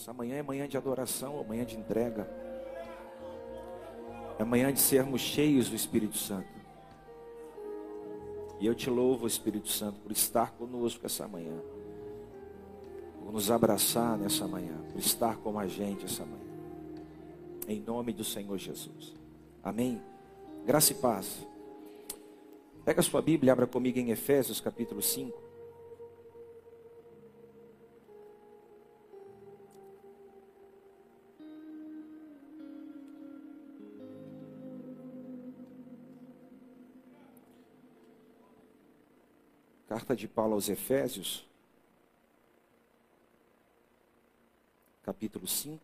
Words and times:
Essa 0.00 0.14
manhã 0.14 0.36
é 0.36 0.42
manhã 0.42 0.66
de 0.66 0.78
adoração, 0.78 1.38
é 1.38 1.44
manhã 1.46 1.62
de 1.62 1.76
entrega. 1.76 2.26
É 4.38 4.44
manhã 4.44 4.72
de 4.72 4.80
sermos 4.80 5.20
cheios 5.20 5.68
do 5.68 5.76
Espírito 5.76 6.16
Santo. 6.16 6.48
E 8.58 8.64
eu 8.64 8.74
te 8.74 8.88
louvo, 8.88 9.26
Espírito 9.26 9.68
Santo, 9.68 10.00
por 10.00 10.10
estar 10.10 10.52
conosco 10.52 11.04
essa 11.04 11.28
manhã. 11.28 11.60
Por 13.22 13.30
nos 13.30 13.50
abraçar 13.50 14.16
nessa 14.16 14.48
manhã. 14.48 14.74
Por 14.90 14.98
estar 14.98 15.36
com 15.36 15.58
a 15.58 15.66
gente 15.66 16.06
essa 16.06 16.24
manhã. 16.24 16.48
Em 17.68 17.78
nome 17.82 18.14
do 18.14 18.24
Senhor 18.24 18.56
Jesus. 18.56 19.12
Amém. 19.62 20.00
Graça 20.64 20.92
e 20.92 20.94
paz. 20.94 21.46
Pega 22.86 23.00
a 23.00 23.04
sua 23.04 23.20
Bíblia 23.20 23.52
abra 23.52 23.66
comigo 23.66 23.98
em 23.98 24.10
Efésios 24.10 24.62
capítulo 24.62 25.02
5. 25.02 25.49
Carta 39.90 40.14
de 40.14 40.28
Paulo 40.28 40.54
aos 40.54 40.68
Efésios, 40.68 41.44
capítulo 45.02 45.48
5, 45.48 45.82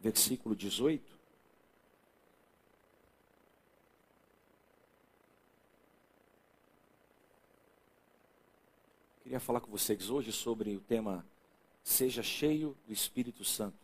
versículo 0.00 0.56
18. 0.56 1.14
Queria 9.22 9.38
falar 9.38 9.60
com 9.60 9.70
vocês 9.70 10.08
hoje 10.08 10.32
sobre 10.32 10.74
o 10.74 10.80
tema 10.80 11.26
Seja 11.84 12.22
cheio 12.22 12.74
do 12.86 12.92
Espírito 12.94 13.44
Santo. 13.44 13.76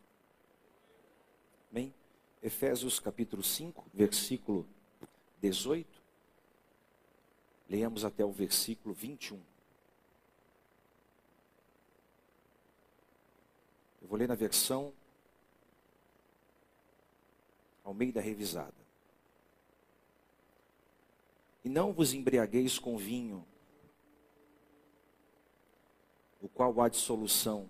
Amém? 1.71 1.93
Efésios 2.43 2.99
capítulo 2.99 3.43
5, 3.43 3.85
versículo 3.93 4.67
18. 5.43 5.98
Leamos 7.69 8.05
até 8.05 8.25
o 8.25 8.33
versículo 8.33 8.95
21. 8.95 9.41
Eu 14.01 14.09
vou 14.09 14.19
ler 14.19 14.27
na 14.27 14.35
versão 14.35 14.93
ao 17.85 17.93
meio 17.93 18.13
da 18.13 18.21
revisada. 18.21 18.75
E 21.63 21.69
não 21.69 21.93
vos 21.93 22.15
embriagueis 22.15 22.79
com 22.79 22.97
vinho, 22.97 23.45
o 26.41 26.49
qual 26.49 26.81
há 26.81 26.89
dissolução, 26.89 27.69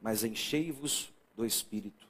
mas 0.00 0.24
enchei-vos 0.24 1.10
do 1.34 1.46
Espírito, 1.46 2.06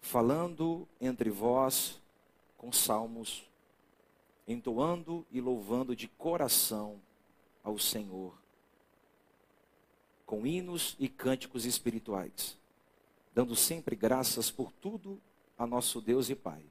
falando 0.00 0.86
entre 1.00 1.30
vós 1.30 2.00
com 2.56 2.70
salmos, 2.70 3.49
entoando 4.50 5.24
e 5.30 5.40
louvando 5.40 5.94
de 5.94 6.08
coração 6.08 7.00
ao 7.62 7.78
Senhor, 7.78 8.34
com 10.26 10.44
hinos 10.46 10.96
e 10.98 11.08
cânticos 11.08 11.64
espirituais, 11.64 12.58
dando 13.32 13.54
sempre 13.54 13.94
graças 13.94 14.50
por 14.50 14.72
tudo 14.72 15.20
a 15.56 15.66
nosso 15.66 16.00
Deus 16.00 16.30
e 16.30 16.34
Pai, 16.34 16.64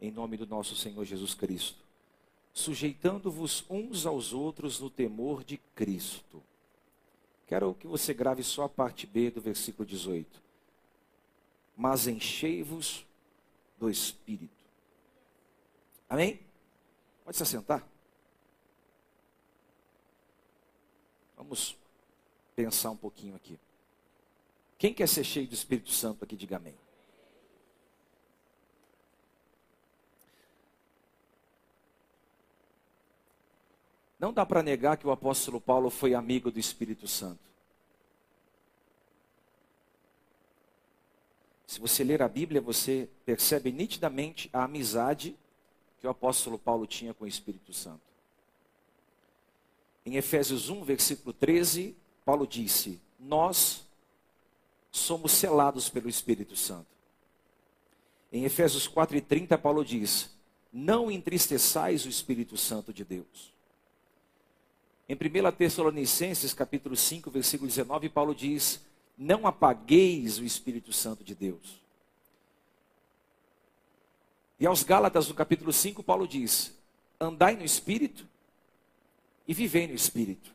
em 0.00 0.10
nome 0.10 0.36
do 0.36 0.46
nosso 0.46 0.74
Senhor 0.74 1.04
Jesus 1.04 1.32
Cristo, 1.32 1.84
sujeitando-vos 2.52 3.64
uns 3.70 4.04
aos 4.04 4.32
outros 4.32 4.80
no 4.80 4.90
temor 4.90 5.44
de 5.44 5.58
Cristo. 5.74 6.42
Quero 7.46 7.72
que 7.74 7.86
você 7.86 8.12
grave 8.12 8.42
só 8.42 8.64
a 8.64 8.68
parte 8.68 9.06
B 9.06 9.30
do 9.30 9.40
versículo 9.40 9.86
18. 9.86 10.42
Mas 11.76 12.08
enchei-vos 12.08 13.06
do 13.78 13.88
Espírito. 13.88 14.64
Amém? 16.08 16.45
Pode 17.26 17.36
se 17.36 17.42
assentar. 17.42 17.84
Vamos 21.36 21.76
pensar 22.54 22.92
um 22.92 22.96
pouquinho 22.96 23.34
aqui. 23.34 23.58
Quem 24.78 24.94
quer 24.94 25.08
ser 25.08 25.24
cheio 25.24 25.48
do 25.48 25.52
Espírito 25.52 25.90
Santo 25.90 26.24
aqui, 26.24 26.36
diga 26.36 26.56
amém. 26.56 26.76
Não 34.20 34.32
dá 34.32 34.46
para 34.46 34.62
negar 34.62 34.96
que 34.96 35.06
o 35.08 35.10
apóstolo 35.10 35.60
Paulo 35.60 35.90
foi 35.90 36.14
amigo 36.14 36.52
do 36.52 36.60
Espírito 36.60 37.08
Santo. 37.08 37.40
Se 41.66 41.80
você 41.80 42.04
ler 42.04 42.22
a 42.22 42.28
Bíblia, 42.28 42.60
você 42.60 43.10
percebe 43.24 43.72
nitidamente 43.72 44.48
a 44.52 44.62
amizade 44.62 45.36
que 46.06 46.08
o 46.08 46.12
apóstolo 46.12 46.56
Paulo 46.56 46.86
tinha 46.86 47.12
com 47.12 47.24
o 47.24 47.28
Espírito 47.28 47.72
Santo. 47.72 48.00
Em 50.04 50.14
Efésios 50.14 50.70
1, 50.70 50.84
versículo 50.84 51.32
13, 51.32 51.96
Paulo 52.24 52.46
disse: 52.46 53.00
Nós 53.18 53.84
somos 54.92 55.32
selados 55.32 55.88
pelo 55.88 56.08
Espírito 56.08 56.54
Santo. 56.54 56.86
Em 58.32 58.44
Efésios 58.44 58.88
4,30, 58.88 59.58
Paulo 59.58 59.84
diz: 59.84 60.30
Não 60.72 61.10
entristeçais 61.10 62.06
o 62.06 62.08
Espírito 62.08 62.56
Santo 62.56 62.92
de 62.92 63.04
Deus. 63.04 63.52
Em 65.08 65.14
1 65.16 65.52
Tessalonicenses, 65.56 66.54
capítulo 66.54 66.94
5, 66.94 67.32
versículo 67.32 67.68
19, 67.68 68.08
Paulo 68.10 68.32
diz: 68.32 68.80
Não 69.18 69.44
apagueis 69.44 70.38
o 70.38 70.44
Espírito 70.44 70.92
Santo 70.92 71.24
de 71.24 71.34
Deus. 71.34 71.84
E 74.58 74.66
aos 74.66 74.82
Gálatas, 74.82 75.28
no 75.28 75.34
capítulo 75.34 75.72
5, 75.72 76.02
Paulo 76.02 76.26
diz: 76.26 76.74
Andai 77.20 77.56
no 77.56 77.64
espírito 77.64 78.26
e 79.46 79.52
vivei 79.52 79.86
no 79.86 79.94
espírito. 79.94 80.54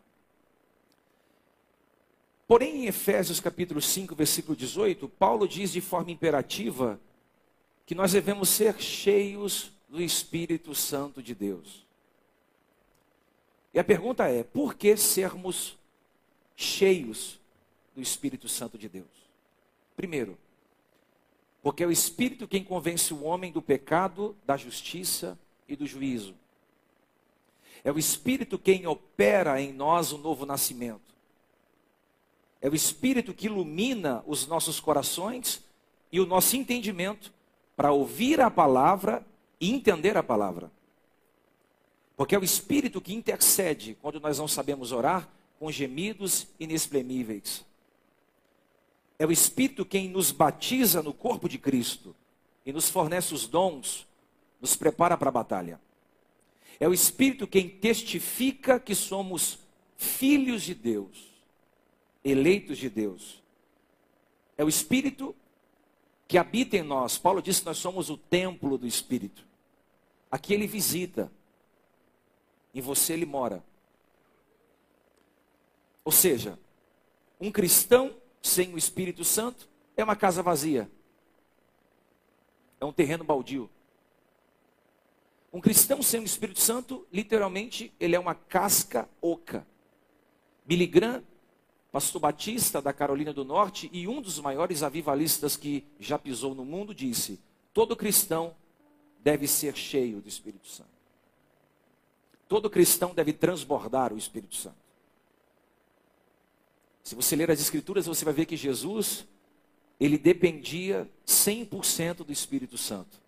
Porém, 2.47 2.83
em 2.83 2.85
Efésios 2.87 3.39
capítulo 3.39 3.81
5, 3.81 4.13
versículo 4.13 4.55
18, 4.57 5.07
Paulo 5.07 5.47
diz 5.47 5.71
de 5.71 5.79
forma 5.79 6.11
imperativa 6.11 6.99
que 7.85 7.95
nós 7.95 8.11
devemos 8.11 8.49
ser 8.49 8.79
cheios 8.81 9.71
do 9.87 10.01
Espírito 10.01 10.73
Santo 10.73 11.21
de 11.21 11.35
Deus. 11.35 11.85
E 13.73 13.79
a 13.79 13.83
pergunta 13.83 14.27
é: 14.27 14.43
por 14.43 14.73
que 14.73 14.97
sermos 14.97 15.77
cheios 16.55 17.39
do 17.95 18.01
Espírito 18.01 18.49
Santo 18.49 18.77
de 18.77 18.89
Deus? 18.89 19.07
Primeiro, 19.95 20.37
porque 21.61 21.83
é 21.83 21.87
o 21.87 21.91
Espírito 21.91 22.47
quem 22.47 22.63
convence 22.63 23.13
o 23.13 23.23
homem 23.23 23.51
do 23.51 23.61
pecado, 23.61 24.35
da 24.45 24.57
justiça 24.57 25.37
e 25.67 25.75
do 25.75 25.85
juízo. 25.85 26.33
É 27.83 27.91
o 27.91 27.99
Espírito 27.99 28.57
quem 28.57 28.87
opera 28.87 29.61
em 29.61 29.71
nós 29.71 30.11
o 30.11 30.17
novo 30.17 30.45
nascimento. 30.45 31.11
É 32.61 32.69
o 32.69 32.75
Espírito 32.75 33.33
que 33.33 33.47
ilumina 33.47 34.23
os 34.25 34.45
nossos 34.47 34.79
corações 34.79 35.63
e 36.11 36.19
o 36.19 36.25
nosso 36.25 36.55
entendimento 36.55 37.33
para 37.75 37.91
ouvir 37.91 38.39
a 38.39 38.51
palavra 38.51 39.25
e 39.59 39.71
entender 39.71 40.17
a 40.17 40.23
palavra. 40.23 40.71
Porque 42.15 42.35
é 42.35 42.39
o 42.39 42.43
Espírito 42.43 43.01
que 43.01 43.13
intercede 43.13 43.97
quando 44.01 44.19
nós 44.19 44.37
não 44.37 44.47
sabemos 44.47 44.91
orar 44.91 45.27
com 45.59 45.71
gemidos 45.71 46.47
inexprimíveis. 46.59 47.65
É 49.21 49.25
o 49.27 49.31
Espírito 49.31 49.85
quem 49.85 50.09
nos 50.09 50.31
batiza 50.31 51.03
no 51.03 51.13
corpo 51.13 51.47
de 51.47 51.59
Cristo 51.59 52.15
e 52.65 52.73
nos 52.73 52.89
fornece 52.89 53.35
os 53.35 53.45
dons, 53.45 54.07
nos 54.59 54.75
prepara 54.75 55.15
para 55.15 55.29
a 55.29 55.31
batalha. 55.31 55.79
É 56.79 56.87
o 56.87 56.93
Espírito 56.93 57.45
quem 57.45 57.69
testifica 57.69 58.79
que 58.79 58.95
somos 58.95 59.59
filhos 59.95 60.63
de 60.63 60.73
Deus, 60.73 61.31
eleitos 62.25 62.79
de 62.79 62.89
Deus. 62.89 63.43
É 64.57 64.63
o 64.63 64.69
Espírito 64.69 65.35
que 66.27 66.39
habita 66.39 66.75
em 66.75 66.81
nós. 66.81 67.19
Paulo 67.19 67.43
disse 67.43 67.59
que 67.59 67.67
nós 67.67 67.77
somos 67.77 68.09
o 68.09 68.17
templo 68.17 68.75
do 68.75 68.87
Espírito. 68.87 69.45
Aqui 70.31 70.51
ele 70.51 70.65
visita, 70.65 71.31
em 72.73 72.81
você 72.81 73.13
ele 73.13 73.27
mora. 73.27 73.63
Ou 76.03 76.11
seja, 76.11 76.57
um 77.39 77.51
cristão 77.51 78.19
sem 78.41 78.73
o 78.73 78.77
Espírito 78.77 79.23
Santo 79.23 79.69
é 79.95 80.03
uma 80.03 80.15
casa 80.15 80.41
vazia. 80.41 80.89
É 82.79 82.85
um 82.85 82.91
terreno 82.91 83.23
baldio. 83.23 83.69
Um 85.53 85.61
cristão 85.61 86.01
sem 86.01 86.21
o 86.21 86.23
Espírito 86.23 86.59
Santo, 86.59 87.05
literalmente, 87.11 87.93
ele 87.99 88.15
é 88.15 88.19
uma 88.19 88.33
casca 88.33 89.07
oca. 89.21 89.67
Billy 90.65 90.87
Graham, 90.87 91.23
pastor 91.91 92.21
batista 92.21 92.81
da 92.81 92.93
Carolina 92.93 93.33
do 93.33 93.43
Norte 93.43 93.89
e 93.91 94.07
um 94.07 94.21
dos 94.21 94.39
maiores 94.39 94.81
avivalistas 94.81 95.57
que 95.57 95.85
já 95.99 96.17
pisou 96.17 96.55
no 96.55 96.63
mundo, 96.63 96.95
disse: 96.95 97.39
todo 97.73 97.95
cristão 97.95 98.55
deve 99.19 99.47
ser 99.47 99.75
cheio 99.75 100.21
do 100.21 100.29
Espírito 100.29 100.67
Santo. 100.67 100.89
Todo 102.47 102.69
cristão 102.69 103.13
deve 103.13 103.33
transbordar 103.33 104.13
o 104.13 104.17
Espírito 104.17 104.55
Santo. 104.55 104.80
Se 107.03 107.15
você 107.15 107.35
ler 107.35 107.49
as 107.49 107.59
escrituras, 107.59 108.05
você 108.05 108.23
vai 108.23 108.33
ver 108.33 108.45
que 108.45 108.55
Jesus, 108.55 109.25
ele 109.99 110.17
dependia 110.17 111.09
100% 111.25 112.23
do 112.23 112.31
Espírito 112.31 112.77
Santo. 112.77 113.19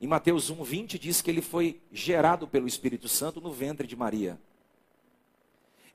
Em 0.00 0.06
Mateus 0.06 0.50
1:20 0.50 0.98
diz 0.98 1.20
que 1.20 1.30
ele 1.30 1.42
foi 1.42 1.80
gerado 1.92 2.48
pelo 2.48 2.66
Espírito 2.66 3.08
Santo 3.08 3.40
no 3.40 3.52
ventre 3.52 3.86
de 3.86 3.94
Maria. 3.94 4.40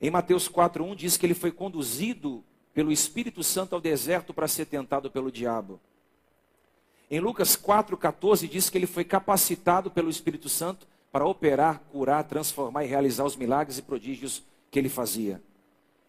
Em 0.00 0.10
Mateus 0.10 0.48
4:1 0.48 0.94
diz 0.94 1.16
que 1.16 1.26
ele 1.26 1.34
foi 1.34 1.50
conduzido 1.50 2.44
pelo 2.72 2.92
Espírito 2.92 3.42
Santo 3.42 3.74
ao 3.74 3.80
deserto 3.80 4.32
para 4.32 4.46
ser 4.46 4.66
tentado 4.66 5.10
pelo 5.10 5.32
diabo. 5.32 5.80
Em 7.10 7.20
Lucas 7.20 7.56
4,14 7.56 8.48
diz 8.48 8.68
que 8.68 8.76
ele 8.76 8.86
foi 8.86 9.04
capacitado 9.04 9.90
pelo 9.90 10.10
Espírito 10.10 10.48
Santo 10.48 10.86
para 11.10 11.26
operar, 11.26 11.80
curar, 11.90 12.24
transformar 12.24 12.84
e 12.84 12.88
realizar 12.88 13.24
os 13.24 13.36
milagres 13.36 13.78
e 13.78 13.82
prodígios 13.82 14.42
que 14.70 14.78
ele 14.78 14.88
fazia. 14.88 15.40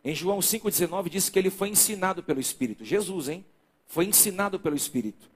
Em 0.08 0.16
João 0.16 0.40
5,19 0.40 1.10
diz 1.10 1.28
que 1.28 1.38
ele 1.38 1.50
foi 1.50 1.68
ensinado 1.68 2.24
pelo 2.24 2.40
Espírito. 2.40 2.86
Jesus, 2.86 3.28
hein? 3.28 3.44
Foi 3.86 4.06
ensinado 4.06 4.58
pelo 4.58 4.74
Espírito. 4.74 5.30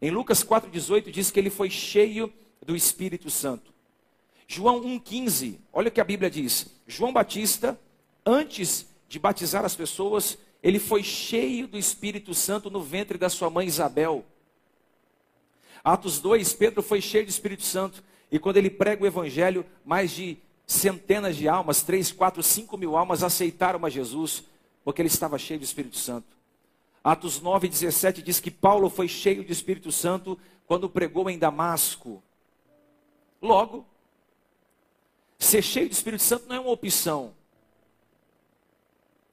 Em 0.00 0.12
Lucas 0.12 0.44
4,18 0.44 1.10
diz 1.10 1.32
que 1.32 1.40
ele 1.40 1.50
foi 1.50 1.68
cheio 1.68 2.32
do 2.64 2.76
Espírito 2.76 3.28
Santo. 3.28 3.74
João 4.46 4.80
1,15, 4.80 5.58
olha 5.72 5.88
o 5.88 5.90
que 5.90 6.00
a 6.00 6.04
Bíblia 6.04 6.30
diz. 6.30 6.68
João 6.86 7.12
Batista, 7.12 7.76
antes 8.24 8.86
de 9.08 9.18
batizar 9.18 9.64
as 9.64 9.74
pessoas, 9.74 10.38
ele 10.62 10.78
foi 10.78 11.02
cheio 11.02 11.66
do 11.66 11.76
Espírito 11.76 12.32
Santo 12.32 12.70
no 12.70 12.80
ventre 12.80 13.18
da 13.18 13.28
sua 13.28 13.50
mãe 13.50 13.66
Isabel. 13.66 14.24
Atos 15.82 16.20
2, 16.20 16.52
Pedro 16.52 16.80
foi 16.80 17.00
cheio 17.00 17.26
do 17.26 17.30
Espírito 17.30 17.64
Santo. 17.64 18.04
E 18.30 18.38
quando 18.38 18.58
ele 18.58 18.70
prega 18.70 19.02
o 19.02 19.06
Evangelho, 19.06 19.66
mais 19.84 20.12
de 20.12 20.38
centenas 20.72 21.36
de 21.36 21.48
almas, 21.48 21.82
3, 21.82 22.12
4, 22.12 22.42
5 22.42 22.76
mil 22.76 22.96
almas 22.96 23.22
aceitaram 23.22 23.84
a 23.84 23.90
Jesus, 23.90 24.44
porque 24.84 25.02
ele 25.02 25.08
estava 25.08 25.38
cheio 25.38 25.60
do 25.60 25.64
Espírito 25.64 25.96
Santo. 25.96 26.36
Atos 27.04 27.40
9, 27.40 27.68
17 27.68 28.22
diz 28.22 28.40
que 28.40 28.50
Paulo 28.50 28.88
foi 28.88 29.08
cheio 29.08 29.44
do 29.44 29.52
Espírito 29.52 29.90
Santo 29.90 30.38
quando 30.66 30.88
pregou 30.88 31.28
em 31.28 31.38
Damasco. 31.38 32.22
Logo, 33.40 33.84
ser 35.38 35.62
cheio 35.62 35.88
do 35.88 35.92
Espírito 35.92 36.22
Santo 36.22 36.48
não 36.48 36.56
é 36.56 36.60
uma 36.60 36.70
opção, 36.70 37.34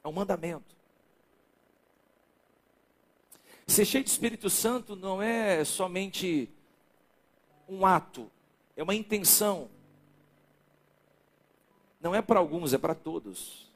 é 0.03 0.07
um 0.07 0.11
mandamento. 0.11 0.75
Ser 3.67 3.85
cheio 3.85 4.03
do 4.03 4.07
Espírito 4.07 4.49
Santo 4.49 4.95
não 4.95 5.21
é 5.21 5.63
somente 5.63 6.49
um 7.67 7.85
ato, 7.85 8.29
é 8.75 8.81
uma 8.81 8.95
intenção. 8.95 9.69
Não 11.99 12.15
é 12.15 12.21
para 12.21 12.39
alguns, 12.39 12.73
é 12.73 12.77
para 12.77 12.95
todos. 12.95 13.69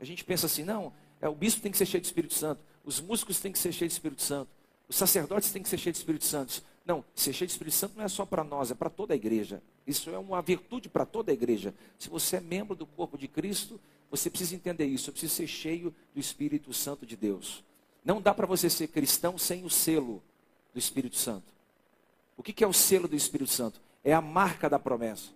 A 0.00 0.04
gente 0.04 0.24
pensa 0.24 0.46
assim, 0.46 0.64
não, 0.64 0.92
é, 1.20 1.28
o 1.28 1.34
bispo 1.34 1.60
tem 1.60 1.70
que 1.70 1.78
ser 1.78 1.86
cheio 1.86 2.00
do 2.00 2.06
Espírito 2.06 2.34
Santo, 2.34 2.60
os 2.84 3.00
músicos 3.00 3.38
têm 3.38 3.52
que 3.52 3.58
ser 3.58 3.72
cheios 3.72 3.92
do 3.92 3.96
Espírito 3.96 4.22
Santo, 4.22 4.50
os 4.88 4.96
sacerdotes 4.96 5.52
têm 5.52 5.62
que 5.62 5.68
ser 5.68 5.78
cheios 5.78 5.96
do 5.96 6.00
Espírito 6.00 6.24
Santo. 6.24 6.62
Não, 6.84 7.04
ser 7.14 7.32
cheio 7.32 7.48
do 7.48 7.52
Espírito 7.52 7.74
Santo 7.74 7.96
não 7.96 8.04
é 8.04 8.08
só 8.08 8.26
para 8.26 8.42
nós, 8.42 8.70
é 8.70 8.74
para 8.74 8.90
toda 8.90 9.14
a 9.14 9.16
igreja. 9.16 9.62
Isso 9.86 10.10
é 10.10 10.18
uma 10.18 10.42
virtude 10.42 10.88
para 10.88 11.06
toda 11.06 11.30
a 11.30 11.34
igreja. 11.34 11.72
Se 11.98 12.08
você 12.08 12.36
é 12.36 12.40
membro 12.40 12.74
do 12.74 12.84
corpo 12.84 13.16
de 13.16 13.28
Cristo, 13.28 13.80
você 14.10 14.28
precisa 14.28 14.54
entender 14.54 14.84
isso. 14.84 15.04
Você 15.04 15.12
precisa 15.12 15.34
ser 15.34 15.46
cheio 15.46 15.94
do 16.12 16.20
Espírito 16.20 16.72
Santo 16.74 17.06
de 17.06 17.16
Deus. 17.16 17.64
Não 18.04 18.20
dá 18.20 18.34
para 18.34 18.46
você 18.46 18.68
ser 18.68 18.88
cristão 18.88 19.38
sem 19.38 19.64
o 19.64 19.70
selo 19.70 20.22
do 20.72 20.78
Espírito 20.78 21.16
Santo. 21.16 21.52
O 22.36 22.42
que 22.42 22.64
é 22.64 22.66
o 22.66 22.72
selo 22.72 23.06
do 23.06 23.14
Espírito 23.14 23.50
Santo? 23.50 23.80
É 24.02 24.12
a 24.12 24.20
marca 24.20 24.68
da 24.68 24.78
promessa. 24.78 25.30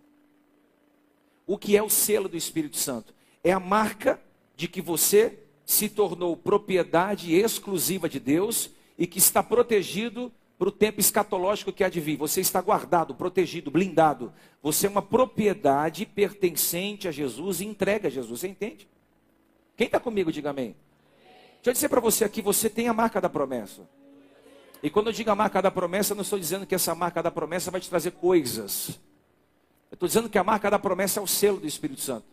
O 1.46 1.56
que 1.56 1.76
é 1.76 1.82
o 1.82 1.88
selo 1.88 2.28
do 2.28 2.36
Espírito 2.36 2.76
Santo? 2.76 3.14
É 3.44 3.52
a 3.52 3.60
marca 3.60 4.20
de 4.56 4.66
que 4.66 4.82
você 4.82 5.38
se 5.64 5.88
tornou 5.88 6.36
propriedade 6.36 7.34
exclusiva 7.34 8.08
de 8.08 8.18
Deus 8.18 8.70
e 8.98 9.06
que 9.06 9.18
está 9.18 9.42
protegido 9.42 10.32
para 10.58 10.68
o 10.68 10.72
tempo 10.72 11.00
escatológico 11.00 11.72
que 11.72 11.84
há 11.84 11.88
de 11.88 12.00
vir. 12.00 12.16
Você 12.16 12.40
está 12.40 12.60
guardado, 12.60 13.14
protegido, 13.14 13.70
blindado. 13.70 14.32
Você 14.62 14.86
é 14.86 14.90
uma 14.90 15.02
propriedade 15.02 16.06
pertencente 16.06 17.06
a 17.06 17.12
Jesus 17.12 17.60
e 17.60 17.66
entrega 17.66 18.08
a 18.08 18.10
Jesus. 18.10 18.40
Você 18.40 18.48
entende? 18.48 18.88
Quem 19.76 19.86
está 19.86 20.00
comigo, 20.00 20.32
diga 20.32 20.50
amém. 20.50 20.74
Deixa 21.56 21.70
eu 21.70 21.72
dizer 21.72 21.88
para 21.88 22.00
você 22.00 22.24
aqui, 22.24 22.40
você 22.40 22.70
tem 22.70 22.88
a 22.88 22.94
marca 22.94 23.20
da 23.20 23.28
promessa. 23.28 23.82
E 24.82 24.88
quando 24.88 25.08
eu 25.08 25.12
digo 25.12 25.30
a 25.30 25.34
marca 25.34 25.60
da 25.60 25.70
promessa, 25.70 26.12
eu 26.12 26.16
não 26.16 26.22
estou 26.22 26.38
dizendo 26.38 26.66
que 26.66 26.74
essa 26.74 26.94
marca 26.94 27.22
da 27.22 27.30
promessa 27.30 27.70
vai 27.70 27.80
te 27.80 27.90
trazer 27.90 28.12
coisas. 28.12 28.98
Eu 29.90 29.94
estou 29.94 30.06
dizendo 30.06 30.28
que 30.28 30.38
a 30.38 30.44
marca 30.44 30.70
da 30.70 30.78
promessa 30.78 31.20
é 31.20 31.22
o 31.22 31.26
selo 31.26 31.60
do 31.60 31.66
Espírito 31.66 32.00
Santo. 32.00 32.26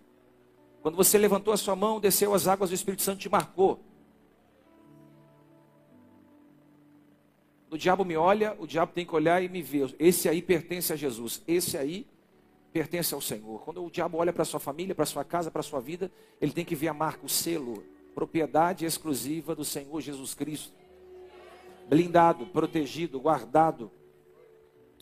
Quando 0.82 0.96
você 0.96 1.18
levantou 1.18 1.54
a 1.54 1.58
sua 1.58 1.76
mão, 1.76 2.00
desceu 2.00 2.34
as 2.34 2.48
águas 2.48 2.70
do 2.70 2.74
Espírito 2.74 3.02
Santo 3.02 3.20
te 3.20 3.30
marcou. 3.30 3.80
O 7.70 7.78
diabo 7.78 8.04
me 8.06 8.16
olha, 8.16 8.56
o 8.60 8.68
diabo 8.68 8.92
tem 8.92 9.06
que 9.06 9.16
olhar 9.16 9.42
e 9.42 9.50
me 9.50 9.62
ver. 9.62 9.96
Esse 9.98 10.30
aí 10.30 10.42
pertence 10.42 10.92
a 10.94 10.96
Jesus. 10.96 11.42
Esse 11.48 11.78
aí 11.78 12.06
pertence 12.72 13.14
ao 13.14 13.22
Senhor. 13.22 13.62
Quando 13.62 13.84
o 13.84 13.90
diabo 13.90 14.18
olha 14.18 14.34
para 14.34 14.46
sua 14.46 14.60
família, 14.60 14.94
para 14.94 15.06
sua 15.06 15.24
casa, 15.24 15.50
para 15.50 15.64
sua 15.64 15.80
vida, 15.80 16.12
ele 16.42 16.52
tem 16.52 16.66
que 16.66 16.76
ver 16.76 16.90
a 16.90 16.94
marca, 16.94 17.26
o 17.26 17.30
selo 17.30 17.84
propriedade 18.14 18.86
exclusiva 18.86 19.56
do 19.56 19.66
Senhor 19.66 20.00
Jesus 20.02 20.34
Cristo. 20.34 20.72
Blindado, 21.90 22.46
protegido, 22.48 23.20
guardado, 23.20 23.92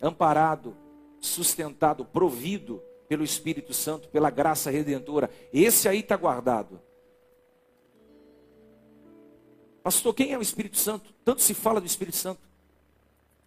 amparado, 0.02 0.76
sustentado, 1.22 2.04
provido 2.04 2.84
pelo 3.08 3.24
Espírito 3.24 3.74
Santo, 3.74 4.10
pela 4.10 4.30
graça 4.30 4.72
redentora. 4.72 5.30
Esse 5.54 5.88
aí 5.88 6.00
está 6.00 6.18
guardado. 6.18 6.82
Pastor, 9.84 10.14
quem 10.14 10.34
é 10.34 10.38
o 10.38 10.42
Espírito 10.42 10.78
Santo? 10.78 11.14
Tanto 11.24 11.42
se 11.42 11.54
fala 11.54 11.80
do 11.80 11.88
Espírito 11.88 12.18
Santo. 12.18 12.42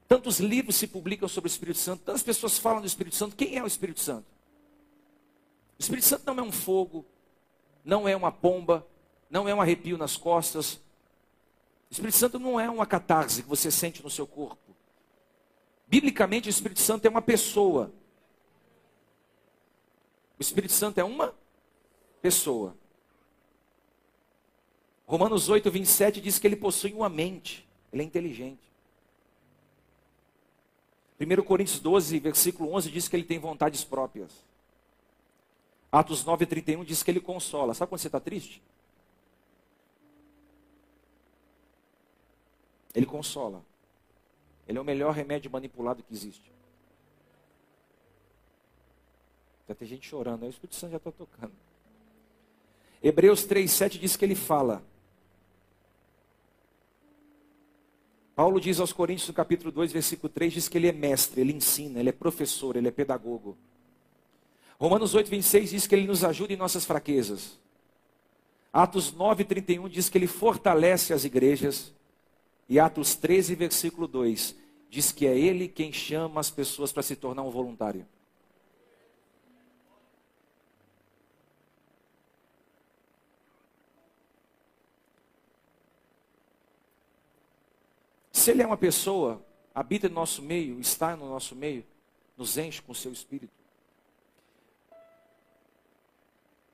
Tantos 0.06 0.38
livros 0.38 0.76
se 0.76 0.87
publicam 0.87 1.29
sobre 1.29 1.49
o 1.49 1.50
Espírito 1.50 1.79
Santo. 1.79 2.03
Tantas 2.05 2.23
pessoas 2.23 2.59
falam 2.59 2.81
do 2.81 2.87
Espírito 2.87 3.17
Santo. 3.17 3.37
Quem 3.37 3.56
é 3.56 3.62
o 3.62 3.67
Espírito 3.67 4.00
Santo? 4.00 4.26
O 5.79 5.82
Espírito 5.82 6.06
Santo 6.06 6.25
não 6.26 6.38
é 6.38 6.47
um 6.47 6.53
fogo, 6.53 7.05
não 7.85 8.09
é 8.09 8.15
uma 8.15 8.31
pomba, 8.31 8.87
não 9.29 9.49
é 9.49 9.55
um 9.55 9.61
arrepio 9.61 9.99
nas 9.99 10.17
costas. 10.17 10.75
O 10.75 11.93
Espírito 11.93 12.17
Santo 12.17 12.38
não 12.38 12.61
é 12.61 12.69
uma 12.71 12.87
catarse 12.87 13.43
que 13.43 13.49
você 13.49 13.71
sente 13.71 14.03
no 14.03 14.11
seu 14.11 14.26
corpo. 14.26 14.63
Biblicamente, 15.86 16.48
o 16.48 16.50
Espírito 16.50 16.81
Santo 16.81 17.06
é 17.06 17.10
uma 17.10 17.22
pessoa. 17.22 17.92
O 20.38 20.42
Espírito 20.42 20.72
Santo 20.72 20.98
é 20.98 21.04
uma 21.04 21.34
pessoa. 22.20 22.76
Romanos 25.06 25.49
8, 25.49 25.70
27 25.70 26.20
diz 26.20 26.38
que 26.38 26.47
ele 26.47 26.56
possui 26.56 26.92
uma 26.92 27.09
mente, 27.09 27.68
ele 27.92 28.02
é 28.02 28.04
inteligente. 28.04 28.62
1 31.20 31.42
Coríntios 31.44 31.78
12, 31.78 32.18
versículo 32.18 32.73
11 32.73 32.90
diz 32.90 33.06
que 33.06 33.14
ele 33.14 33.25
tem 33.25 33.38
vontades 33.38 33.85
próprias. 33.85 34.32
Atos 35.92 36.25
9, 36.25 36.44
31 36.47 36.82
diz 36.82 37.02
que 37.02 37.11
ele 37.11 37.20
consola. 37.20 37.73
Sabe 37.73 37.90
quando 37.90 38.00
você 38.00 38.09
está 38.09 38.18
triste? 38.18 38.61
Ele 42.94 43.06
consola. 43.06 43.64
Ele 44.66 44.78
é 44.78 44.80
o 44.80 44.85
melhor 44.85 45.12
remédio 45.12 45.50
manipulado 45.50 46.02
que 46.02 46.12
existe. 46.12 46.52
Já 49.68 49.75
tem 49.75 49.88
gente 49.88 50.06
chorando, 50.06 50.42
aí 50.42 50.49
o 50.49 50.50
Espírito 50.50 50.75
Santo 50.75 50.92
já 50.92 50.97
está 50.99 51.11
tocando. 51.11 51.52
Hebreus 53.02 53.47
3,7 53.47 53.99
diz 53.99 54.16
que 54.16 54.25
ele 54.25 54.35
fala. 54.35 54.83
Paulo 58.35 58.61
diz 58.61 58.80
aos 58.80 58.92
Coríntios, 58.92 59.28
no 59.28 59.35
capítulo 59.35 59.71
2, 59.71 59.92
versículo 59.92 60.28
3, 60.28 60.52
diz 60.52 60.68
que 60.68 60.76
ele 60.76 60.88
é 60.88 60.92
mestre, 60.92 61.40
ele 61.40 61.52
ensina, 61.52 62.00
ele 62.00 62.09
é 62.09 62.12
professor, 62.12 62.76
ele 62.76 62.88
é 62.88 62.90
pedagogo. 62.90 63.56
Romanos 64.78 65.14
8, 65.14 65.30
26 65.30 65.71
diz 65.71 65.87
que 65.87 65.94
ele 65.94 66.06
nos 66.06 66.25
ajuda 66.25 66.52
em 66.52 66.56
nossas 66.56 66.85
fraquezas. 66.85 67.59
Atos 68.73 69.12
9, 69.12 69.44
31 69.44 69.88
diz 69.88 70.09
que 70.09 70.18
ele 70.18 70.26
fortalece 70.26 71.12
as 71.12 71.25
igrejas. 71.25 71.94
E 72.68 72.80
Atos 72.80 73.14
13, 73.14 73.54
versículo 73.54 74.06
2, 74.09 74.56
diz 74.88 75.12
que 75.12 75.26
é 75.26 75.38
ele 75.38 75.68
quem 75.68 75.92
chama 75.92 76.40
as 76.40 76.50
pessoas 76.50 76.92
para 76.92 77.02
se 77.02 77.16
tornar 77.16 77.42
um 77.42 77.50
voluntário. 77.50 78.06
Se 88.33 88.50
ele 88.50 88.62
é 88.62 88.66
uma 88.66 88.76
pessoa, 88.76 89.44
habita 89.75 90.09
no 90.09 90.16
nosso 90.16 90.42
meio, 90.42 90.78
está 90.78 91.16
no 91.16 91.28
nosso 91.28 91.56
meio, 91.56 91.85
nos 92.37 92.59
enche 92.59 92.83
com 92.83 92.92
o 92.92 92.94
seu 92.94 93.11
espírito. 93.11 93.52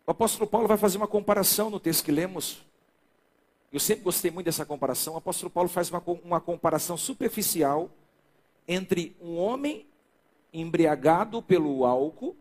O 0.07 0.11
apóstolo 0.11 0.51
Paulo 0.51 0.67
vai 0.67 0.77
fazer 0.77 0.97
uma 0.97 1.07
comparação 1.07 1.71
no 1.71 1.79
texto 1.79 2.05
que 2.05 2.11
lemos 2.11 2.63
eu 3.73 3.79
sempre 3.79 4.05
gostei 4.05 4.31
muito 4.31 4.47
dessa 4.47 4.67
comparação. 4.67 5.15
O 5.15 5.19
apóstolo 5.19 5.51
Paulo 5.51 5.69
faz 5.69 5.91
uma, 5.91 6.03
uma 6.25 6.41
comparação 6.41 6.97
superficial 6.97 7.91
entre 8.67 9.17
um 9.21 9.37
homem 9.37 9.87
embriagado 10.53 11.41
pelo 11.41 11.85
álcool 11.85 12.37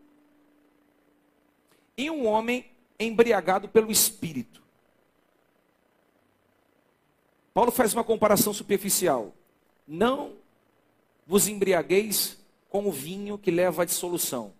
e 1.95 2.09
um 2.09 2.25
homem 2.25 2.65
embriagado 3.00 3.69
pelo 3.69 3.91
espírito. 3.91 4.62
Paulo 7.53 7.71
faz 7.71 7.93
uma 7.93 8.03
comparação 8.03 8.53
superficial. 8.53 9.33
Não 9.88 10.33
vos 11.27 11.48
embriagueis 11.48 12.38
com 12.69 12.88
o 12.88 12.91
vinho 12.91 13.38
que 13.38 13.51
leva 13.51 13.83
à 13.83 13.86
dissolução, 13.86 14.53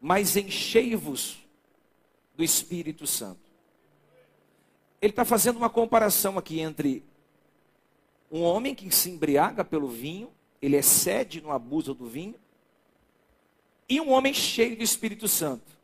mas 0.00 0.36
enchei-vos 0.36 1.38
do 2.40 2.44
Espírito 2.44 3.06
Santo. 3.06 3.50
Ele 5.00 5.12
está 5.12 5.26
fazendo 5.26 5.58
uma 5.58 5.68
comparação 5.68 6.38
aqui 6.38 6.60
entre 6.60 7.04
um 8.32 8.42
homem 8.42 8.74
que 8.74 8.90
se 8.90 9.10
embriaga 9.10 9.62
pelo 9.62 9.88
vinho, 9.88 10.30
ele 10.62 10.76
excede 10.76 11.42
no 11.42 11.50
abuso 11.50 11.92
do 11.92 12.06
vinho, 12.06 12.34
e 13.86 14.00
um 14.00 14.10
homem 14.10 14.32
cheio 14.32 14.74
do 14.74 14.82
Espírito 14.82 15.28
Santo. 15.28 15.78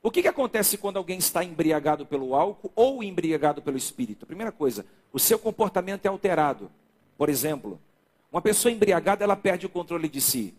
O 0.00 0.12
que, 0.12 0.22
que 0.22 0.28
acontece 0.28 0.78
quando 0.78 0.98
alguém 0.98 1.18
está 1.18 1.42
embriagado 1.42 2.06
pelo 2.06 2.36
álcool 2.36 2.70
ou 2.76 3.02
embriagado 3.02 3.60
pelo 3.60 3.76
Espírito? 3.76 4.22
A 4.22 4.26
primeira 4.26 4.52
coisa, 4.52 4.86
o 5.12 5.18
seu 5.18 5.40
comportamento 5.40 6.06
é 6.06 6.08
alterado. 6.08 6.70
Por 7.18 7.28
exemplo, 7.28 7.80
uma 8.30 8.40
pessoa 8.40 8.70
embriagada, 8.70 9.24
ela 9.24 9.34
perde 9.34 9.66
o 9.66 9.70
controle 9.70 10.08
de 10.08 10.20
si. 10.20 10.54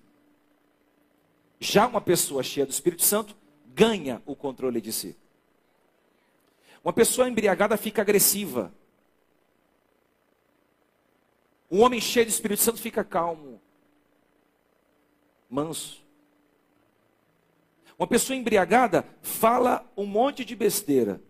Já 1.57 1.87
uma 1.87 2.01
pessoa 2.01 2.43
cheia 2.43 2.65
do 2.65 2.71
Espírito 2.71 3.03
Santo 3.03 3.33
ganha 3.77 4.23
o 4.25 4.35
controle 4.35 4.81
de 4.81 4.91
si. 4.91 5.15
Uma 6.83 6.91
pessoa 6.91 7.29
embriagada 7.29 7.77
fica 7.77 8.01
agressiva. 8.01 8.73
Um 11.69 11.81
homem 11.81 12.01
cheio 12.01 12.25
do 12.25 12.29
Espírito 12.29 12.63
Santo 12.63 12.79
fica 12.79 13.03
calmo, 13.03 13.61
manso. 15.47 16.03
Uma 17.99 18.07
pessoa 18.07 18.35
embriagada 18.35 19.05
fala 19.21 19.85
um 19.95 20.07
monte 20.07 20.43
de 20.43 20.55
besteira. 20.55 21.21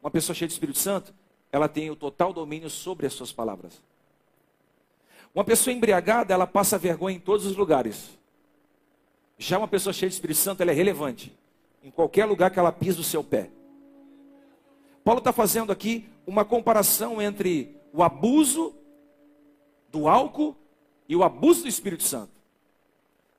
Uma 0.00 0.10
pessoa 0.10 0.34
cheia 0.34 0.48
de 0.48 0.54
Espírito 0.54 0.78
Santo, 0.78 1.12
ela 1.52 1.68
tem 1.68 1.90
o 1.90 1.96
total 1.96 2.32
domínio 2.32 2.70
sobre 2.70 3.06
as 3.06 3.12
suas 3.12 3.32
palavras. 3.32 3.82
Uma 5.34 5.44
pessoa 5.44 5.74
embriagada, 5.74 6.32
ela 6.32 6.46
passa 6.46 6.78
vergonha 6.78 7.16
em 7.16 7.20
todos 7.20 7.44
os 7.44 7.56
lugares. 7.56 8.18
Já 9.38 9.58
uma 9.58 9.68
pessoa 9.68 9.92
cheia 9.92 10.08
de 10.08 10.14
Espírito 10.14 10.38
Santo, 10.38 10.62
ela 10.62 10.70
é 10.70 10.74
relevante. 10.74 11.32
Em 11.82 11.90
qualquer 11.90 12.24
lugar 12.24 12.50
que 12.50 12.58
ela 12.58 12.72
pisa 12.72 13.00
o 13.00 13.04
seu 13.04 13.22
pé. 13.22 13.50
Paulo 15.04 15.18
está 15.18 15.32
fazendo 15.32 15.70
aqui 15.70 16.08
uma 16.26 16.44
comparação 16.44 17.20
entre 17.20 17.76
o 17.92 18.02
abuso 18.02 18.74
do 19.90 20.08
álcool 20.08 20.56
e 21.08 21.14
o 21.14 21.22
abuso 21.22 21.62
do 21.62 21.68
Espírito 21.68 22.02
Santo. 22.02 22.32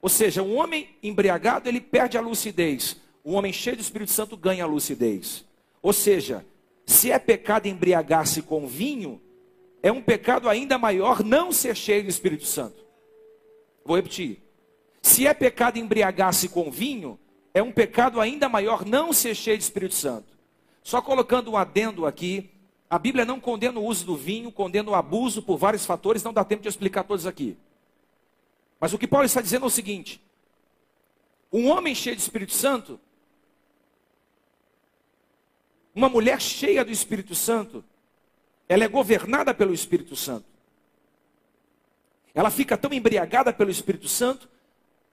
Ou 0.02 0.10
seja, 0.10 0.44
um 0.44 0.56
homem 0.56 0.90
embriagado, 1.02 1.68
ele 1.68 1.82
perde 1.82 2.18
a 2.18 2.22
lucidez. 2.22 2.98
Um 3.26 3.34
homem 3.34 3.52
cheio 3.52 3.76
do 3.76 3.82
Espírito 3.82 4.12
Santo 4.12 4.38
ganha 4.38 4.64
a 4.64 4.68
lucidez. 4.68 5.44
Ou 5.82 5.92
seja, 5.92 6.46
se 6.86 7.12
é 7.12 7.18
pecado 7.18 7.66
embriagar-se 7.68 8.44
com 8.44 8.68
vinho, 8.68 9.20
é 9.82 9.92
um 9.92 10.02
pecado 10.02 10.48
ainda 10.48 10.78
maior 10.78 11.24
não 11.24 11.52
ser 11.52 11.76
cheio 11.76 12.04
do 12.04 12.10
Espírito 12.10 12.46
Santo. 12.46 12.86
Vou 13.84 13.96
repetir. 13.96 14.45
Se 15.06 15.28
é 15.28 15.36
pecado 15.36 15.78
embriagar-se 15.78 16.50
com 16.50 16.72
vinho, 16.72 17.20
é 17.54 17.62
um 17.62 17.72
pecado 17.72 18.20
ainda 18.20 18.50
maior 18.50 18.84
não 18.84 19.14
ser 19.14 19.36
cheio 19.36 19.56
do 19.56 19.62
Espírito 19.62 19.94
Santo. 19.94 20.36
Só 20.82 21.00
colocando 21.00 21.52
um 21.52 21.56
adendo 21.56 22.08
aqui, 22.08 22.50
a 22.90 22.98
Bíblia 22.98 23.24
não 23.24 23.40
condena 23.40 23.80
o 23.80 23.86
uso 23.86 24.04
do 24.04 24.18
vinho, 24.18 24.52
condena 24.52 24.90
o 24.90 24.96
abuso 24.96 25.44
por 25.44 25.58
vários 25.58 25.86
fatores, 25.86 26.24
não 26.24 26.34
dá 26.34 26.44
tempo 26.44 26.64
de 26.64 26.70
explicar 26.70 27.04
todos 27.04 27.28
aqui. 27.28 27.56
Mas 28.80 28.94
o 28.94 28.98
que 28.98 29.06
Paulo 29.06 29.28
está 29.28 29.42
dizendo 29.42 29.66
é 29.66 29.68
o 29.68 29.70
seguinte: 29.70 30.20
um 31.54 31.70
homem 31.70 31.94
cheio 31.94 32.16
de 32.16 32.24
Espírito 32.24 32.54
Santo, 32.54 33.00
uma 35.94 36.10
mulher 36.10 36.42
cheia 36.42 36.84
do 36.84 36.92
Espírito 36.92 37.36
Santo, 37.36 37.86
ela 38.68 38.84
é 38.84 38.88
governada 38.88 39.54
pelo 39.54 39.72
Espírito 39.72 40.16
Santo. 40.16 40.48
Ela 42.34 42.50
fica 42.50 42.76
tão 42.76 42.92
embriagada 42.92 43.54
pelo 43.54 43.70
Espírito 43.70 44.08
Santo 44.08 44.55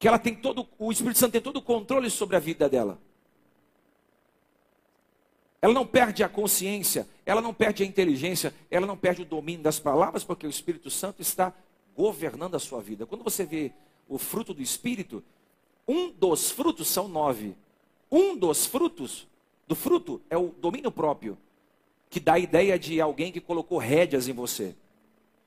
que 0.02 0.08
ela 0.08 0.18
tem 0.18 0.34
todo, 0.34 0.68
o 0.80 0.90
Espírito 0.90 1.20
Santo 1.20 1.30
tem 1.30 1.40
todo 1.40 1.58
o 1.58 1.62
controle 1.62 2.10
sobre 2.10 2.34
a 2.34 2.40
vida 2.40 2.68
dela. 2.68 2.98
Ela 5.60 5.72
não 5.72 5.86
perde 5.86 6.24
a 6.24 6.28
consciência, 6.28 7.08
ela 7.24 7.40
não 7.40 7.54
perde 7.54 7.84
a 7.84 7.86
inteligência, 7.86 8.52
ela 8.68 8.84
não 8.84 8.96
perde 8.96 9.22
o 9.22 9.24
domínio 9.24 9.62
das 9.62 9.78
palavras, 9.78 10.24
porque 10.24 10.44
o 10.44 10.50
Espírito 10.50 10.90
Santo 10.90 11.22
está 11.22 11.54
governando 11.96 12.56
a 12.56 12.58
sua 12.58 12.82
vida. 12.82 13.06
Quando 13.06 13.22
você 13.22 13.44
vê 13.46 13.70
o 14.08 14.18
fruto 14.18 14.52
do 14.52 14.60
Espírito, 14.60 15.22
um 15.86 16.10
dos 16.10 16.50
frutos 16.50 16.88
são 16.88 17.06
nove. 17.06 17.54
Um 18.10 18.36
dos 18.36 18.66
frutos 18.66 19.28
do 19.68 19.76
fruto 19.76 20.20
é 20.28 20.36
o 20.36 20.48
domínio 20.48 20.90
próprio, 20.90 21.38
que 22.10 22.18
dá 22.18 22.32
a 22.32 22.40
ideia 22.40 22.76
de 22.76 23.00
alguém 23.00 23.30
que 23.30 23.40
colocou 23.40 23.78
rédeas 23.78 24.26
em 24.26 24.32
você. 24.32 24.74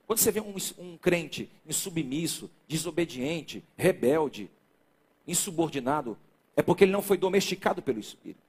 Quando 0.06 0.20
você 0.20 0.32
vê 0.32 0.40
um, 0.40 0.56
um 0.78 0.98
crente 0.98 1.50
insubmisso, 1.66 2.50
desobediente, 2.68 3.64
rebelde, 3.76 4.50
insubordinado, 5.28 6.18
é 6.56 6.62
porque 6.62 6.84
ele 6.84 6.92
não 6.92 7.02
foi 7.02 7.18
domesticado 7.18 7.82
pelo 7.82 8.00
Espírito. 8.00 8.44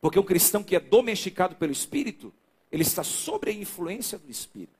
Porque 0.00 0.18
um 0.18 0.24
cristão 0.24 0.62
que 0.62 0.76
é 0.76 0.80
domesticado 0.80 1.56
pelo 1.56 1.72
Espírito, 1.72 2.32
ele 2.70 2.82
está 2.82 3.02
sob 3.02 3.48
a 3.48 3.52
influência 3.52 4.18
do 4.18 4.30
Espírito. 4.30 4.72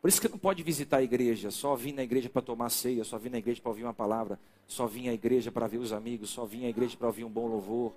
Por 0.00 0.08
isso 0.08 0.20
que 0.20 0.28
não 0.28 0.38
pode 0.38 0.62
visitar 0.64 0.96
a 0.96 1.02
igreja, 1.02 1.50
só 1.52 1.76
vir 1.76 1.92
na 1.92 2.02
igreja 2.02 2.28
para 2.28 2.42
tomar 2.42 2.70
ceia, 2.70 3.04
só 3.04 3.18
vir 3.18 3.30
na 3.30 3.38
igreja 3.38 3.60
para 3.60 3.70
ouvir 3.70 3.84
uma 3.84 3.94
palavra, 3.94 4.38
só 4.66 4.84
vir 4.84 5.08
à 5.08 5.12
igreja 5.12 5.52
para 5.52 5.68
ver 5.68 5.78
os 5.78 5.92
amigos, 5.92 6.30
só 6.30 6.44
vir 6.44 6.64
à 6.64 6.68
igreja 6.68 6.96
para 6.96 7.06
ouvir 7.06 7.22
um 7.22 7.30
bom 7.30 7.46
louvor. 7.46 7.92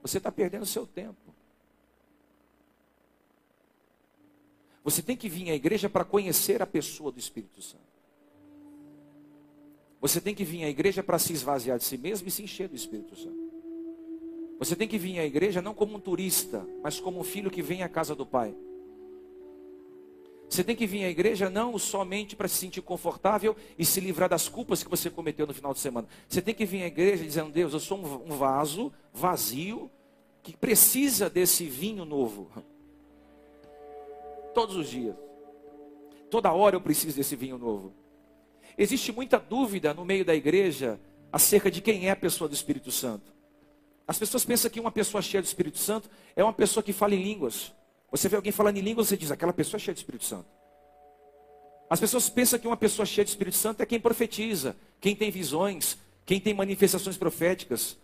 Você 0.00 0.16
está 0.16 0.32
perdendo 0.32 0.64
seu 0.64 0.86
tempo. 0.86 1.34
Você 4.84 5.02
tem 5.02 5.16
que 5.16 5.28
vir 5.28 5.50
à 5.50 5.54
igreja 5.54 5.88
para 5.88 6.04
conhecer 6.04 6.60
a 6.60 6.66
pessoa 6.66 7.12
do 7.12 7.18
Espírito 7.18 7.62
Santo. 7.62 7.92
Você 10.00 10.20
tem 10.20 10.34
que 10.34 10.44
vir 10.44 10.64
à 10.64 10.68
igreja 10.68 11.02
para 11.02 11.18
se 11.18 11.32
esvaziar 11.32 11.78
de 11.78 11.84
si 11.84 11.96
mesmo 11.96 12.26
e 12.26 12.30
se 12.30 12.42
encher 12.42 12.68
do 12.68 12.74
Espírito 12.74 13.14
Santo. 13.14 13.52
Você 14.58 14.74
tem 14.74 14.88
que 14.88 14.98
vir 14.98 15.18
à 15.18 15.24
igreja 15.24 15.62
não 15.62 15.74
como 15.74 15.96
um 15.96 16.00
turista, 16.00 16.66
mas 16.82 16.98
como 16.98 17.20
um 17.20 17.24
filho 17.24 17.50
que 17.50 17.62
vem 17.62 17.82
à 17.82 17.88
casa 17.88 18.14
do 18.14 18.26
Pai. 18.26 18.54
Você 20.48 20.62
tem 20.62 20.76
que 20.76 20.86
vir 20.86 21.04
à 21.04 21.08
igreja 21.08 21.48
não 21.48 21.78
somente 21.78 22.36
para 22.36 22.46
se 22.46 22.56
sentir 22.56 22.82
confortável 22.82 23.56
e 23.78 23.84
se 23.84 24.00
livrar 24.00 24.28
das 24.28 24.48
culpas 24.48 24.82
que 24.82 24.90
você 24.90 25.08
cometeu 25.08 25.46
no 25.46 25.54
final 25.54 25.72
de 25.72 25.80
semana. 25.80 26.06
Você 26.28 26.42
tem 26.42 26.54
que 26.54 26.66
vir 26.66 26.82
à 26.82 26.86
igreja 26.88 27.24
dizendo: 27.24 27.50
Deus, 27.50 27.72
eu 27.72 27.80
sou 27.80 27.98
um 27.98 28.36
vaso 28.36 28.92
vazio 29.12 29.90
que 30.42 30.56
precisa 30.56 31.30
desse 31.30 31.64
vinho 31.64 32.04
novo. 32.04 32.50
Todos 34.54 34.76
os 34.76 34.88
dias. 34.88 35.16
Toda 36.30 36.52
hora 36.52 36.76
eu 36.76 36.80
preciso 36.80 37.16
desse 37.16 37.36
vinho 37.36 37.58
novo. 37.58 37.92
Existe 38.76 39.12
muita 39.12 39.38
dúvida 39.38 39.92
no 39.92 40.04
meio 40.04 40.24
da 40.24 40.34
igreja 40.34 40.98
acerca 41.30 41.70
de 41.70 41.80
quem 41.80 42.08
é 42.08 42.10
a 42.10 42.16
pessoa 42.16 42.48
do 42.48 42.54
Espírito 42.54 42.90
Santo. 42.90 43.32
As 44.06 44.18
pessoas 44.18 44.44
pensam 44.44 44.70
que 44.70 44.80
uma 44.80 44.90
pessoa 44.90 45.22
cheia 45.22 45.42
do 45.42 45.46
Espírito 45.46 45.78
Santo 45.78 46.08
é 46.34 46.42
uma 46.42 46.52
pessoa 46.52 46.82
que 46.82 46.92
fala 46.92 47.14
em 47.14 47.22
línguas. 47.22 47.72
Você 48.10 48.28
vê 48.28 48.36
alguém 48.36 48.52
falando 48.52 48.76
em 48.76 48.80
línguas, 48.80 49.08
você 49.08 49.16
diz, 49.16 49.30
aquela 49.30 49.52
pessoa 49.52 49.78
é 49.78 49.80
cheia 49.80 49.94
do 49.94 49.98
Espírito 49.98 50.24
Santo. 50.24 50.46
As 51.88 52.00
pessoas 52.00 52.28
pensam 52.28 52.58
que 52.58 52.66
uma 52.66 52.76
pessoa 52.76 53.06
cheia 53.06 53.24
do 53.24 53.28
Espírito 53.28 53.56
Santo 53.56 53.82
é 53.82 53.86
quem 53.86 54.00
profetiza, 54.00 54.76
quem 55.00 55.14
tem 55.14 55.30
visões, 55.30 55.98
quem 56.24 56.40
tem 56.40 56.54
manifestações 56.54 57.16
proféticas. 57.16 57.98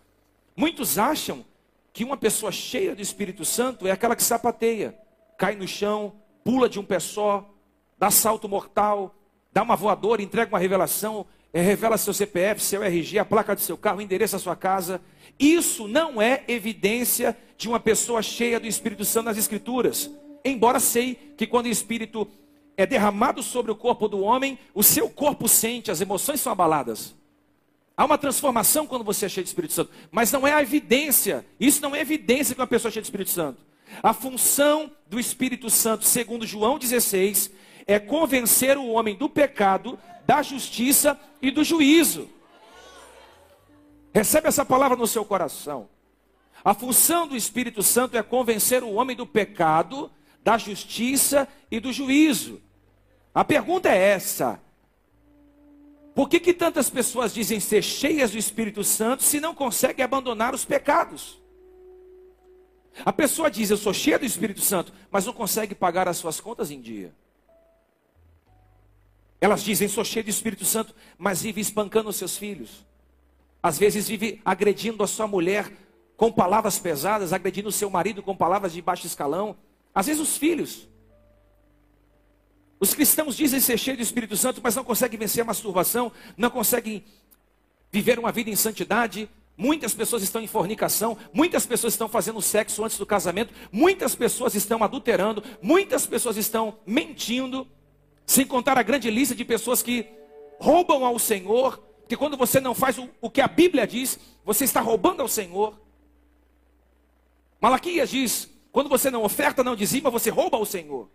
Muitos 0.56 0.98
acham 0.98 1.44
que 1.92 2.04
uma 2.04 2.16
pessoa 2.16 2.52
cheia 2.52 2.94
do 2.94 3.02
Espírito 3.02 3.44
Santo 3.44 3.86
é 3.86 3.90
aquela 3.90 4.14
que 4.14 4.22
sapateia, 4.22 4.94
cai 5.36 5.56
no 5.56 5.66
chão, 5.66 6.14
pula 6.48 6.66
de 6.66 6.80
um 6.80 6.82
pé 6.82 6.98
só, 6.98 7.46
dá 7.98 8.10
salto 8.10 8.48
mortal, 8.48 9.14
dá 9.52 9.62
uma 9.62 9.76
voadora, 9.76 10.22
entrega 10.22 10.50
uma 10.50 10.58
revelação, 10.58 11.26
é, 11.52 11.60
revela 11.60 11.98
seu 11.98 12.14
CPF, 12.14 12.62
seu 12.62 12.82
RG, 12.82 13.18
a 13.18 13.24
placa 13.26 13.54
do 13.54 13.60
seu 13.60 13.76
carro, 13.76 13.98
o 13.98 14.00
endereço 14.00 14.32
da 14.32 14.38
sua 14.38 14.56
casa. 14.56 14.98
Isso 15.38 15.86
não 15.86 16.22
é 16.22 16.44
evidência 16.48 17.36
de 17.58 17.68
uma 17.68 17.78
pessoa 17.78 18.22
cheia 18.22 18.58
do 18.58 18.66
Espírito 18.66 19.04
Santo 19.04 19.26
nas 19.26 19.36
Escrituras. 19.36 20.10
Embora 20.42 20.80
sei 20.80 21.16
que 21.36 21.46
quando 21.46 21.66
o 21.66 21.68
Espírito 21.68 22.26
é 22.78 22.86
derramado 22.86 23.42
sobre 23.42 23.70
o 23.70 23.76
corpo 23.76 24.08
do 24.08 24.20
homem, 24.20 24.58
o 24.72 24.82
seu 24.82 25.10
corpo 25.10 25.46
sente, 25.46 25.90
as 25.90 26.00
emoções 26.00 26.40
são 26.40 26.50
abaladas. 26.50 27.14
Há 27.94 28.06
uma 28.06 28.16
transformação 28.16 28.86
quando 28.86 29.04
você 29.04 29.26
é 29.26 29.28
cheio 29.28 29.44
de 29.44 29.50
Espírito 29.50 29.74
Santo, 29.74 29.90
mas 30.10 30.32
não 30.32 30.46
é 30.46 30.54
a 30.54 30.62
evidência. 30.62 31.44
Isso 31.60 31.82
não 31.82 31.94
é 31.94 32.00
evidência 32.00 32.54
que 32.54 32.60
uma 32.62 32.66
pessoa 32.66 32.88
é 32.88 32.92
cheia 32.92 33.02
de 33.02 33.08
Espírito 33.08 33.28
Santo. 33.28 33.67
A 34.02 34.12
função 34.12 34.90
do 35.06 35.18
Espírito 35.18 35.70
Santo, 35.70 36.04
segundo 36.04 36.46
João 36.46 36.78
16, 36.78 37.50
é 37.86 37.98
convencer 37.98 38.76
o 38.76 38.88
homem 38.88 39.16
do 39.16 39.28
pecado, 39.28 39.98
da 40.26 40.42
justiça 40.42 41.18
e 41.40 41.50
do 41.50 41.64
juízo. 41.64 42.28
Recebe 44.12 44.48
essa 44.48 44.64
palavra 44.64 44.96
no 44.96 45.06
seu 45.06 45.24
coração. 45.24 45.88
A 46.64 46.74
função 46.74 47.26
do 47.26 47.36
Espírito 47.36 47.82
Santo 47.82 48.16
é 48.16 48.22
convencer 48.22 48.82
o 48.82 48.92
homem 48.92 49.16
do 49.16 49.26
pecado, 49.26 50.10
da 50.42 50.58
justiça 50.58 51.48
e 51.70 51.80
do 51.80 51.92
juízo. 51.92 52.60
A 53.34 53.44
pergunta 53.44 53.88
é 53.88 53.96
essa: 53.96 54.60
Por 56.14 56.28
que, 56.28 56.40
que 56.40 56.52
tantas 56.52 56.90
pessoas 56.90 57.32
dizem 57.32 57.60
ser 57.60 57.82
cheias 57.82 58.32
do 58.32 58.38
Espírito 58.38 58.82
Santo 58.82 59.22
se 59.22 59.40
não 59.40 59.54
conseguem 59.54 60.04
abandonar 60.04 60.54
os 60.54 60.64
pecados? 60.64 61.40
A 63.04 63.12
pessoa 63.12 63.50
diz, 63.50 63.70
eu 63.70 63.76
sou 63.76 63.94
cheia 63.94 64.18
do 64.18 64.24
Espírito 64.24 64.60
Santo, 64.60 64.92
mas 65.10 65.26
não 65.26 65.32
consegue 65.32 65.74
pagar 65.74 66.08
as 66.08 66.16
suas 66.16 66.40
contas 66.40 66.70
em 66.70 66.80
dia. 66.80 67.14
Elas 69.40 69.62
dizem, 69.62 69.88
sou 69.88 70.04
cheia 70.04 70.24
do 70.24 70.30
Espírito 70.30 70.64
Santo, 70.64 70.94
mas 71.16 71.42
vive 71.42 71.60
espancando 71.60 72.08
os 72.08 72.16
seus 72.16 72.36
filhos. 72.36 72.84
Às 73.62 73.78
vezes 73.78 74.08
vive 74.08 74.40
agredindo 74.44 75.02
a 75.02 75.06
sua 75.06 75.26
mulher 75.26 75.72
com 76.16 76.32
palavras 76.32 76.78
pesadas, 76.78 77.32
agredindo 77.32 77.68
o 77.68 77.72
seu 77.72 77.88
marido 77.88 78.22
com 78.22 78.36
palavras 78.36 78.72
de 78.72 78.82
baixo 78.82 79.06
escalão. 79.06 79.56
Às 79.94 80.06
vezes 80.06 80.20
os 80.20 80.36
filhos. 80.36 80.88
Os 82.80 82.94
cristãos 82.94 83.36
dizem 83.36 83.60
ser 83.60 83.78
cheios 83.78 83.98
do 83.98 84.02
Espírito 84.02 84.36
Santo, 84.36 84.60
mas 84.62 84.74
não 84.74 84.84
conseguem 84.84 85.18
vencer 85.18 85.42
a 85.42 85.44
masturbação, 85.44 86.12
não 86.36 86.50
conseguem 86.50 87.04
viver 87.90 88.18
uma 88.18 88.32
vida 88.32 88.50
em 88.50 88.56
santidade. 88.56 89.28
Muitas 89.60 89.92
pessoas 89.92 90.22
estão 90.22 90.40
em 90.40 90.46
fornicação, 90.46 91.18
muitas 91.32 91.66
pessoas 91.66 91.92
estão 91.92 92.08
fazendo 92.08 92.40
sexo 92.40 92.84
antes 92.84 92.96
do 92.96 93.04
casamento, 93.04 93.52
muitas 93.72 94.14
pessoas 94.14 94.54
estão 94.54 94.84
adulterando, 94.84 95.42
muitas 95.60 96.06
pessoas 96.06 96.36
estão 96.36 96.78
mentindo, 96.86 97.66
sem 98.24 98.46
contar 98.46 98.78
a 98.78 98.84
grande 98.84 99.10
lista 99.10 99.34
de 99.34 99.44
pessoas 99.44 99.82
que 99.82 100.06
roubam 100.60 101.04
ao 101.04 101.18
Senhor, 101.18 101.82
que 102.08 102.16
quando 102.16 102.36
você 102.36 102.60
não 102.60 102.72
faz 102.72 102.98
o, 102.98 103.10
o 103.20 103.28
que 103.28 103.40
a 103.40 103.48
Bíblia 103.48 103.84
diz, 103.84 104.16
você 104.44 104.64
está 104.64 104.80
roubando 104.80 105.22
ao 105.22 105.28
Senhor. 105.28 105.76
Malaquias 107.60 108.10
diz: 108.10 108.48
quando 108.70 108.88
você 108.88 109.10
não 109.10 109.24
oferta, 109.24 109.64
não 109.64 109.74
dizima, 109.74 110.08
você 110.08 110.30
rouba 110.30 110.56
ao 110.56 110.64
Senhor. 110.64 111.10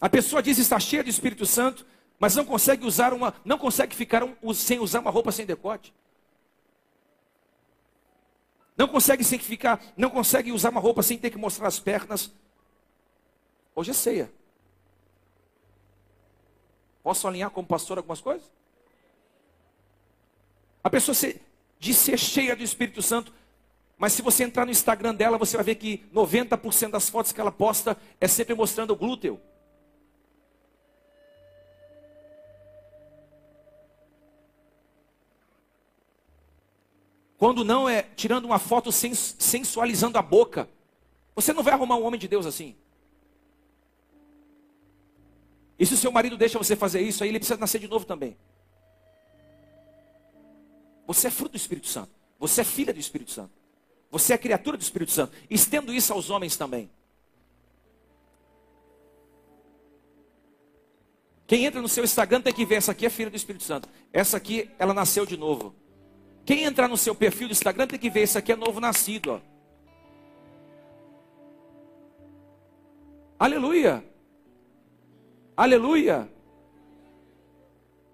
A 0.00 0.08
pessoa 0.08 0.42
diz 0.42 0.56
estar 0.56 0.80
cheia 0.80 1.04
do 1.04 1.10
Espírito 1.10 1.44
Santo, 1.44 1.84
mas 2.18 2.34
não 2.34 2.44
consegue 2.44 2.86
usar 2.86 3.12
uma, 3.12 3.34
não 3.44 3.58
consegue 3.58 3.94
ficar 3.94 4.22
um, 4.24 4.54
sem 4.54 4.78
usar 4.78 5.00
uma 5.00 5.10
roupa 5.10 5.30
sem 5.30 5.44
decote. 5.44 5.94
Não 8.76 8.88
consegue 8.88 9.24
sem 9.24 9.38
ficar, 9.38 9.82
não 9.96 10.10
consegue 10.10 10.52
usar 10.52 10.70
uma 10.70 10.80
roupa 10.80 11.02
sem 11.02 11.18
ter 11.18 11.30
que 11.30 11.38
mostrar 11.38 11.66
as 11.68 11.78
pernas. 11.78 12.30
Hoje 13.74 13.90
é 13.90 13.94
ceia. 13.94 14.32
Posso 17.02 17.26
alinhar 17.26 17.50
como 17.50 17.66
pastor 17.66 17.98
algumas 17.98 18.20
coisas? 18.20 18.50
A 20.82 20.90
pessoa 20.90 21.14
se, 21.14 21.40
diz 21.78 21.96
ser 21.96 22.18
cheia 22.18 22.56
do 22.56 22.62
Espírito 22.62 23.02
Santo, 23.02 23.32
mas 23.98 24.12
se 24.12 24.22
você 24.22 24.44
entrar 24.44 24.64
no 24.64 24.70
Instagram 24.70 25.14
dela, 25.14 25.38
você 25.38 25.56
vai 25.56 25.64
ver 25.64 25.76
que 25.76 26.06
90% 26.12 26.90
das 26.90 27.08
fotos 27.08 27.32
que 27.32 27.40
ela 27.40 27.52
posta 27.52 27.96
é 28.20 28.28
sempre 28.28 28.54
mostrando 28.54 28.90
o 28.92 28.96
glúteo. 28.96 29.40
Quando 37.38 37.64
não 37.64 37.88
é 37.88 38.02
tirando 38.02 38.46
uma 38.46 38.58
foto 38.58 38.90
sensualizando 38.90 40.16
a 40.18 40.22
boca. 40.22 40.68
Você 41.34 41.52
não 41.52 41.62
vai 41.62 41.74
arrumar 41.74 41.96
um 41.96 42.04
homem 42.04 42.18
de 42.18 42.26
Deus 42.26 42.46
assim. 42.46 42.74
E 45.78 45.84
se 45.84 45.92
o 45.92 45.96
seu 45.98 46.10
marido 46.10 46.36
deixa 46.36 46.58
você 46.58 46.74
fazer 46.74 47.02
isso, 47.02 47.22
aí 47.22 47.28
ele 47.28 47.38
precisa 47.38 47.60
nascer 47.60 47.78
de 47.78 47.88
novo 47.88 48.06
também. 48.06 48.36
Você 51.06 51.28
é 51.28 51.30
fruto 51.30 51.52
do 51.52 51.56
Espírito 51.56 51.86
Santo. 51.86 52.10
Você 52.38 52.62
é 52.62 52.64
filha 52.64 52.92
do 52.92 52.98
Espírito 52.98 53.30
Santo. 53.30 53.52
Você 54.10 54.32
é 54.32 54.38
criatura 54.38 54.78
do 54.78 54.82
Espírito 54.82 55.12
Santo. 55.12 55.36
Estendo 55.50 55.92
isso 55.92 56.12
aos 56.12 56.30
homens 56.30 56.56
também. 56.56 56.90
Quem 61.46 61.64
entra 61.64 61.80
no 61.80 61.88
seu 61.88 62.02
Instagram 62.02 62.40
tem 62.40 62.52
que 62.52 62.64
ver, 62.64 62.76
essa 62.76 62.92
aqui 62.92 63.06
é 63.06 63.10
filha 63.10 63.30
do 63.30 63.36
Espírito 63.36 63.62
Santo. 63.62 63.88
Essa 64.12 64.36
aqui, 64.36 64.70
ela 64.78 64.94
nasceu 64.94 65.26
de 65.26 65.36
novo. 65.36 65.74
Quem 66.46 66.62
entrar 66.62 66.86
no 66.86 66.96
seu 66.96 67.12
perfil 67.12 67.48
do 67.48 67.52
Instagram 67.52 67.88
tem 67.88 67.98
que 67.98 68.08
ver, 68.08 68.20
esse 68.20 68.38
aqui 68.38 68.52
é 68.52 68.56
novo 68.56 68.78
nascido. 68.78 69.32
Ó. 69.32 69.40
Aleluia. 73.36 74.04
Aleluia. 75.56 76.30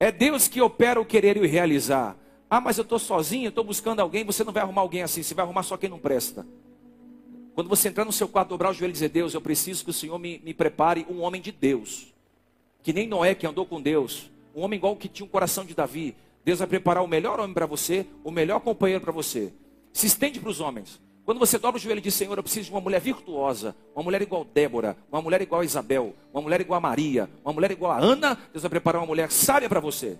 É 0.00 0.10
Deus 0.10 0.48
que 0.48 0.62
opera 0.62 0.98
o 0.98 1.04
querer 1.04 1.36
e 1.36 1.40
o 1.40 1.46
realizar. 1.46 2.16
Ah, 2.48 2.60
mas 2.60 2.78
eu 2.78 2.82
estou 2.82 2.98
sozinho, 2.98 3.50
estou 3.50 3.62
buscando 3.62 4.00
alguém. 4.00 4.24
Você 4.24 4.42
não 4.42 4.52
vai 4.52 4.62
arrumar 4.62 4.80
alguém 4.80 5.02
assim, 5.02 5.22
você 5.22 5.34
vai 5.34 5.44
arrumar 5.44 5.62
só 5.62 5.76
quem 5.76 5.90
não 5.90 5.98
presta. 5.98 6.46
Quando 7.54 7.68
você 7.68 7.88
entrar 7.88 8.06
no 8.06 8.12
seu 8.12 8.26
quarto, 8.26 8.48
dobrar 8.48 8.70
o 8.70 8.74
joelho 8.74 8.92
e 8.92 8.94
dizer: 8.94 9.10
Deus, 9.10 9.34
eu 9.34 9.42
preciso 9.42 9.84
que 9.84 9.90
o 9.90 9.94
Senhor 9.94 10.18
me, 10.18 10.40
me 10.42 10.54
prepare 10.54 11.06
um 11.08 11.20
homem 11.20 11.40
de 11.40 11.52
Deus. 11.52 12.12
Que 12.82 12.94
nem 12.94 13.06
Noé 13.06 13.34
que 13.34 13.46
andou 13.46 13.66
com 13.66 13.80
Deus. 13.80 14.30
Um 14.54 14.62
homem 14.62 14.78
igual 14.78 14.96
que 14.96 15.08
tinha 15.08 15.26
um 15.26 15.28
coração 15.28 15.64
de 15.64 15.74
Davi. 15.74 16.16
Deus 16.44 16.58
vai 16.58 16.68
preparar 16.68 17.02
o 17.02 17.08
melhor 17.08 17.38
homem 17.38 17.54
para 17.54 17.66
você, 17.66 18.06
o 18.24 18.30
melhor 18.30 18.60
companheiro 18.60 19.02
para 19.02 19.12
você. 19.12 19.52
Se 19.92 20.06
estende 20.06 20.40
para 20.40 20.50
os 20.50 20.60
homens. 20.60 21.00
Quando 21.24 21.38
você 21.38 21.56
dobra 21.56 21.78
o 21.78 21.80
joelho 21.80 21.98
e 21.98 22.02
diz, 22.02 22.14
Senhor, 22.14 22.36
eu 22.36 22.42
preciso 22.42 22.66
de 22.66 22.72
uma 22.72 22.80
mulher 22.80 23.00
virtuosa, 23.00 23.76
uma 23.94 24.02
mulher 24.02 24.20
igual 24.22 24.44
Débora, 24.44 24.96
uma 25.10 25.22
mulher 25.22 25.40
igual 25.40 25.62
Isabel, 25.62 26.14
uma 26.32 26.42
mulher 26.42 26.60
igual 26.60 26.78
a 26.78 26.80
Maria, 26.80 27.30
uma 27.44 27.52
mulher 27.52 27.70
igual 27.70 27.92
a 27.92 27.98
Ana, 27.98 28.36
Deus 28.52 28.62
vai 28.62 28.70
preparar 28.70 29.00
uma 29.00 29.06
mulher 29.06 29.30
sábia 29.30 29.68
para 29.68 29.78
você. 29.78 30.18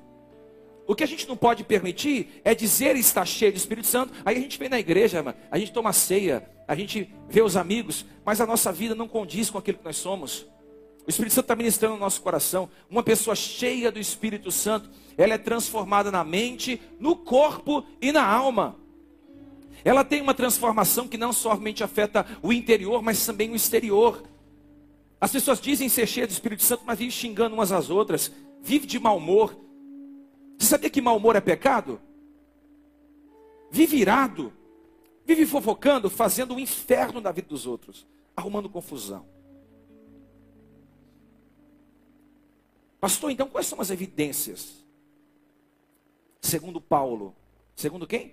O 0.86 0.94
que 0.94 1.02
a 1.02 1.06
gente 1.06 1.28
não 1.28 1.36
pode 1.36 1.64
permitir 1.64 2.40
é 2.44 2.54
dizer 2.54 2.96
estar 2.96 3.24
cheio 3.24 3.52
do 3.52 3.56
Espírito 3.56 3.86
Santo. 3.86 4.12
Aí 4.24 4.36
a 4.36 4.40
gente 4.40 4.58
vem 4.58 4.68
na 4.68 4.78
igreja, 4.78 5.24
a 5.50 5.58
gente 5.58 5.72
toma 5.72 5.92
ceia, 5.92 6.48
a 6.68 6.74
gente 6.74 7.12
vê 7.28 7.42
os 7.42 7.56
amigos, 7.56 8.04
mas 8.24 8.40
a 8.40 8.46
nossa 8.46 8.72
vida 8.72 8.94
não 8.94 9.08
condiz 9.08 9.50
com 9.50 9.58
aquilo 9.58 9.78
que 9.78 9.84
nós 9.84 9.96
somos. 9.96 10.46
O 11.06 11.10
Espírito 11.10 11.34
Santo 11.34 11.44
está 11.46 11.56
ministrando 11.56 11.94
no 11.94 12.00
nosso 12.00 12.20
coração. 12.20 12.68
Uma 12.88 13.02
pessoa 13.02 13.34
cheia 13.34 13.90
do 13.90 13.98
Espírito 13.98 14.50
Santo, 14.52 14.88
ela 15.16 15.34
é 15.34 15.38
transformada 15.38 16.10
na 16.10 16.22
mente, 16.22 16.80
no 16.98 17.16
corpo 17.16 17.84
e 18.00 18.12
na 18.12 18.24
alma. 18.24 18.76
Ela 19.84 20.04
tem 20.04 20.20
uma 20.20 20.34
transformação 20.34 21.08
que 21.08 21.16
não 21.16 21.32
somente 21.32 21.82
afeta 21.82 22.24
o 22.40 22.52
interior, 22.52 23.02
mas 23.02 23.24
também 23.26 23.50
o 23.50 23.56
exterior. 23.56 24.22
As 25.20 25.32
pessoas 25.32 25.60
dizem 25.60 25.88
ser 25.88 26.06
cheias 26.06 26.28
do 26.28 26.32
Espírito 26.32 26.62
Santo, 26.62 26.84
mas 26.86 26.98
vivem 26.98 27.10
xingando 27.10 27.54
umas 27.54 27.72
às 27.72 27.90
outras, 27.90 28.30
vive 28.60 28.86
de 28.86 28.98
mau 28.98 29.16
humor. 29.16 29.56
Você 30.56 30.68
sabia 30.68 30.90
que 30.90 31.00
mau 31.00 31.16
humor 31.16 31.34
é 31.34 31.40
pecado? 31.40 32.00
Vive 33.70 33.96
irado, 33.96 34.52
vive 35.26 35.46
fofocando, 35.46 36.08
fazendo 36.08 36.52
o 36.52 36.56
um 36.56 36.60
inferno 36.60 37.20
na 37.20 37.32
vida 37.32 37.48
dos 37.48 37.66
outros, 37.66 38.06
arrumando 38.36 38.68
confusão. 38.68 39.26
Pastor, 43.02 43.32
então 43.32 43.48
quais 43.48 43.66
são 43.66 43.80
as 43.80 43.90
evidências? 43.90 44.76
Segundo 46.40 46.80
Paulo, 46.80 47.34
segundo 47.74 48.06
quem? 48.06 48.32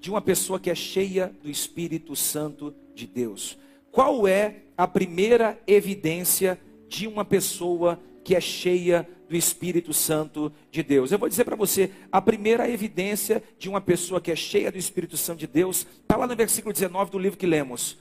De 0.00 0.08
uma 0.08 0.22
pessoa 0.22 0.58
que 0.58 0.70
é 0.70 0.74
cheia 0.74 1.26
do 1.42 1.50
Espírito 1.50 2.16
Santo 2.16 2.74
de 2.94 3.06
Deus. 3.06 3.58
Qual 3.92 4.26
é 4.26 4.62
a 4.74 4.88
primeira 4.88 5.60
evidência 5.66 6.58
de 6.88 7.06
uma 7.06 7.22
pessoa 7.22 8.00
que 8.24 8.34
é 8.34 8.40
cheia 8.40 9.06
do 9.28 9.36
Espírito 9.36 9.92
Santo 9.92 10.50
de 10.70 10.82
Deus? 10.82 11.12
Eu 11.12 11.18
vou 11.18 11.28
dizer 11.28 11.44
para 11.44 11.56
você, 11.56 11.92
a 12.10 12.22
primeira 12.22 12.70
evidência 12.70 13.42
de 13.58 13.68
uma 13.68 13.82
pessoa 13.82 14.18
que 14.18 14.32
é 14.32 14.36
cheia 14.36 14.72
do 14.72 14.78
Espírito 14.78 15.18
Santo 15.18 15.40
de 15.40 15.46
Deus, 15.46 15.86
está 16.00 16.16
lá 16.16 16.26
no 16.26 16.34
versículo 16.34 16.72
19 16.72 17.10
do 17.10 17.18
livro 17.18 17.38
que 17.38 17.46
lemos. 17.46 17.98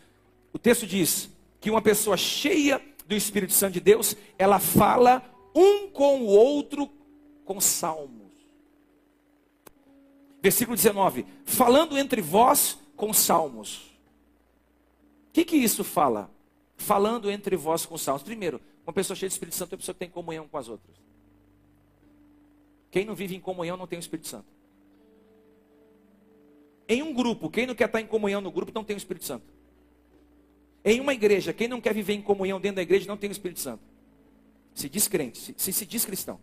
O 0.53 0.57
texto 0.57 0.87
diz 0.87 1.29
que 1.59 1.69
uma 1.69 1.81
pessoa 1.81 2.15
cheia 2.15 2.81
do 3.09 3.15
Espírito 3.15 3.53
Santo 3.53 3.73
de 3.73 3.79
Deus, 3.79 4.15
ela 4.37 4.59
fala 4.59 5.23
um 5.55 5.89
com 5.89 6.21
o 6.21 6.27
outro 6.27 6.87
com 7.43 7.59
salmos. 7.59 8.29
Versículo 10.39 10.77
19: 10.77 11.25
falando 11.43 11.97
entre 11.97 12.21
vós 12.21 12.77
com 12.95 13.11
salmos. 13.11 13.77
O 15.29 15.33
que, 15.33 15.43
que 15.43 15.57
isso 15.57 15.83
fala? 15.83 16.29
Falando 16.77 17.31
entre 17.31 17.55
vós 17.55 17.83
com 17.83 17.97
salmos. 17.97 18.21
Primeiro, 18.21 18.61
uma 18.85 18.93
pessoa 18.93 19.17
cheia 19.17 19.27
de 19.27 19.33
Espírito 19.33 19.55
Santo 19.55 19.73
é 19.73 19.75
uma 19.75 19.79
pessoa 19.79 19.95
que 19.95 19.99
tem 19.99 20.09
comunhão 20.09 20.47
com 20.47 20.57
as 20.57 20.69
outras. 20.69 20.95
Quem 22.91 23.05
não 23.05 23.15
vive 23.15 23.35
em 23.35 23.39
comunhão 23.39 23.75
não 23.75 23.87
tem 23.87 23.97
o 23.97 24.01
Espírito 24.01 24.27
Santo. 24.27 24.47
Em 26.87 27.01
um 27.01 27.13
grupo, 27.13 27.49
quem 27.49 27.65
não 27.65 27.75
quer 27.75 27.85
estar 27.85 28.01
em 28.01 28.07
comunhão 28.07 28.39
no 28.39 28.51
grupo 28.51 28.71
não 28.73 28.83
tem 28.83 28.95
o 28.95 28.97
Espírito 28.97 29.25
Santo. 29.25 29.58
Em 30.89 30.99
uma 30.99 31.13
igreja, 31.13 31.53
quem 31.53 31.67
não 31.67 31.79
quer 31.79 31.93
viver 31.93 32.13
em 32.13 32.21
comunhão 32.21 32.59
dentro 32.59 32.77
da 32.77 32.81
igreja 32.81 33.07
não 33.07 33.15
tem 33.15 33.29
o 33.29 33.31
Espírito 33.31 33.59
Santo. 33.59 33.83
Se 34.73 34.89
diz 34.89 35.07
crente, 35.07 35.37
se, 35.37 35.53
se, 35.55 35.71
se 35.71 35.85
diz 35.85 36.03
cristão. 36.03 36.39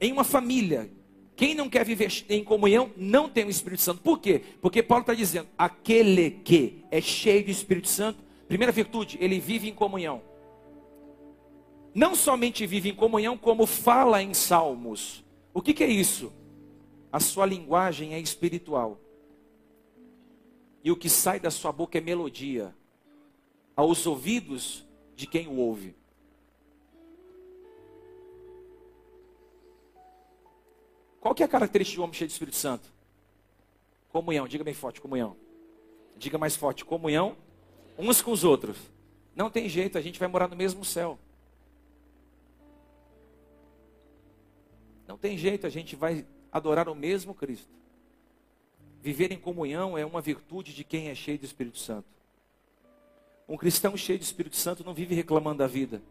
Em 0.00 0.12
uma 0.12 0.22
família, 0.22 0.88
quem 1.34 1.52
não 1.52 1.68
quer 1.68 1.84
viver 1.84 2.08
em 2.28 2.44
comunhão 2.44 2.92
não 2.96 3.28
tem 3.28 3.44
o 3.44 3.50
Espírito 3.50 3.82
Santo. 3.82 4.00
Por 4.00 4.20
quê? 4.20 4.42
Porque 4.60 4.80
Paulo 4.80 5.00
está 5.00 5.12
dizendo: 5.12 5.48
aquele 5.58 6.30
que 6.30 6.84
é 6.88 7.00
cheio 7.00 7.44
do 7.44 7.50
Espírito 7.50 7.88
Santo, 7.88 8.22
primeira 8.46 8.70
virtude, 8.70 9.18
ele 9.20 9.40
vive 9.40 9.68
em 9.68 9.74
comunhão. 9.74 10.22
Não 11.92 12.14
somente 12.14 12.64
vive 12.64 12.90
em 12.90 12.94
comunhão, 12.94 13.36
como 13.36 13.66
fala 13.66 14.22
em 14.22 14.32
salmos. 14.34 15.24
O 15.52 15.60
que, 15.60 15.74
que 15.74 15.82
é 15.82 15.88
isso? 15.88 16.32
A 17.10 17.18
sua 17.18 17.44
linguagem 17.44 18.14
é 18.14 18.20
espiritual. 18.20 19.00
E 20.84 20.92
o 20.92 20.96
que 20.96 21.10
sai 21.10 21.40
da 21.40 21.50
sua 21.50 21.72
boca 21.72 21.98
é 21.98 22.00
melodia 22.00 22.72
aos 23.76 24.06
ouvidos 24.06 24.84
de 25.16 25.26
quem 25.26 25.48
o 25.48 25.56
ouve. 25.56 25.94
Qual 31.20 31.34
que 31.34 31.42
é 31.42 31.46
a 31.46 31.48
característica 31.48 31.96
do 31.96 32.02
homem 32.02 32.14
cheio 32.14 32.28
do 32.28 32.32
Espírito 32.32 32.56
Santo? 32.56 32.92
Comunhão, 34.10 34.48
diga 34.48 34.64
bem 34.64 34.74
forte, 34.74 35.00
comunhão. 35.00 35.36
Diga 36.16 36.36
mais 36.36 36.56
forte, 36.56 36.84
comunhão 36.84 37.36
uns 37.96 38.20
com 38.20 38.32
os 38.32 38.44
outros. 38.44 38.76
Não 39.34 39.50
tem 39.50 39.68
jeito, 39.68 39.96
a 39.96 40.00
gente 40.00 40.18
vai 40.18 40.28
morar 40.28 40.48
no 40.48 40.56
mesmo 40.56 40.84
céu. 40.84 41.18
Não 45.06 45.16
tem 45.16 45.38
jeito, 45.38 45.66
a 45.66 45.70
gente 45.70 45.94
vai 45.94 46.26
adorar 46.50 46.88
o 46.88 46.94
mesmo 46.94 47.34
Cristo. 47.34 47.70
Viver 49.00 49.32
em 49.32 49.38
comunhão 49.38 49.96
é 49.96 50.04
uma 50.04 50.20
virtude 50.20 50.74
de 50.74 50.84
quem 50.84 51.08
é 51.08 51.14
cheio 51.14 51.38
do 51.38 51.44
Espírito 51.44 51.78
Santo. 51.78 52.08
Um 53.48 53.56
cristão 53.56 53.96
cheio 53.96 54.18
do 54.18 54.22
Espírito 54.22 54.56
Santo 54.56 54.84
não 54.84 54.94
vive 54.94 55.14
reclamando 55.14 55.58
da 55.58 55.66
vida. 55.66 56.02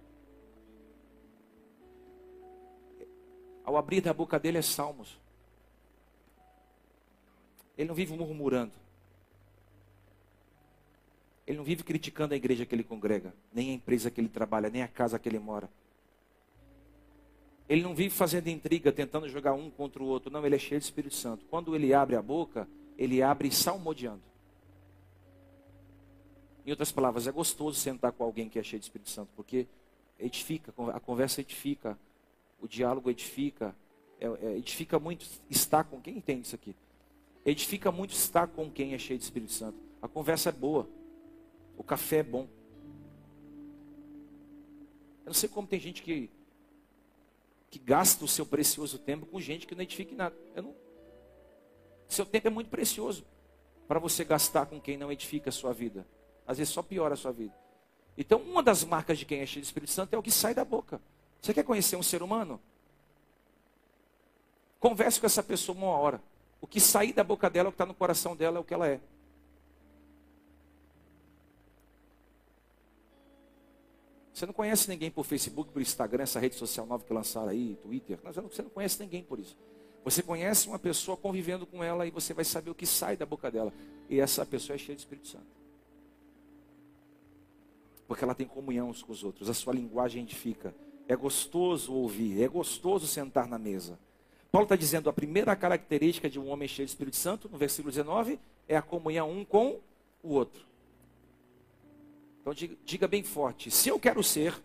Ao 3.63 3.78
abrir 3.78 4.02
da 4.02 4.13
boca 4.13 4.39
dele 4.39 4.58
é 4.58 4.62
salmos. 4.62 5.17
Ele 7.78 7.88
não 7.88 7.96
vive 7.96 8.15
murmurando. 8.15 8.74
Ele 11.48 11.58
não 11.58 11.63
vive 11.63 11.84
criticando 11.84 12.34
a 12.34 12.38
igreja 12.38 12.65
que 12.65 12.74
ele 12.76 12.84
congrega, 12.84 13.34
nem 13.52 13.72
a 13.72 13.74
empresa 13.74 14.12
que 14.12 14.22
ele 14.22 14.30
trabalha, 14.30 14.70
nem 14.70 14.84
a 14.84 14.88
casa 14.88 15.17
que 15.17 15.28
ele 15.28 15.39
mora. 15.39 15.70
Ele 17.67 17.82
não 17.82 17.96
vive 17.96 18.10
fazendo 18.10 18.48
intriga, 18.50 18.91
tentando 18.91 19.28
jogar 19.30 19.54
um 19.54 19.70
contra 19.70 20.04
o 20.04 20.06
outro. 20.06 20.30
Não, 20.30 20.46
ele 20.46 20.56
é 20.56 20.60
cheio 20.60 20.80
de 20.80 20.86
Espírito 20.86 21.15
Santo. 21.15 21.46
Quando 21.50 21.74
ele 21.76 21.94
abre 21.94 22.15
a 22.15 22.22
boca, 22.22 22.67
ele 22.98 23.22
abre 23.22 23.50
salmodiando. 23.52 24.22
Em 26.65 26.71
outras 26.71 26.91
palavras, 26.91 27.28
é 27.28 27.32
gostoso 27.32 27.80
sentar 27.80 28.12
com 28.12 28.24
alguém 28.24 28.47
que 28.47 28.60
é 28.60 28.63
cheio 28.63 28.80
de 28.80 28.86
Espírito 28.86 29.10
Santo, 29.10 29.30
porque 29.36 29.67
edifica, 30.19 30.74
a 30.93 31.00
conversa 31.00 31.41
edifica, 31.41 31.97
o 32.60 32.67
diálogo 32.67 33.10
edifica, 33.10 33.76
é, 34.19 34.28
é, 34.28 34.58
edifica 34.58 35.00
muito 35.00 35.26
estar 35.50 35.84
com 35.84 36.00
quem 36.00 36.17
entende 36.17 36.45
isso 36.45 36.56
aqui. 36.56 36.76
Edifica 37.43 37.91
muito 37.91 38.12
estar 38.12 38.47
com 38.47 38.69
quem 38.69 38.93
é 38.93 39.00
cheio 39.00 39.17
de 39.17 39.26
Espírito 39.26 39.52
Santo. 39.52 39.78
A 40.02 40.08
conversa 40.08 40.50
é 40.50 40.52
boa, 40.52 40.88
o 41.76 41.84
café 41.84 42.17
é 42.17 42.24
bom. 42.24 42.47
Eu 45.21 45.28
não 45.28 45.34
sei 45.34 45.50
como 45.50 45.67
tem 45.67 45.80
gente 45.80 46.04
que 46.04 46.30
que 47.71 47.80
gasta 47.80 48.26
o 48.26 48.28
seu 48.28 48.45
precioso 48.45 49.00
tempo 49.00 49.26
com 49.26 49.39
gente 49.39 49.65
que 49.65 49.74
não 49.74 49.82
edifica 49.82 50.13
nada. 50.13 50.36
Não, 50.58 50.76
seu 52.10 52.26
tempo 52.26 52.47
é 52.47 52.52
muito 52.52 52.69
precioso 52.69 53.26
para 53.88 53.97
você 53.97 54.26
gastar 54.26 54.65
com 54.65 54.80
quem 54.80 54.97
não 54.97 55.10
edifica 55.10 55.50
a 55.50 55.54
sua 55.54 55.71
vida. 55.71 56.06
Às 56.52 56.58
vezes 56.58 56.74
só 56.74 56.84
piora 56.84 57.14
a 57.14 57.18
sua 57.18 57.32
vida. 57.32 57.56
Então, 58.18 58.40
uma 58.42 58.62
das 58.62 58.84
marcas 58.84 59.18
de 59.18 59.26
quem 59.26 59.40
é 59.40 59.46
cheio 59.46 59.64
do 59.64 59.66
Espírito 59.66 59.92
Santo 59.92 60.14
é 60.14 60.18
o 60.18 60.22
que 60.22 60.30
sai 60.30 60.54
da 60.54 60.66
boca. 60.66 61.00
Você 61.42 61.54
quer 61.54 61.64
conhecer 61.64 61.96
um 61.96 62.04
ser 62.04 62.22
humano? 62.22 62.60
Converse 64.78 65.18
com 65.18 65.26
essa 65.26 65.42
pessoa 65.42 65.78
uma 65.78 65.88
hora. 65.88 66.22
O 66.60 66.68
que 66.68 66.82
sair 66.82 67.14
da 67.14 67.24
boca 67.24 67.50
dela, 67.50 67.70
o 67.70 67.72
que 67.72 67.76
está 67.76 67.86
no 67.86 67.94
coração 67.94 68.36
dela, 68.36 68.58
é 68.58 68.60
o 68.60 68.66
que 68.66 68.74
ela 68.74 68.86
é. 68.86 69.00
Você 74.34 74.46
não 74.46 74.54
conhece 74.54 74.90
ninguém 74.90 75.10
por 75.10 75.24
Facebook, 75.24 75.72
por 75.72 75.82
Instagram, 75.82 76.24
essa 76.24 76.40
rede 76.40 76.56
social 76.56 76.86
nova 76.86 77.06
que 77.06 77.14
lançaram 77.14 77.48
aí, 77.48 77.78
Twitter. 77.82 78.20
Você 78.24 78.62
não 78.62 78.70
conhece 78.70 79.00
ninguém 79.00 79.24
por 79.24 79.40
isso. 79.40 79.58
Você 80.04 80.22
conhece 80.22 80.68
uma 80.68 80.80
pessoa 80.80 81.16
convivendo 81.16 81.66
com 81.66 81.82
ela 81.82 82.06
e 82.06 82.12
você 82.12 82.34
vai 82.34 82.44
saber 82.44 82.72
o 82.72 82.76
que 82.76 82.86
sai 82.86 83.16
da 83.16 83.26
boca 83.26 83.50
dela. 83.50 83.72
E 84.10 84.20
essa 84.20 84.46
pessoa 84.46 84.76
é 84.76 84.78
cheia 84.78 84.96
de 84.96 85.02
Espírito 85.02 85.30
Santo. 85.30 85.61
Porque 88.12 88.26
ela 88.26 88.36
tem 88.36 88.45
comunhão 88.45 88.89
uns 88.89 89.02
com 89.02 89.13
os 89.13 89.24
outros, 89.24 89.50
a 89.50 89.54
sua 89.54 89.74
linguagem 89.74 90.24
edifica. 90.24 90.76
É 91.08 91.15
gostoso 91.15 91.93
ouvir, 91.93 92.43
é 92.43 92.47
gostoso 92.50 93.08
sentar 93.08 93.47
na 93.47 93.58
mesa. 93.58 93.97
Paulo 94.52 94.65
está 94.65 94.76
dizendo 94.76 95.10
a 95.10 95.13
primeira 95.13 95.56
característica 95.56 96.30
de 96.30 96.38
um 96.38 96.50
homem 96.50 96.67
cheio 96.67 96.86
de 96.86 96.91
Espírito 96.91 97.15
Santo, 97.15 97.47
no 97.47 97.58
versículo 97.58 97.89
19, 97.89 98.38
é 98.67 98.76
a 98.76 98.82
comunhão 98.82 99.32
um 99.32 99.45
com 99.45 99.80
o 100.21 100.34
outro. 100.34 100.65
Então 102.41 102.54
diga, 102.54 102.76
diga 102.84 103.08
bem 103.08 103.24
forte: 103.24 103.71
se 103.71 103.88
eu 103.88 103.97
quero 103.97 104.21
ser 104.21 104.62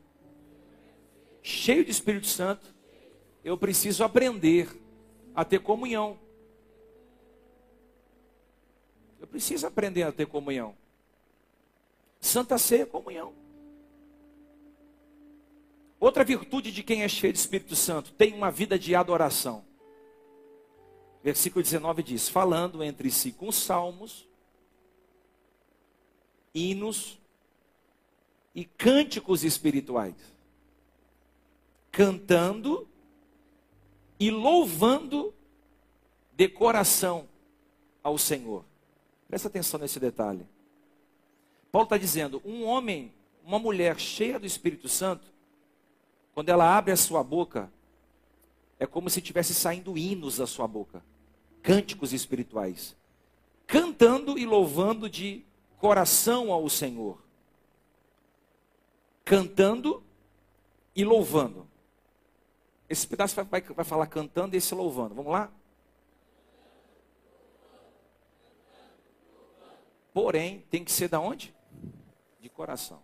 cheio 1.40 1.85
de 1.85 1.92
Espírito 1.92 2.26
Santo, 2.26 2.74
eu 3.44 3.56
preciso 3.56 4.02
aprender 4.02 4.68
a 5.37 5.44
ter 5.44 5.61
comunhão. 5.61 6.18
Eu 9.20 9.28
preciso 9.28 9.68
aprender 9.68 10.02
a 10.02 10.11
ter 10.11 10.26
comunhão. 10.26 10.74
Santa 12.26 12.58
Ceia 12.58 12.84
comunhão. 12.84 13.32
Outra 15.98 16.24
virtude 16.24 16.70
de 16.70 16.82
quem 16.82 17.02
é 17.02 17.08
cheio 17.08 17.32
de 17.32 17.38
Espírito 17.38 17.74
Santo 17.74 18.12
tem 18.12 18.34
uma 18.34 18.50
vida 18.50 18.78
de 18.78 18.94
adoração. 18.94 19.64
Versículo 21.22 21.62
19 21.62 22.02
diz: 22.02 22.28
falando 22.28 22.82
entre 22.82 23.10
si 23.10 23.32
com 23.32 23.50
salmos, 23.50 24.28
hinos 26.54 27.18
e 28.54 28.64
cânticos 28.64 29.42
espirituais, 29.42 30.14
cantando 31.90 32.88
e 34.18 34.30
louvando 34.30 35.34
de 36.32 36.48
coração 36.48 37.28
ao 38.02 38.18
Senhor. 38.18 38.64
Presta 39.28 39.48
atenção 39.48 39.80
nesse 39.80 39.98
detalhe. 39.98 40.46
Paulo 41.76 41.84
está 41.84 41.98
dizendo: 41.98 42.40
um 42.42 42.64
homem, 42.64 43.12
uma 43.44 43.58
mulher 43.58 44.00
cheia 44.00 44.38
do 44.38 44.46
Espírito 44.46 44.88
Santo, 44.88 45.30
quando 46.32 46.48
ela 46.48 46.74
abre 46.74 46.90
a 46.90 46.96
sua 46.96 47.22
boca, 47.22 47.70
é 48.78 48.86
como 48.86 49.10
se 49.10 49.18
estivesse 49.18 49.52
saindo 49.52 49.98
hinos 49.98 50.38
da 50.38 50.46
sua 50.46 50.66
boca, 50.66 51.04
cânticos 51.62 52.14
espirituais, 52.14 52.96
cantando 53.66 54.38
e 54.38 54.46
louvando 54.46 55.06
de 55.10 55.44
coração 55.76 56.50
ao 56.50 56.66
Senhor. 56.70 57.22
Cantando 59.22 60.02
e 60.94 61.04
louvando. 61.04 61.68
Esse 62.88 63.06
pedaço 63.06 63.36
vai, 63.36 63.44
vai, 63.44 63.60
vai 63.60 63.84
falar 63.84 64.06
cantando 64.06 64.56
e 64.56 64.56
esse 64.56 64.74
louvando. 64.74 65.14
Vamos 65.14 65.30
lá? 65.30 65.52
Porém, 70.14 70.64
tem 70.70 70.82
que 70.82 70.90
ser 70.90 71.10
da 71.10 71.20
onde? 71.20 71.54
De 72.46 72.50
coração. 72.50 73.00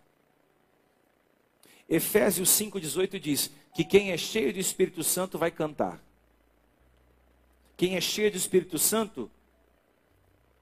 Efésios 1.89 2.47
5,18 2.51 3.19
diz 3.19 3.51
que 3.75 3.83
quem 3.83 4.11
é 4.11 4.17
cheio 4.17 4.53
do 4.53 4.59
Espírito 4.59 5.03
Santo 5.03 5.37
vai 5.37 5.51
cantar. 5.51 6.01
Quem 7.75 7.97
é 7.97 7.99
cheio 7.99 8.31
do 8.31 8.37
Espírito 8.37 8.79
Santo 8.79 9.29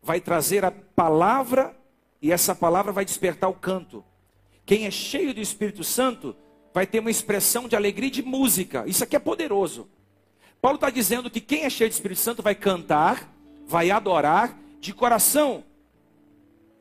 vai 0.01 0.19
trazer 0.19 0.65
a 0.65 0.71
palavra 0.71 1.77
e 2.19 2.31
essa 2.31 2.55
palavra 2.55 2.91
vai 2.91 3.05
despertar 3.05 3.51
o 3.51 3.53
canto. 3.53 4.03
Quem 4.65 4.87
é 4.87 4.91
cheio 4.91 5.31
do 5.31 5.39
Espírito 5.39 5.83
Santo 5.83 6.35
vai 6.73 6.87
ter 6.87 7.01
uma 7.01 7.11
expressão 7.11 7.67
de 7.67 7.75
alegria 7.75 8.07
e 8.07 8.11
de 8.11 8.23
música. 8.23 8.83
Isso 8.87 9.03
aqui 9.03 9.15
é 9.15 9.19
poderoso. 9.19 9.87
Paulo 10.59 10.77
está 10.77 10.89
dizendo 10.89 11.29
que 11.29 11.39
quem 11.39 11.65
é 11.65 11.69
cheio 11.69 11.87
do 11.87 11.93
Espírito 11.93 12.19
Santo 12.19 12.41
vai 12.41 12.55
cantar, 12.55 13.31
vai 13.67 13.91
adorar 13.91 14.57
de 14.79 14.91
coração. 14.91 15.63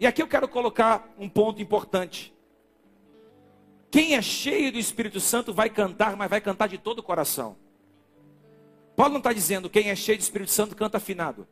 E 0.00 0.06
aqui 0.06 0.22
eu 0.22 0.26
quero 0.26 0.48
colocar 0.48 1.14
um 1.18 1.28
ponto 1.28 1.60
importante. 1.60 2.34
Quem 3.90 4.14
é 4.14 4.22
cheio 4.22 4.72
do 4.72 4.78
Espírito 4.78 5.20
Santo 5.20 5.52
vai 5.52 5.68
cantar, 5.68 6.16
mas 6.16 6.30
vai 6.30 6.40
cantar 6.40 6.68
de 6.68 6.78
todo 6.78 7.00
o 7.00 7.02
coração. 7.02 7.54
Paulo 8.96 9.12
não 9.12 9.18
está 9.18 9.30
dizendo 9.32 9.68
quem 9.68 9.90
é 9.90 9.94
cheio 9.94 10.16
do 10.16 10.22
Espírito 10.22 10.50
Santo 10.50 10.74
canta 10.74 10.96
afinado. 10.96 11.46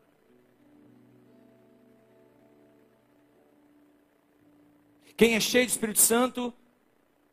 Quem 5.14 5.34
é 5.34 5.40
cheio 5.40 5.66
do 5.66 5.70
Espírito 5.70 6.00
Santo 6.00 6.54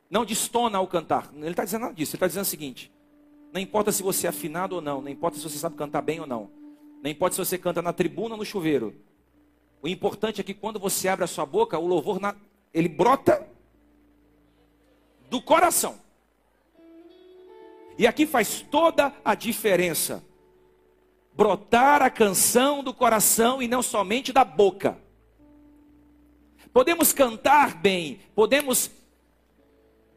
não 0.09 0.25
destona 0.25 0.79
ao 0.79 0.87
cantar. 0.87 1.31
Ele 1.33 1.49
está 1.49 1.63
dizendo 1.63 1.81
nada 1.83 1.93
disso. 1.93 2.11
Ele 2.11 2.17
está 2.17 2.27
dizendo 2.27 2.43
o 2.43 2.47
seguinte: 2.47 2.91
não 3.53 3.61
importa 3.61 3.89
se 3.89 4.03
você 4.03 4.27
é 4.27 4.31
afinado 4.31 4.75
ou 4.75 4.81
não, 4.81 5.01
não 5.01 5.09
importa 5.09 5.37
se 5.37 5.43
você 5.43 5.57
sabe 5.57 5.77
cantar 5.77 6.01
bem 6.01 6.19
ou 6.19 6.27
não, 6.27 6.51
não 7.01 7.09
importa 7.09 7.35
se 7.35 7.45
você 7.45 7.57
canta 7.57 7.81
na 7.81 7.93
tribuna 7.93 8.33
ou 8.33 8.39
no 8.39 8.45
chuveiro. 8.45 8.93
O 9.85 9.87
importante 9.87 10.41
é 10.41 10.43
que 10.43 10.55
quando 10.55 10.79
você 10.79 11.07
abre 11.07 11.25
a 11.25 11.27
sua 11.27 11.45
boca, 11.45 11.77
o 11.77 11.85
louvor 11.85 12.19
na... 12.19 12.35
ele 12.73 12.89
brota 12.89 13.47
do 15.29 15.39
coração. 15.39 15.99
E 17.95 18.07
aqui 18.07 18.25
faz 18.25 18.61
toda 18.61 19.13
a 19.23 19.35
diferença. 19.35 20.25
Brotar 21.33 22.01
a 22.01 22.09
canção 22.09 22.83
do 22.83 22.95
coração 22.95 23.61
e 23.61 23.67
não 23.67 23.83
somente 23.83 24.33
da 24.33 24.43
boca. 24.43 24.97
Podemos 26.73 27.13
cantar 27.13 27.75
bem, 27.75 28.19
podemos 28.33 28.89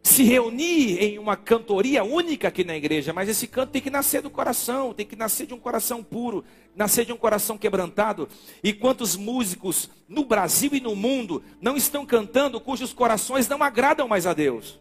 se 0.03 0.23
reunir 0.23 1.03
em 1.03 1.19
uma 1.19 1.37
cantoria 1.37 2.03
única 2.03 2.49
aqui 2.49 2.65
na 2.65 2.77
igreja, 2.77 3.13
mas 3.13 3.29
esse 3.29 3.47
canto 3.47 3.71
tem 3.71 3.83
que 3.83 3.91
nascer 3.91 4.23
do 4.23 4.31
coração, 4.31 4.95
tem 4.95 5.07
que 5.07 5.17
nascer 5.17 5.47
de 5.47 5.55
um 5.55 5.59
coração 5.59 6.03
puro, 6.03 6.45
nascer 6.75 7.05
de 7.05 7.13
um 7.13 7.17
coração 7.17 7.59
quebrantado. 7.59 8.29
E 8.63 8.73
quantos 8.73 9.17
músicos 9.17 9.91
no 10.09 10.25
Brasil 10.25 10.71
e 10.73 10.81
no 10.81 10.97
mundo 10.97 11.43
não 11.61 11.77
estão 11.77 12.07
cantando 12.07 12.61
cujos 12.61 12.93
corações 12.93 13.49
não 13.49 13.63
agradam 13.63 14.09
mais 14.09 14.27
a 14.27 14.33
Deus? 14.33 14.81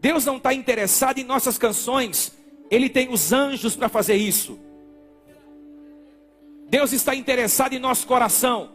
Deus 0.00 0.24
não 0.24 0.38
está 0.38 0.52
interessado 0.52 1.18
em 1.18 1.24
nossas 1.24 1.56
canções 1.56 2.32
Ele 2.68 2.88
tem 2.88 3.08
os 3.08 3.32
anjos 3.32 3.76
para 3.76 3.88
fazer 3.88 4.16
isso. 4.16 4.58
Deus 6.68 6.92
está 6.92 7.14
interessado 7.14 7.74
em 7.74 7.78
nosso 7.78 8.06
coração, 8.06 8.72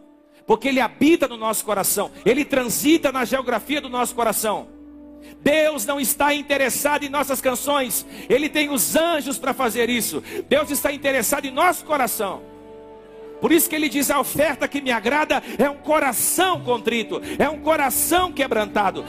porque 0.47 0.69
Ele 0.69 0.79
habita 0.79 1.27
no 1.27 1.37
nosso 1.37 1.63
coração, 1.65 2.09
Ele 2.25 2.45
transita 2.45 3.11
na 3.11 3.25
geografia 3.25 3.81
do 3.81 3.89
nosso 3.89 4.15
coração. 4.15 4.69
Deus 5.41 5.85
não 5.85 5.99
está 5.99 6.33
interessado 6.33 7.03
em 7.03 7.09
nossas 7.09 7.41
canções, 7.41 8.05
Ele 8.29 8.47
tem 8.47 8.69
os 8.69 8.95
anjos 8.95 9.37
para 9.37 9.53
fazer 9.53 9.89
isso. 9.89 10.23
Deus 10.47 10.71
está 10.71 10.91
interessado 10.91 11.45
em 11.45 11.51
nosso 11.51 11.83
coração. 11.83 12.41
Por 13.41 13.51
isso 13.51 13.69
que 13.69 13.75
ele 13.75 13.89
diz: 13.89 14.09
a 14.09 14.19
oferta 14.19 14.67
que 14.67 14.81
me 14.81 14.91
agrada 14.91 15.43
é 15.57 15.69
um 15.69 15.77
coração 15.77 16.61
contrito, 16.61 17.21
é 17.37 17.47
um 17.47 17.59
coração 17.59 18.31
quebrantado, 18.31 19.05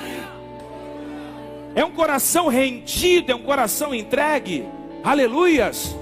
é 1.75 1.85
um 1.85 1.93
coração 1.93 2.49
rendido, 2.49 3.33
é 3.33 3.35
um 3.35 3.43
coração 3.43 3.95
entregue. 3.95 4.67
Aleluias, 5.03 5.97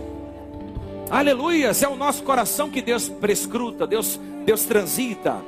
aleluias, 1.11 1.83
é 1.83 1.88
o 1.88 1.97
nosso 1.97 2.23
coração 2.23 2.71
que 2.71 2.83
Deus 2.83 3.09
prescruta, 3.09 3.87
Deus, 3.87 4.19
Deus 4.45 4.64
transita. 4.64 5.42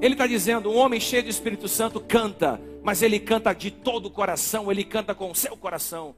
Ele 0.00 0.14
está 0.14 0.26
dizendo: 0.26 0.70
um 0.70 0.76
homem 0.76 0.98
cheio 0.98 1.22
do 1.22 1.28
Espírito 1.28 1.68
Santo 1.68 2.00
canta, 2.00 2.60
mas 2.82 3.02
ele 3.02 3.20
canta 3.20 3.52
de 3.52 3.70
todo 3.70 4.06
o 4.06 4.10
coração, 4.10 4.70
ele 4.70 4.84
canta 4.84 5.14
com 5.14 5.30
o 5.30 5.34
seu 5.34 5.56
coração. 5.56 6.14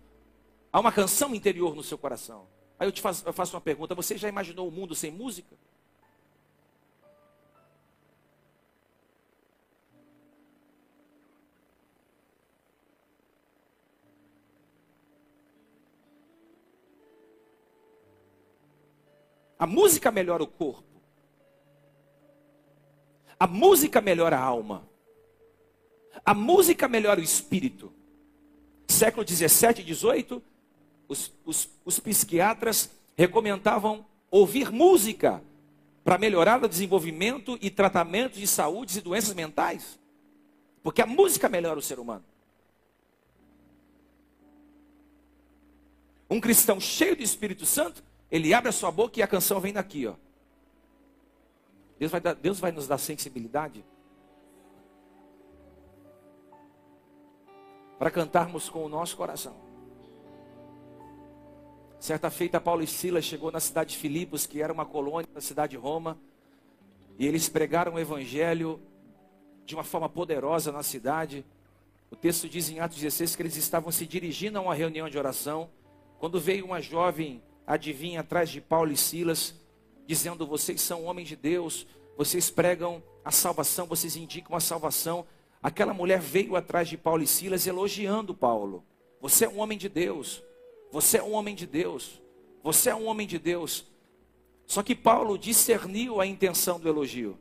Há 0.73 0.81
uma 0.81 0.91
canção 0.91 1.35
interior 1.35 1.75
no 1.77 1.83
seu 1.83 1.99
coração. 1.99 2.47
Aí 2.79 2.89
eu 2.89 2.93
te 2.93 3.01
faço, 3.01 3.23
eu 3.27 3.33
faço 3.33 3.55
uma 3.55 3.61
pergunta: 3.61 3.95
você 3.95 4.17
já 4.17 4.29
imaginou 4.29 4.67
o 4.67 4.69
um 4.69 4.73
mundo 4.73 4.95
sem 4.95 5.11
música? 5.11 5.55
A 19.65 19.67
música 19.67 20.11
melhora 20.11 20.43
o 20.43 20.47
corpo. 20.47 21.01
A 23.41 23.47
música 23.47 23.99
melhora 23.99 24.37
a 24.37 24.43
alma. 24.43 24.87
A 26.23 26.35
música 26.35 26.87
melhora 26.87 27.19
o 27.19 27.25
espírito. 27.25 27.91
Século 28.87 29.25
17 29.25 29.81
e 29.81 29.85
18, 29.85 30.43
os, 31.09 31.33
os, 31.47 31.71
os 31.83 31.99
psiquiatras 31.99 32.91
recomendavam 33.17 34.05
ouvir 34.31 34.71
música 34.71 35.43
para 36.05 36.19
melhorar 36.19 36.63
o 36.63 36.69
desenvolvimento 36.69 37.59
e 37.63 37.71
tratamento 37.71 38.35
de 38.35 38.47
saúde 38.47 38.99
e 38.99 39.01
doenças 39.01 39.33
mentais. 39.33 39.99
Porque 40.83 41.01
a 41.01 41.07
música 41.07 41.49
melhora 41.49 41.79
o 41.79 41.83
ser 41.83 41.99
humano. 41.99 42.27
Um 46.29 46.39
cristão 46.39 46.79
cheio 46.79 47.17
do 47.17 47.23
Espírito 47.23 47.65
Santo, 47.65 48.05
ele 48.35 48.53
abre 48.53 48.69
a 48.69 48.73
sua 48.73 48.91
boca 48.91 49.21
e 49.21 49.23
a 49.23 49.29
canção 49.29 49.61
vem 49.61 49.73
daqui, 49.73 50.09
ó. 50.09 50.15
Deus 51.97 52.11
vai, 52.11 52.21
dar, 52.21 52.35
Deus 52.35 52.59
vai 52.59 52.73
nos 52.73 52.89
dar 52.89 52.99
sensibilidade 52.99 53.85
para 57.97 58.11
cantarmos 58.11 58.69
com 58.69 58.85
o 58.85 58.89
nosso 58.89 59.17
coração. 59.17 59.55
Certa 62.01 62.29
feita, 62.29 62.61
Paulo 62.61 62.83
e 62.83 62.89
Silas 62.89 63.25
chegou 63.25 63.53
na 63.53 63.61
cidade 63.61 63.91
de 63.91 63.99
Filipos, 63.99 64.47
que 64.47 64.61
era 64.61 64.73
uma 64.73 64.85
colônia 64.85 65.29
da 65.33 65.41
cidade 65.41 65.71
de 65.71 65.77
Roma, 65.77 66.19
e 67.17 67.29
eles 67.29 67.49
pregaram 67.49 67.95
o 67.95 68.01
evangelho 68.01 68.83
de 69.65 69.77
uma 69.77 69.85
forma 69.85 70.09
poderosa 70.09 70.73
na 70.73 70.83
cidade. 70.83 71.47
O 72.11 72.17
texto 72.17 72.49
diz 72.49 72.69
em 72.69 72.81
Atos 72.81 72.99
16 72.99 73.37
que 73.37 73.43
eles 73.43 73.55
estavam 73.55 73.93
se 73.93 74.05
dirigindo 74.05 74.59
a 74.59 74.61
uma 74.61 74.75
reunião 74.75 75.09
de 75.09 75.17
oração, 75.17 75.71
quando 76.19 76.41
veio 76.41 76.65
uma 76.65 76.81
jovem 76.81 77.41
adivinha 77.67 78.21
atrás 78.21 78.51
de 78.51 78.61
Paulo 78.61 78.93
e 78.93 78.97
Silas, 78.97 79.55
dizendo: 80.07 80.47
Vocês 80.47 80.81
são 80.81 81.05
homens 81.05 81.29
de 81.29 81.37
Deus, 81.37 81.87
vocês 82.17 82.51
pregam 82.51 83.03
a 83.25 83.31
salvação, 83.31 83.87
vocês 83.87 84.17
indicam 84.17 84.57
a 84.57 84.61
salvação. 84.61 85.27
Aquela 85.63 85.95
mulher 85.95 86.21
veio 86.21 86.57
atrás 86.57 86.89
de 86.89 86.97
Paulo 86.97 87.23
e 87.23 87.27
Silas 87.27 87.67
elogiando 87.67 88.35
Paulo. 88.35 88.85
Você 89.21 89.47
é 89.47 89.49
um 89.49 89.59
homem 89.59 89.79
de 89.79 89.89
Deus. 89.89 90.43
Você 90.93 91.19
é 91.19 91.23
um 91.23 91.33
homem 91.33 91.55
de 91.55 91.67
Deus. 91.67 92.21
Você 92.63 92.91
é 92.91 92.95
um 92.95 93.07
homem 93.07 93.27
de 93.27 93.39
Deus. 93.39 93.87
Só 94.67 94.83
que 94.83 94.95
Paulo 94.95 95.39
discerniu 95.39 96.21
a 96.21 96.27
intenção 96.27 96.79
do 96.79 96.89
elogio. 96.89 97.39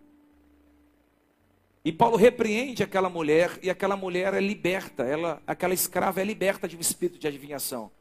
E 1.86 1.92
Paulo 1.92 2.16
repreende 2.16 2.82
aquela 2.82 3.10
mulher 3.10 3.60
e 3.62 3.70
aquela 3.70 3.98
mulher 3.98 4.34
é 4.34 4.40
liberta, 4.40 5.04
ela, 5.04 5.42
aquela 5.46 5.74
escrava 5.74 6.22
é 6.22 6.24
liberta 6.24 6.66
de 6.66 6.78
um 6.78 6.80
espírito 6.80 7.20
de 7.20 7.28
adivinhação. 7.28 7.92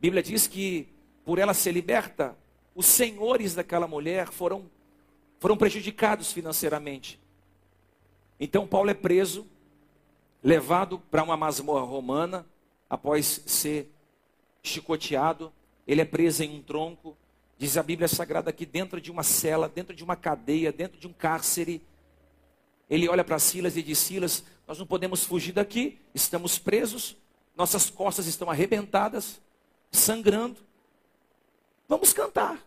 A 0.00 0.02
Bíblia 0.02 0.22
diz 0.22 0.46
que 0.46 0.88
por 1.26 1.38
ela 1.38 1.52
ser 1.52 1.72
liberta, 1.72 2.34
os 2.74 2.86
senhores 2.86 3.54
daquela 3.54 3.86
mulher 3.86 4.28
foram 4.28 4.64
foram 5.38 5.58
prejudicados 5.58 6.32
financeiramente. 6.32 7.20
Então 8.38 8.66
Paulo 8.66 8.88
é 8.88 8.94
preso, 8.94 9.46
levado 10.42 10.98
para 11.10 11.22
uma 11.22 11.36
masmorra 11.36 11.84
romana, 11.84 12.46
após 12.88 13.42
ser 13.44 13.90
chicoteado, 14.62 15.52
ele 15.86 16.00
é 16.00 16.04
preso 16.06 16.44
em 16.44 16.58
um 16.58 16.62
tronco. 16.62 17.14
Diz 17.58 17.76
a 17.76 17.82
Bíblia 17.82 18.08
Sagrada 18.08 18.50
que 18.54 18.64
dentro 18.64 19.02
de 19.02 19.10
uma 19.10 19.22
cela, 19.22 19.68
dentro 19.68 19.94
de 19.94 20.02
uma 20.02 20.16
cadeia, 20.16 20.72
dentro 20.72 20.98
de 20.98 21.06
um 21.06 21.12
cárcere, 21.12 21.82
ele 22.88 23.06
olha 23.06 23.22
para 23.22 23.38
Silas 23.38 23.76
e 23.76 23.82
diz: 23.82 23.98
Silas, 23.98 24.44
nós 24.66 24.78
não 24.78 24.86
podemos 24.86 25.26
fugir 25.26 25.52
daqui, 25.52 25.98
estamos 26.14 26.58
presos, 26.58 27.18
nossas 27.54 27.90
costas 27.90 28.26
estão 28.26 28.48
arrebentadas, 28.48 29.42
sangrando. 29.90 30.60
Vamos 31.88 32.12
cantar. 32.12 32.62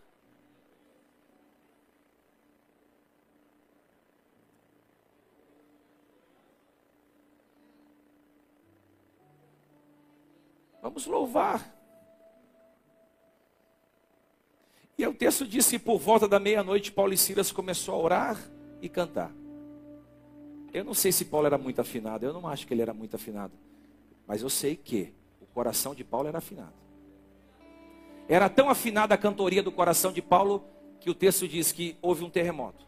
Vamos 10.82 11.06
louvar. 11.06 11.74
E 14.96 15.06
o 15.06 15.14
texto 15.14 15.46
diz 15.46 15.68
que 15.68 15.78
por 15.78 15.98
volta 15.98 16.28
da 16.28 16.38
meia-noite 16.38 16.92
Paulo 16.92 17.12
e 17.12 17.16
Silas 17.16 17.50
começou 17.50 17.94
a 17.94 17.98
orar 17.98 18.50
e 18.80 18.88
cantar. 18.88 19.32
Eu 20.72 20.84
não 20.84 20.92
sei 20.92 21.10
se 21.10 21.24
Paulo 21.24 21.46
era 21.46 21.56
muito 21.56 21.80
afinado, 21.80 22.26
eu 22.26 22.32
não 22.32 22.46
acho 22.46 22.66
que 22.66 22.74
ele 22.74 22.82
era 22.82 22.92
muito 22.92 23.16
afinado. 23.16 23.54
Mas 24.26 24.42
eu 24.42 24.50
sei 24.50 24.76
que 24.76 25.14
o 25.40 25.46
coração 25.46 25.94
de 25.94 26.04
Paulo 26.04 26.28
era 26.28 26.38
afinado. 26.38 26.83
Era 28.28 28.48
tão 28.48 28.70
afinada 28.70 29.14
a 29.14 29.18
cantoria 29.18 29.62
do 29.62 29.70
coração 29.70 30.12
de 30.12 30.22
Paulo 30.22 30.64
que 31.00 31.10
o 31.10 31.14
texto 31.14 31.46
diz 31.46 31.70
que 31.70 31.96
houve 32.00 32.24
um 32.24 32.30
terremoto. 32.30 32.86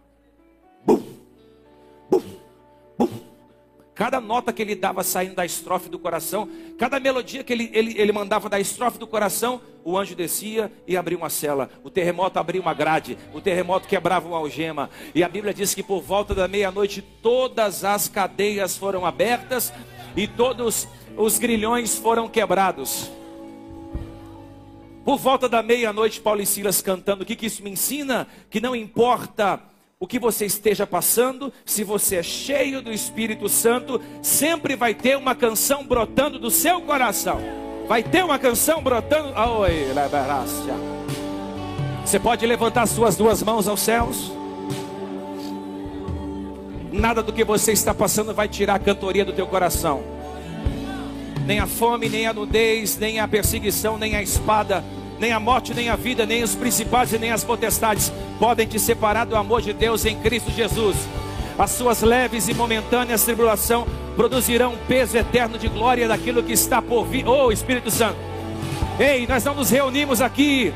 Bum, 0.85 1.03
bum, 2.11 2.23
bum. 2.99 3.09
Cada 3.95 4.21
nota 4.21 4.53
que 4.53 4.61
ele 4.61 4.75
dava 4.75 5.03
saindo 5.03 5.35
da 5.35 5.45
estrofe 5.45 5.89
do 5.89 5.99
coração, 5.99 6.49
cada 6.79 7.01
melodia 7.01 7.43
que 7.43 7.53
ele, 7.53 7.71
ele, 7.73 7.99
ele 7.99 8.13
mandava 8.13 8.49
da 8.49 8.61
estrofe 8.61 8.99
do 8.99 9.07
coração, 9.07 9.61
o 9.85 9.97
anjo 9.99 10.15
descia 10.15 10.71
e 10.87 10.97
abria 10.97 11.17
uma 11.17 11.31
cela. 11.31 11.71
O 11.83 11.91
terremoto 11.91 12.39
abria 12.39 12.61
uma 12.61 12.75
grade. 12.75 13.19
O 13.35 13.41
terremoto 13.41 13.89
quebrava 13.89 14.29
uma 14.29 14.39
algema. 14.39 14.91
E 15.15 15.23
a 15.23 15.29
Bíblia 15.29 15.53
diz 15.53 15.75
que 15.75 15.83
por 15.83 16.01
volta 16.03 16.35
da 16.35 16.49
meia-noite 16.49 17.01
todas 17.01 17.85
as 17.85 18.09
cadeias 18.09 18.77
foram 18.77 19.05
abertas 19.05 19.73
e 20.17 20.27
todos 20.27 20.89
os 21.17 21.39
grilhões 21.39 21.97
foram 21.97 22.29
quebrados. 22.29 23.11
Por 25.07 25.19
volta 25.19 25.49
da 25.49 25.63
meia-noite, 25.63 26.21
Paulo 26.21 26.43
e 26.43 26.47
Silas 26.47 26.83
cantando. 26.83 27.23
O 27.23 27.27
que, 27.27 27.37
que 27.37 27.47
isso 27.47 27.63
me 27.63 27.71
ensina? 27.71 28.27
Que 28.51 28.61
não 28.61 28.75
importa 28.75 29.61
o 30.01 30.07
que 30.07 30.19
você 30.19 30.45
esteja 30.45 30.85
passando, 30.85 31.53
se 31.65 31.85
você 31.85 32.17
é 32.17 32.23
cheio 32.25 32.83
do 32.83 32.93
Espírito 32.93 33.49
Santo, 33.49 34.01
sempre 34.21 34.75
vai 34.75 34.95
ter 34.95 35.17
uma 35.17 35.33
canção 35.33 35.85
brotando 35.87 36.41
do 36.41 36.51
seu 36.51 36.81
coração. 36.81 37.41
Vai 37.87 38.03
ter 38.03 38.25
uma 38.25 38.37
canção 38.37 38.83
brotando. 38.83 39.29
Oi, 39.61 39.93
Você 42.05 42.19
pode 42.19 42.45
levantar 42.45 42.85
suas 42.87 43.17
duas 43.17 43.45
mãos 43.45 43.69
aos 43.69 43.79
céus. 43.79 44.33
Nada 46.93 47.23
do 47.23 47.33
que 47.33 47.45
você 47.45 47.71
está 47.71 47.95
passando 47.95 48.35
vai 48.35 48.49
tirar 48.49 48.75
a 48.75 48.81
cantoria 48.81 49.25
do 49.25 49.33
teu 49.33 49.47
coração. 49.47 50.16
Nem 51.47 51.61
a 51.61 51.67
fome, 51.67 52.09
nem 52.09 52.27
a 52.27 52.33
nudez, 52.33 52.99
nem 52.99 53.21
a 53.21 53.29
perseguição, 53.29 53.97
nem 53.97 54.17
a 54.17 54.23
espada 54.23 54.85
nem 55.19 55.33
a 55.33 55.41
morte, 55.41 55.75
nem 55.75 55.89
a 55.89 55.97
vida, 55.97 56.27
nem 56.27 56.43
os 56.43 56.55
principais 56.55 57.13
e 57.13 57.19
nem 57.19 57.31
as 57.31 57.43
potestades 57.43 58.13
podem 58.39 58.67
te 58.67 58.79
separar 58.79 59.25
do 59.25 59.37
amor 59.37 59.63
de 59.63 59.73
Deus 59.73 60.05
em 60.05 60.17
Cristo 60.17 60.51
Jesus. 60.51 60.97
As 61.59 61.71
suas 61.71 62.03
leves 62.03 62.49
e 62.49 62.55
momentâneas 62.55 63.25
tribulações 63.25 63.87
produzirão 64.15 64.75
um 64.75 64.87
peso 64.87 65.17
eterno 65.17 65.59
de 65.59 65.69
glória 65.69 66.07
daquilo 66.07 66.43
que 66.43 66.53
está 66.53 66.83
por 66.83 67.07
vir. 67.07 67.27
Oh, 67.27 67.51
Espírito 67.51 67.91
Santo. 67.91 68.19
Ei, 68.99 69.27
nós 69.27 69.45
não 69.45 69.55
nos 69.55 69.71
reunimos 69.71 70.21
aqui 70.21 70.73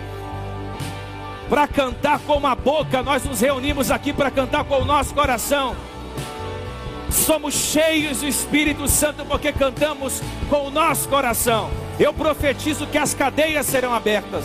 para 1.48 1.66
cantar 1.66 2.18
com 2.20 2.34
uma 2.34 2.54
boca, 2.54 3.02
nós 3.02 3.24
nos 3.24 3.40
reunimos 3.40 3.90
aqui 3.90 4.12
para 4.12 4.30
cantar 4.30 4.64
com 4.64 4.76
o 4.76 4.84
nosso 4.84 5.12
coração. 5.14 5.76
Somos 7.10 7.54
cheios 7.54 8.20
do 8.20 8.26
Espírito 8.26 8.86
Santo 8.88 9.24
porque 9.24 9.52
cantamos 9.52 10.22
com 10.48 10.66
o 10.66 10.70
nosso 10.70 11.08
coração. 11.08 11.70
Eu 11.98 12.12
profetizo 12.12 12.86
que 12.86 12.98
as 12.98 13.14
cadeias 13.14 13.66
serão 13.66 13.94
abertas. 13.94 14.44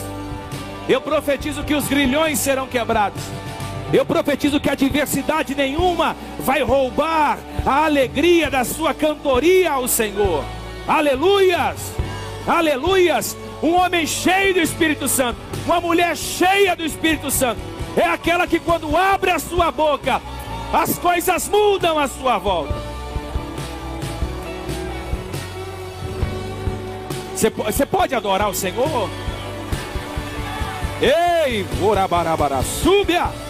Eu 0.87 1.01
profetizo 1.01 1.63
que 1.63 1.73
os 1.73 1.87
grilhões 1.87 2.39
serão 2.39 2.67
quebrados. 2.67 3.21
Eu 3.93 4.05
profetizo 4.05 4.59
que 4.59 4.69
a 4.69 4.73
adversidade 4.73 5.55
nenhuma 5.55 6.15
vai 6.39 6.61
roubar 6.63 7.37
a 7.65 7.85
alegria 7.85 8.49
da 8.49 8.63
sua 8.63 8.93
cantoria 8.93 9.71
ao 9.71 9.87
Senhor. 9.87 10.43
Aleluias! 10.87 11.93
Aleluias! 12.47 13.37
Um 13.63 13.75
homem 13.75 14.05
cheio 14.05 14.53
do 14.53 14.59
Espírito 14.59 15.07
Santo, 15.07 15.39
uma 15.65 15.79
mulher 15.79 16.15
cheia 16.15 16.75
do 16.75 16.83
Espírito 16.83 17.31
Santo, 17.31 17.59
é 17.95 18.05
aquela 18.05 18.45
que 18.45 18.59
quando 18.59 18.95
abre 18.95 19.31
a 19.31 19.39
sua 19.39 19.71
boca, 19.71 20.21
as 20.73 20.97
coisas 20.99 21.47
mudam 21.47 21.97
à 21.97 22.07
sua 22.07 22.37
volta. 22.37 22.73
Você 27.35 27.85
pode 27.85 28.15
adorar 28.15 28.49
o 28.49 28.53
Senhor? 28.53 29.09
Ei, 31.01 31.63
Borabarabara, 31.79 32.61
súbia! 32.63 33.44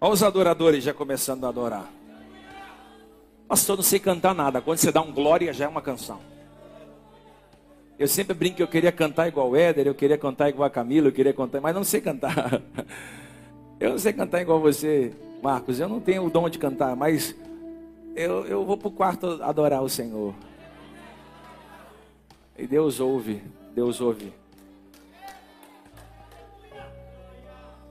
Olha 0.00 0.14
os 0.14 0.22
adoradores 0.22 0.82
já 0.82 0.94
começando 0.94 1.44
a 1.44 1.48
adorar. 1.50 1.92
Pastor, 3.46 3.76
não 3.76 3.82
sei 3.82 3.98
cantar 3.98 4.34
nada. 4.34 4.60
Quando 4.62 4.78
você 4.78 4.90
dá 4.90 5.02
um 5.02 5.12
glória, 5.12 5.52
já 5.52 5.66
é 5.66 5.68
uma 5.68 5.82
canção. 5.82 6.18
Eu 7.98 8.08
sempre 8.08 8.32
brinco 8.32 8.56
que 8.56 8.62
eu 8.62 8.68
queria 8.68 8.90
cantar 8.90 9.28
igual 9.28 9.50
o 9.50 9.56
Éder, 9.56 9.86
eu 9.86 9.94
queria 9.94 10.16
cantar 10.16 10.48
igual 10.48 10.66
a 10.66 10.70
Camila, 10.70 11.08
eu 11.08 11.12
queria 11.12 11.34
cantar, 11.34 11.60
mas 11.60 11.74
não 11.74 11.84
sei 11.84 12.00
cantar. 12.00 12.62
Eu 13.78 13.92
não 13.92 13.98
sei 13.98 14.12
cantar 14.12 14.42
igual 14.42 14.60
você, 14.60 15.10
Marcos. 15.42 15.80
Eu 15.80 15.88
não 15.88 16.00
tenho 16.00 16.26
o 16.26 16.28
dom 16.28 16.50
de 16.50 16.58
cantar, 16.58 16.94
mas 16.94 17.34
eu, 18.14 18.44
eu 18.44 18.62
vou 18.62 18.76
para 18.76 18.88
o 18.88 18.90
quarto 18.90 19.42
adorar 19.42 19.82
o 19.82 19.88
Senhor. 19.88 20.34
E 22.58 22.66
Deus 22.66 23.00
ouve, 23.00 23.42
Deus 23.74 23.98
ouve. 24.02 24.34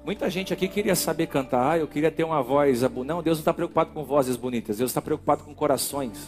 Muita 0.09 0.27
gente 0.27 0.51
aqui 0.51 0.67
queria 0.67 0.95
saber 0.95 1.27
cantar, 1.27 1.73
ah, 1.73 1.77
eu 1.77 1.87
queria 1.87 2.09
ter 2.09 2.23
uma 2.23 2.41
voz. 2.41 2.81
Não, 2.81 3.21
Deus 3.21 3.37
não 3.37 3.41
está 3.41 3.53
preocupado 3.53 3.91
com 3.91 4.03
vozes 4.03 4.35
bonitas, 4.35 4.79
Deus 4.79 4.89
está 4.89 4.99
preocupado 4.99 5.43
com 5.43 5.53
corações. 5.53 6.27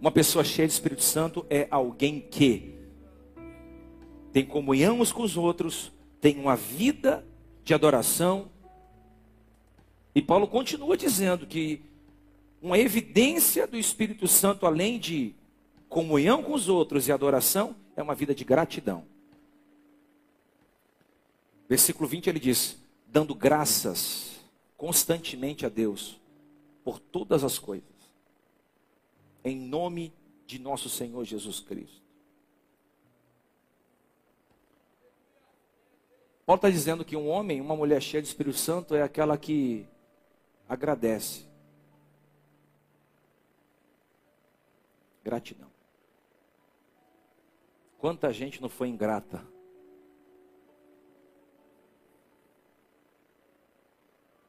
Uma 0.00 0.10
pessoa 0.10 0.42
cheia 0.42 0.66
de 0.66 0.74
Espírito 0.74 1.04
Santo 1.04 1.46
é 1.48 1.68
alguém 1.70 2.20
que 2.20 2.74
tem 4.32 4.44
comunhão 4.44 4.98
uns 4.98 5.12
com 5.12 5.22
os 5.22 5.36
outros, 5.36 5.92
tem 6.20 6.36
uma 6.36 6.56
vida 6.56 7.24
de 7.62 7.72
adoração. 7.72 8.50
E 10.12 10.20
Paulo 10.20 10.48
continua 10.48 10.96
dizendo 10.96 11.46
que 11.46 11.80
uma 12.60 12.76
evidência 12.76 13.68
do 13.68 13.76
Espírito 13.76 14.26
Santo, 14.26 14.66
além 14.66 14.98
de 14.98 15.32
comunhão 15.88 16.42
com 16.42 16.54
os 16.54 16.68
outros 16.68 17.06
e 17.06 17.12
adoração, 17.12 17.76
é 17.94 18.02
uma 18.02 18.16
vida 18.16 18.34
de 18.34 18.42
gratidão. 18.42 19.04
Versículo 21.70 22.08
20 22.08 22.28
ele 22.28 22.40
diz: 22.40 22.76
dando 23.06 23.32
graças 23.32 24.40
constantemente 24.76 25.64
a 25.64 25.68
Deus 25.68 26.20
por 26.82 26.98
todas 26.98 27.44
as 27.44 27.60
coisas, 27.60 27.94
em 29.44 29.56
nome 29.56 30.12
de 30.46 30.58
nosso 30.58 30.88
Senhor 30.88 31.24
Jesus 31.24 31.60
Cristo. 31.60 32.02
Paulo 36.44 36.58
está 36.58 36.68
dizendo 36.68 37.04
que 37.04 37.14
um 37.14 37.28
homem, 37.28 37.60
uma 37.60 37.76
mulher 37.76 38.02
cheia 38.02 38.20
de 38.20 38.26
Espírito 38.26 38.58
Santo 38.58 38.96
é 38.96 39.02
aquela 39.02 39.38
que 39.38 39.86
agradece. 40.68 41.46
Gratidão. 45.22 45.70
Quanta 47.96 48.32
gente 48.32 48.60
não 48.60 48.68
foi 48.68 48.88
ingrata 48.88 49.46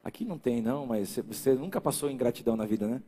Aqui 0.02 0.24
não 0.24 0.38
tem, 0.38 0.60
não, 0.60 0.84
mas 0.84 1.16
você 1.16 1.54
nunca 1.54 1.80
passou 1.80 2.10
ingratidão 2.10 2.56
na 2.56 2.66
vida, 2.66 2.86
né? 2.88 3.02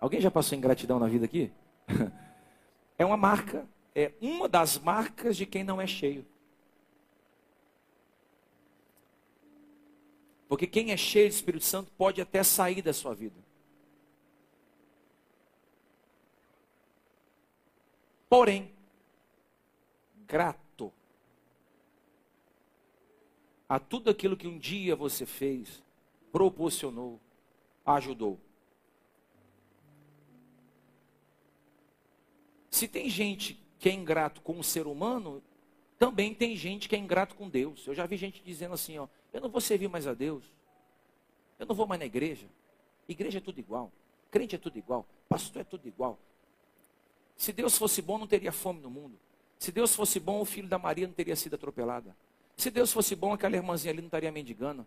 Alguém 0.00 0.20
já 0.20 0.30
passou 0.30 0.56
ingratidão 0.56 0.98
na 0.98 1.08
vida 1.08 1.24
aqui? 1.24 1.50
é 2.96 3.04
uma 3.04 3.16
marca, 3.16 3.66
é 3.94 4.12
uma 4.20 4.48
das 4.48 4.78
marcas 4.78 5.36
de 5.36 5.44
quem 5.44 5.64
não 5.64 5.80
é 5.80 5.86
cheio. 5.86 6.24
Porque 10.48 10.66
quem 10.66 10.92
é 10.92 10.96
cheio 10.96 11.28
do 11.28 11.32
Espírito 11.32 11.64
Santo 11.64 11.90
pode 11.92 12.20
até 12.20 12.44
sair 12.44 12.80
da 12.80 12.92
sua 12.92 13.14
vida. 13.14 13.34
Porém, 18.28 18.72
grato 20.26 20.65
a 23.68 23.78
tudo 23.78 24.10
aquilo 24.10 24.36
que 24.36 24.46
um 24.46 24.58
dia 24.58 24.94
você 24.94 25.26
fez, 25.26 25.82
proporcionou, 26.30 27.20
ajudou. 27.84 28.38
Se 32.70 32.86
tem 32.86 33.08
gente 33.08 33.58
que 33.78 33.88
é 33.88 33.92
ingrato 33.92 34.40
com 34.42 34.58
o 34.58 34.64
ser 34.64 34.86
humano, 34.86 35.42
também 35.98 36.34
tem 36.34 36.54
gente 36.54 36.88
que 36.88 36.94
é 36.94 36.98
ingrato 36.98 37.34
com 37.34 37.48
Deus. 37.48 37.86
Eu 37.86 37.94
já 37.94 38.06
vi 38.06 38.16
gente 38.16 38.42
dizendo 38.44 38.74
assim, 38.74 38.98
ó, 38.98 39.08
eu 39.32 39.40
não 39.40 39.48
vou 39.48 39.60
servir 39.60 39.88
mais 39.88 40.06
a 40.06 40.14
Deus. 40.14 40.44
Eu 41.58 41.66
não 41.66 41.74
vou 41.74 41.86
mais 41.86 41.98
na 41.98 42.06
igreja. 42.06 42.46
Igreja 43.08 43.38
é 43.38 43.40
tudo 43.40 43.58
igual. 43.58 43.90
Crente 44.30 44.54
é 44.54 44.58
tudo 44.58 44.78
igual. 44.78 45.06
Pastor 45.28 45.62
é 45.62 45.64
tudo 45.64 45.88
igual. 45.88 46.18
Se 47.36 47.52
Deus 47.52 47.76
fosse 47.78 48.02
bom, 48.02 48.18
não 48.18 48.26
teria 48.26 48.52
fome 48.52 48.80
no 48.80 48.90
mundo. 48.90 49.18
Se 49.58 49.72
Deus 49.72 49.94
fosse 49.94 50.20
bom, 50.20 50.40
o 50.40 50.44
filho 50.44 50.68
da 50.68 50.78
Maria 50.78 51.06
não 51.06 51.14
teria 51.14 51.36
sido 51.36 51.54
atropelada. 51.54 52.14
Se 52.56 52.70
Deus 52.70 52.92
fosse 52.92 53.14
bom, 53.14 53.34
aquela 53.34 53.56
irmãzinha 53.56 53.92
ali 53.92 54.00
não 54.00 54.06
estaria 54.06 54.32
mendigando. 54.32 54.86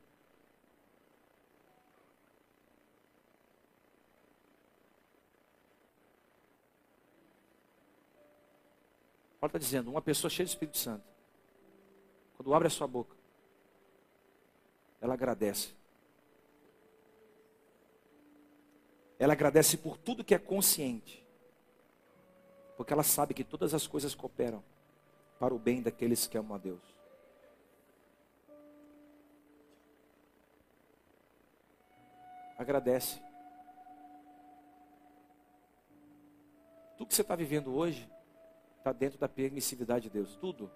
Paulo 9.39 9.49
está 9.49 9.57
dizendo, 9.57 9.89
uma 9.89 10.01
pessoa 10.01 10.29
cheia 10.29 10.45
de 10.45 10.51
Espírito 10.51 10.77
Santo, 10.77 11.03
quando 12.35 12.53
abre 12.53 12.67
a 12.67 12.71
sua 12.71 12.87
boca, 12.87 13.15
ela 14.99 15.13
agradece. 15.13 15.73
Ela 19.17 19.33
agradece 19.33 19.77
por 19.77 19.97
tudo 19.97 20.23
que 20.23 20.33
é 20.33 20.39
consciente. 20.39 21.25
Porque 22.75 22.91
ela 22.91 23.03
sabe 23.03 23.33
que 23.33 23.43
todas 23.43 23.73
as 23.73 23.85
coisas 23.85 24.15
cooperam 24.15 24.63
para 25.37 25.53
o 25.53 25.59
bem 25.59 25.81
daqueles 25.81 26.27
que 26.27 26.37
amam 26.37 26.55
a 26.55 26.57
Deus. 26.57 26.98
Agradece. 32.59 33.21
Tudo 36.97 37.07
que 37.07 37.15
você 37.15 37.21
está 37.21 37.33
vivendo 37.33 37.73
hoje 37.73 38.11
está 38.77 38.91
dentro 38.91 39.17
da 39.17 39.29
permissividade 39.29 40.03
de 40.03 40.09
Deus. 40.09 40.35
Tudo. 40.35 40.69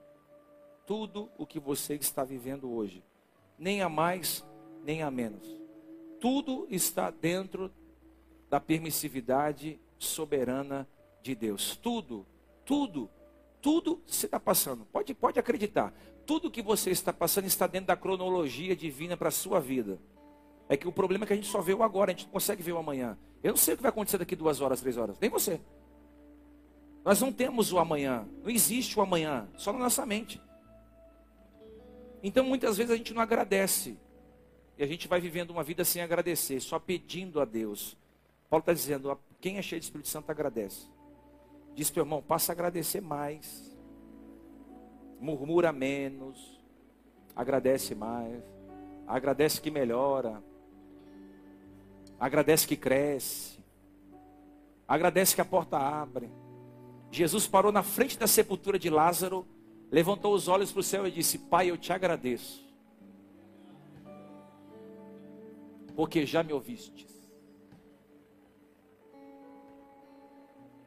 Tudo 0.87 1.29
o 1.37 1.45
que 1.45 1.59
você 1.59 1.95
está 1.95 2.23
vivendo 2.23 2.71
hoje. 2.71 3.03
Nem 3.59 3.81
a 3.81 3.89
mais, 3.89 4.45
nem 4.85 5.03
a 5.03 5.11
menos. 5.11 5.45
Tudo 6.21 6.65
está 6.69 7.11
dentro 7.11 7.69
da 8.49 8.61
permissividade 8.61 9.77
soberana 9.99 10.87
de 11.21 11.35
Deus. 11.35 11.75
Tudo, 11.75 12.25
tudo, 12.63 13.09
tudo 13.61 14.01
você 14.07 14.25
está 14.25 14.39
passando. 14.39 14.85
Pode, 14.85 15.13
pode 15.13 15.37
acreditar. 15.37 15.93
Tudo 16.25 16.49
que 16.49 16.61
você 16.61 16.91
está 16.91 17.11
passando 17.11 17.45
está 17.45 17.67
dentro 17.67 17.87
da 17.87 17.97
cronologia 17.97 18.73
divina 18.73 19.17
para 19.17 19.27
a 19.27 19.31
sua 19.31 19.59
vida. 19.59 19.99
É 20.69 20.77
que 20.77 20.87
o 20.87 20.91
problema 20.91 21.25
é 21.25 21.27
que 21.27 21.33
a 21.33 21.35
gente 21.35 21.47
só 21.47 21.61
vê 21.61 21.73
o 21.73 21.83
agora, 21.83 22.11
a 22.11 22.13
gente 22.13 22.25
não 22.25 22.31
consegue 22.31 22.63
ver 22.63 22.71
o 22.71 22.77
amanhã. 22.77 23.17
Eu 23.43 23.51
não 23.51 23.57
sei 23.57 23.73
o 23.73 23.77
que 23.77 23.83
vai 23.83 23.89
acontecer 23.89 24.17
daqui 24.17 24.35
duas 24.35 24.61
horas, 24.61 24.79
três 24.79 24.97
horas, 24.97 25.17
nem 25.19 25.29
você. 25.29 25.59
Nós 27.03 27.19
não 27.19 27.33
temos 27.33 27.73
o 27.73 27.79
amanhã, 27.79 28.25
não 28.41 28.49
existe 28.49 28.97
o 28.97 29.01
amanhã, 29.01 29.47
só 29.57 29.73
na 29.73 29.79
nossa 29.79 30.05
mente. 30.05 30.41
Então 32.23 32.45
muitas 32.45 32.77
vezes 32.77 32.91
a 32.91 32.95
gente 32.95 33.13
não 33.13 33.21
agradece. 33.21 33.97
e 34.77 34.83
a 34.83 34.87
gente 34.87 35.07
vai 35.07 35.19
vivendo 35.19 35.51
uma 35.51 35.63
vida 35.63 35.83
sem 35.83 36.01
agradecer, 36.01 36.59
só 36.61 36.79
pedindo 36.79 37.41
a 37.41 37.45
Deus. 37.45 37.97
Paulo 38.49 38.61
está 38.61 38.71
dizendo: 38.73 39.19
quem 39.41 39.57
é 39.57 39.61
cheio 39.61 39.81
de 39.81 39.85
Espírito 39.85 40.07
Santo 40.07 40.29
agradece. 40.29 40.87
Diz 41.75 41.91
para 41.91 42.01
o 42.01 42.05
irmão: 42.05 42.21
passa 42.21 42.51
a 42.51 42.53
agradecer 42.53 43.01
mais, 43.01 43.77
murmura 45.19 45.73
menos, 45.73 46.63
agradece 47.35 47.93
mais, 47.93 48.41
agradece 49.05 49.59
que 49.59 49.69
melhora, 49.69 50.41
agradece 52.19 52.67
que 52.67 52.75
cresce, 52.75 53.59
agradece 54.87 55.35
que 55.35 55.41
a 55.41 55.45
porta 55.45 55.77
abre. 55.77 56.29
Jesus 57.11 57.47
parou 57.47 57.71
na 57.71 57.83
frente 57.83 58.17
da 58.17 58.27
sepultura 58.27 58.79
de 58.79 58.89
Lázaro, 58.89 59.45
levantou 59.91 60.33
os 60.33 60.47
olhos 60.47 60.71
para 60.71 60.79
o 60.79 60.83
céu 60.83 61.07
e 61.07 61.11
disse: 61.11 61.37
Pai, 61.37 61.69
eu 61.69 61.77
te 61.77 61.93
agradeço, 61.93 62.67
porque 65.95 66.25
já 66.25 66.43
me 66.43 66.53
ouvistes. 66.53 67.13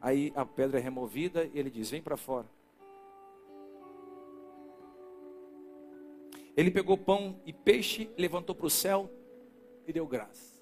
Aí 0.01 0.31
a 0.35 0.45
pedra 0.45 0.79
é 0.79 0.81
removida 0.81 1.45
e 1.45 1.59
ele 1.59 1.69
diz: 1.69 1.89
Vem 1.89 2.01
para 2.01 2.17
fora. 2.17 2.47
Ele 6.55 6.71
pegou 6.71 6.97
pão 6.97 7.39
e 7.45 7.53
peixe, 7.53 8.09
levantou 8.17 8.55
para 8.55 8.65
o 8.65 8.69
céu 8.69 9.07
e 9.85 9.93
deu 9.93 10.07
graças. 10.07 10.56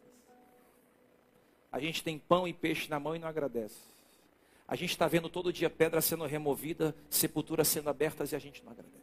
A 1.76 1.80
gente 1.82 2.01
tem 2.01 2.17
pão 2.17 2.47
e 2.47 2.53
peixe 2.53 2.89
na 2.89 2.97
mão 3.01 3.17
e 3.17 3.19
não 3.19 3.28
agradece. 3.28 3.76
A 4.65 4.78
gente 4.78 4.91
está 4.91 5.09
vendo 5.09 5.28
todo 5.28 5.51
dia 5.51 5.69
pedra 5.69 5.99
sendo 5.99 6.26
removida, 6.26 6.95
sepulturas 7.09 7.67
sendo 7.67 7.89
abertas 7.89 8.32
e 8.32 8.36
a 8.38 8.39
gente 8.39 8.63
não 8.63 8.71
agradece. 8.71 8.95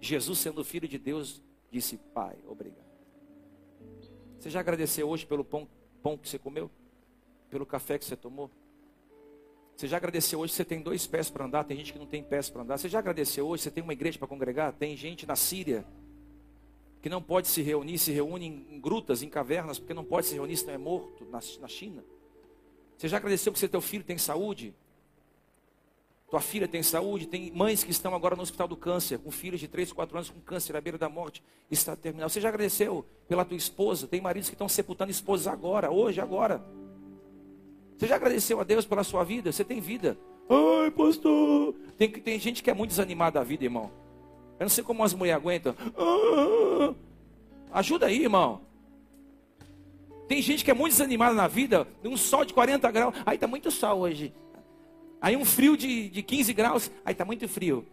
Jesus, 0.00 0.38
sendo 0.38 0.64
filho 0.64 0.88
de 0.88 0.96
Deus, 0.96 1.42
disse: 1.70 1.98
Pai, 2.14 2.38
obrigado. 2.48 2.86
Você 4.38 4.48
já 4.48 4.60
agradeceu 4.60 5.06
hoje 5.06 5.26
pelo 5.26 5.44
pão, 5.44 5.68
pão 6.02 6.16
que 6.16 6.26
você 6.26 6.38
comeu? 6.38 6.70
Pelo 7.50 7.66
café 7.66 7.98
que 7.98 8.06
você 8.06 8.16
tomou? 8.16 8.50
Você 9.76 9.86
já 9.86 9.98
agradeceu 9.98 10.40
hoje? 10.40 10.54
Você 10.54 10.64
tem 10.64 10.80
dois 10.80 11.06
pés 11.06 11.28
para 11.28 11.44
andar, 11.44 11.64
tem 11.64 11.76
gente 11.76 11.92
que 11.92 11.98
não 11.98 12.06
tem 12.06 12.22
pés 12.22 12.48
para 12.48 12.62
andar. 12.62 12.78
Você 12.78 12.88
já 12.88 12.98
agradeceu 12.98 13.46
hoje? 13.46 13.64
Você 13.64 13.70
tem 13.70 13.84
uma 13.84 13.92
igreja 13.92 14.18
para 14.18 14.26
congregar? 14.26 14.72
Tem 14.72 14.96
gente 14.96 15.26
na 15.26 15.36
Síria 15.36 15.84
que 17.04 17.10
não 17.10 17.20
pode 17.20 17.48
se 17.48 17.60
reunir, 17.60 17.98
se 17.98 18.10
reúne 18.12 18.46
em 18.46 18.80
grutas, 18.80 19.22
em 19.22 19.28
cavernas, 19.28 19.78
porque 19.78 19.92
não 19.92 20.06
pode 20.06 20.26
se 20.26 20.32
reunir 20.32 20.56
se 20.56 20.64
não 20.64 20.72
é 20.72 20.78
morto 20.78 21.26
na, 21.26 21.38
na 21.60 21.68
China. 21.68 22.02
Você 22.96 23.08
já 23.08 23.18
agradeceu 23.18 23.52
porque 23.52 23.68
teu 23.68 23.82
filho 23.82 24.02
tem 24.02 24.16
saúde? 24.16 24.74
Tua 26.30 26.40
filha 26.40 26.66
tem 26.66 26.82
saúde? 26.82 27.26
Tem 27.26 27.52
mães 27.52 27.84
que 27.84 27.90
estão 27.90 28.14
agora 28.14 28.34
no 28.34 28.40
hospital 28.40 28.66
do 28.66 28.74
câncer, 28.74 29.18
com 29.18 29.30
filhos 29.30 29.60
de 29.60 29.68
3, 29.68 29.92
4 29.92 30.16
anos 30.16 30.30
com 30.30 30.40
câncer 30.40 30.74
à 30.76 30.80
beira 30.80 30.96
da 30.96 31.10
morte, 31.10 31.42
está 31.70 31.94
terminal. 31.94 32.30
Você 32.30 32.40
já 32.40 32.48
agradeceu 32.48 33.04
pela 33.28 33.44
tua 33.44 33.58
esposa? 33.58 34.06
Tem 34.06 34.22
maridos 34.22 34.48
que 34.48 34.54
estão 34.54 34.66
sepultando 34.66 35.10
esposas 35.10 35.46
agora, 35.46 35.90
hoje, 35.90 36.22
agora. 36.22 36.64
Você 37.98 38.06
já 38.06 38.16
agradeceu 38.16 38.60
a 38.60 38.64
Deus 38.64 38.86
pela 38.86 39.04
sua 39.04 39.24
vida? 39.24 39.52
Você 39.52 39.62
tem 39.62 39.78
vida. 39.78 40.16
Ai, 40.48 40.90
pastor. 40.90 41.74
Tem, 41.98 42.10
tem 42.10 42.38
gente 42.38 42.62
que 42.62 42.70
é 42.70 42.74
muito 42.74 42.92
desanimada 42.92 43.40
da 43.40 43.44
vida, 43.44 43.62
irmão. 43.62 44.03
Eu 44.58 44.64
não 44.64 44.68
sei 44.68 44.84
como 44.84 45.02
as 45.02 45.14
mulheres 45.14 45.40
aguentam. 45.40 45.74
Ah, 45.96 46.94
ajuda 47.78 48.06
aí, 48.06 48.22
irmão. 48.22 48.60
Tem 50.28 50.40
gente 50.40 50.64
que 50.64 50.70
é 50.70 50.74
muito 50.74 50.92
desanimada 50.92 51.34
na 51.34 51.46
vida, 51.46 51.86
um 52.02 52.16
sol 52.16 52.44
de 52.44 52.54
40 52.54 52.90
graus. 52.90 53.14
Aí 53.26 53.34
está 53.36 53.46
muito 53.46 53.70
sol 53.70 54.00
hoje. 54.00 54.32
Aí 55.20 55.36
um 55.36 55.44
frio 55.44 55.76
de, 55.76 56.08
de 56.08 56.22
15 56.22 56.52
graus. 56.52 56.90
Aí 57.04 57.12
está 57.12 57.24
muito 57.24 57.48
frio. 57.48 57.86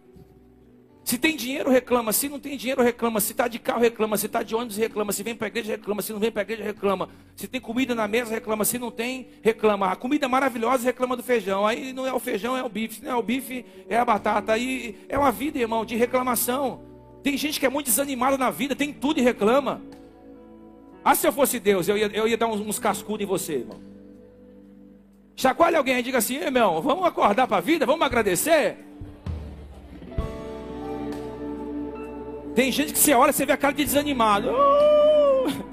Se 1.04 1.18
tem 1.18 1.36
dinheiro, 1.36 1.68
reclama. 1.70 2.12
Se 2.12 2.28
não 2.28 2.38
tem 2.38 2.56
dinheiro, 2.56 2.82
reclama. 2.82 3.20
Se 3.20 3.32
está 3.32 3.48
de 3.48 3.58
carro, 3.58 3.80
reclama. 3.80 4.16
Se 4.16 4.26
está 4.26 4.42
de 4.42 4.54
ônibus, 4.54 4.76
reclama. 4.76 5.12
Se 5.12 5.22
vem 5.22 5.34
para 5.34 5.46
a 5.46 5.48
igreja, 5.48 5.72
reclama. 5.72 6.02
Se 6.02 6.12
não 6.12 6.20
vem 6.20 6.30
para 6.30 6.42
a 6.42 6.44
igreja, 6.44 6.62
reclama. 6.62 7.08
Se 7.34 7.48
tem 7.48 7.60
comida 7.60 7.94
na 7.94 8.06
mesa, 8.06 8.32
reclama. 8.32 8.64
Se 8.64 8.78
não 8.78 8.90
tem, 8.90 9.26
reclama. 9.42 9.90
A 9.90 9.96
comida 9.96 10.28
maravilhosa, 10.28 10.84
reclama 10.84 11.16
do 11.16 11.22
feijão. 11.22 11.66
Aí 11.66 11.92
não 11.92 12.06
é 12.06 12.12
o 12.12 12.20
feijão, 12.20 12.56
é 12.56 12.62
o 12.62 12.68
bife. 12.68 12.96
Se 12.96 13.04
não 13.04 13.12
é 13.12 13.16
o 13.16 13.22
bife, 13.22 13.64
é 13.88 13.96
a 13.96 14.04
batata. 14.04 14.52
Aí 14.52 14.96
é 15.08 15.18
uma 15.18 15.32
vida, 15.32 15.58
irmão, 15.58 15.84
de 15.84 15.96
reclamação. 15.96 16.82
Tem 17.22 17.36
gente 17.36 17.58
que 17.58 17.66
é 17.66 17.68
muito 17.68 17.86
desanimada 17.86 18.36
na 18.38 18.50
vida, 18.50 18.74
tem 18.74 18.92
tudo 18.92 19.18
e 19.18 19.22
reclama. 19.22 19.80
Ah, 21.04 21.14
se 21.14 21.26
eu 21.26 21.32
fosse 21.32 21.58
Deus, 21.58 21.88
eu 21.88 21.96
ia, 21.96 22.06
eu 22.14 22.28
ia 22.28 22.36
dar 22.36 22.46
uns, 22.46 22.60
uns 22.60 22.78
cascudos 22.78 23.22
em 23.22 23.26
você, 23.26 23.54
irmão. 23.54 23.80
Chacoalhe 25.34 25.76
alguém 25.76 25.98
e 25.98 26.02
diga 26.02 26.18
assim, 26.18 26.36
irmão, 26.36 26.80
vamos 26.80 27.04
acordar 27.04 27.46
para 27.48 27.56
a 27.56 27.60
vida, 27.60 27.86
vamos 27.86 28.04
agradecer. 28.04 28.76
Tem 32.54 32.70
gente 32.70 32.92
que 32.92 32.98
você 32.98 33.14
olha, 33.14 33.32
você 33.32 33.46
vê 33.46 33.52
a 33.52 33.56
cara 33.56 33.74
de 33.74 33.84
desanimado. 33.84 34.50
Uh! 34.50 35.72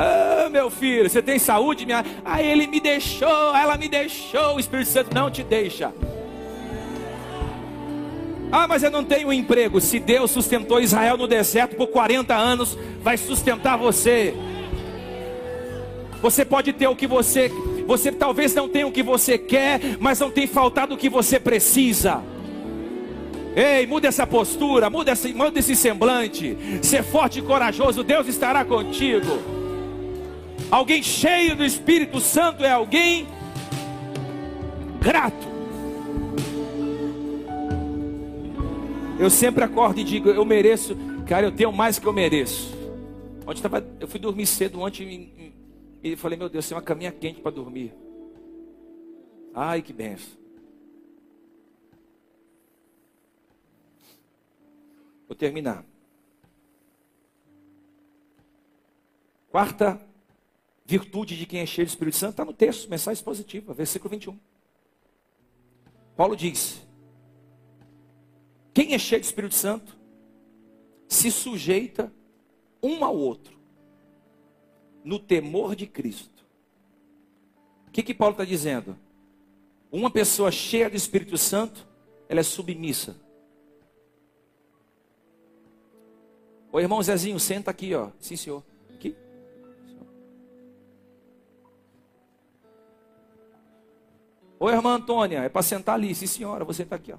Ah, 0.00 0.48
meu 0.50 0.70
filho, 0.70 1.10
você 1.10 1.20
tem 1.20 1.40
saúde? 1.40 1.84
Minha... 1.84 2.04
Ah, 2.24 2.40
ele 2.40 2.68
me 2.68 2.78
deixou, 2.78 3.56
ela 3.56 3.76
me 3.76 3.88
deixou. 3.88 4.54
O 4.54 4.60
Espírito 4.60 4.90
Santo 4.90 5.12
não 5.12 5.28
te 5.28 5.42
deixa. 5.42 5.92
Ah, 8.52 8.68
mas 8.68 8.82
eu 8.84 8.90
não 8.90 9.02
tenho 9.02 9.32
emprego. 9.32 9.80
Se 9.80 9.98
Deus 9.98 10.30
sustentou 10.30 10.80
Israel 10.80 11.16
no 11.16 11.26
deserto 11.26 11.74
por 11.74 11.88
40 11.88 12.34
anos, 12.34 12.78
vai 13.02 13.16
sustentar 13.16 13.76
você. 13.76 14.34
Você 16.22 16.44
pode 16.44 16.72
ter 16.72 16.86
o 16.86 16.96
que 16.96 17.06
você, 17.06 17.50
você 17.86 18.12
talvez 18.12 18.54
não 18.54 18.68
tenha 18.68 18.86
o 18.86 18.92
que 18.92 19.02
você 19.02 19.36
quer, 19.36 19.80
mas 19.98 20.20
não 20.20 20.30
tem 20.30 20.46
faltado 20.46 20.94
o 20.94 20.98
que 20.98 21.08
você 21.08 21.40
precisa. 21.40 22.22
Ei, 23.58 23.88
muda 23.88 24.06
essa 24.06 24.24
postura, 24.24 24.88
muda 24.88 25.10
esse, 25.10 25.34
muda 25.34 25.58
esse 25.58 25.74
semblante. 25.74 26.56
Ser 26.80 27.02
forte 27.02 27.40
e 27.40 27.42
corajoso, 27.42 28.04
Deus 28.04 28.28
estará 28.28 28.64
contigo. 28.64 29.26
Alguém 30.70 31.02
cheio 31.02 31.56
do 31.56 31.64
Espírito 31.64 32.20
Santo 32.20 32.64
é 32.64 32.70
alguém 32.70 33.26
grato. 35.00 35.48
Eu 39.18 39.28
sempre 39.28 39.64
acordo 39.64 39.98
e 39.98 40.04
digo: 40.04 40.28
Eu 40.28 40.44
mereço, 40.44 40.96
cara, 41.26 41.46
eu 41.46 41.50
tenho 41.50 41.72
mais 41.72 41.98
que 41.98 42.06
eu 42.06 42.12
mereço. 42.12 42.72
Ontem 43.44 43.60
tava, 43.60 43.84
eu 43.98 44.06
fui 44.06 44.20
dormir 44.20 44.46
cedo 44.46 44.80
ontem 44.80 45.32
e, 46.00 46.12
e 46.12 46.16
falei: 46.16 46.38
Meu 46.38 46.48
Deus, 46.48 46.68
tem 46.68 46.76
uma 46.76 46.82
caminha 46.82 47.10
quente 47.10 47.40
para 47.40 47.50
dormir. 47.50 47.92
Ai, 49.52 49.82
que 49.82 49.92
benção. 49.92 50.37
Vou 55.28 55.36
terminar. 55.36 55.84
Quarta 59.50 60.00
virtude 60.86 61.36
de 61.36 61.44
quem 61.44 61.60
é 61.60 61.66
cheio 61.66 61.86
do 61.86 61.90
Espírito 61.90 62.16
Santo 62.16 62.30
está 62.30 62.44
no 62.46 62.54
texto, 62.54 62.88
mensagem 62.88 63.22
positiva, 63.22 63.74
versículo 63.74 64.10
21. 64.10 64.38
Paulo 66.16 66.34
diz: 66.34 66.80
Quem 68.72 68.94
é 68.94 68.98
cheio 68.98 69.20
do 69.20 69.24
Espírito 69.24 69.54
Santo 69.54 69.98
se 71.06 71.30
sujeita 71.30 72.10
um 72.82 73.04
ao 73.04 73.16
outro 73.16 73.58
no 75.04 75.18
temor 75.18 75.76
de 75.76 75.86
Cristo. 75.86 76.46
O 77.86 77.90
que, 77.90 78.02
que 78.02 78.14
Paulo 78.14 78.32
está 78.32 78.44
dizendo? 78.44 78.96
Uma 79.90 80.10
pessoa 80.10 80.50
cheia 80.50 80.88
do 80.88 80.96
Espírito 80.96 81.36
Santo, 81.36 81.86
ela 82.28 82.40
é 82.40 82.42
submissa 82.42 83.27
Ô 86.70 86.78
irmão 86.78 87.02
Zezinho, 87.02 87.40
senta 87.40 87.70
aqui, 87.70 87.94
ó. 87.94 88.10
Sim, 88.20 88.36
senhor. 88.36 88.62
Aqui. 88.94 89.16
Ô 94.60 94.68
irmã 94.68 94.96
Antônia, 94.96 95.38
é 95.40 95.48
para 95.48 95.62
sentar 95.62 95.94
ali. 95.94 96.14
Sim, 96.14 96.26
senhora, 96.26 96.64
você 96.64 96.82
está 96.82 96.96
aqui, 96.96 97.12
ó. 97.12 97.18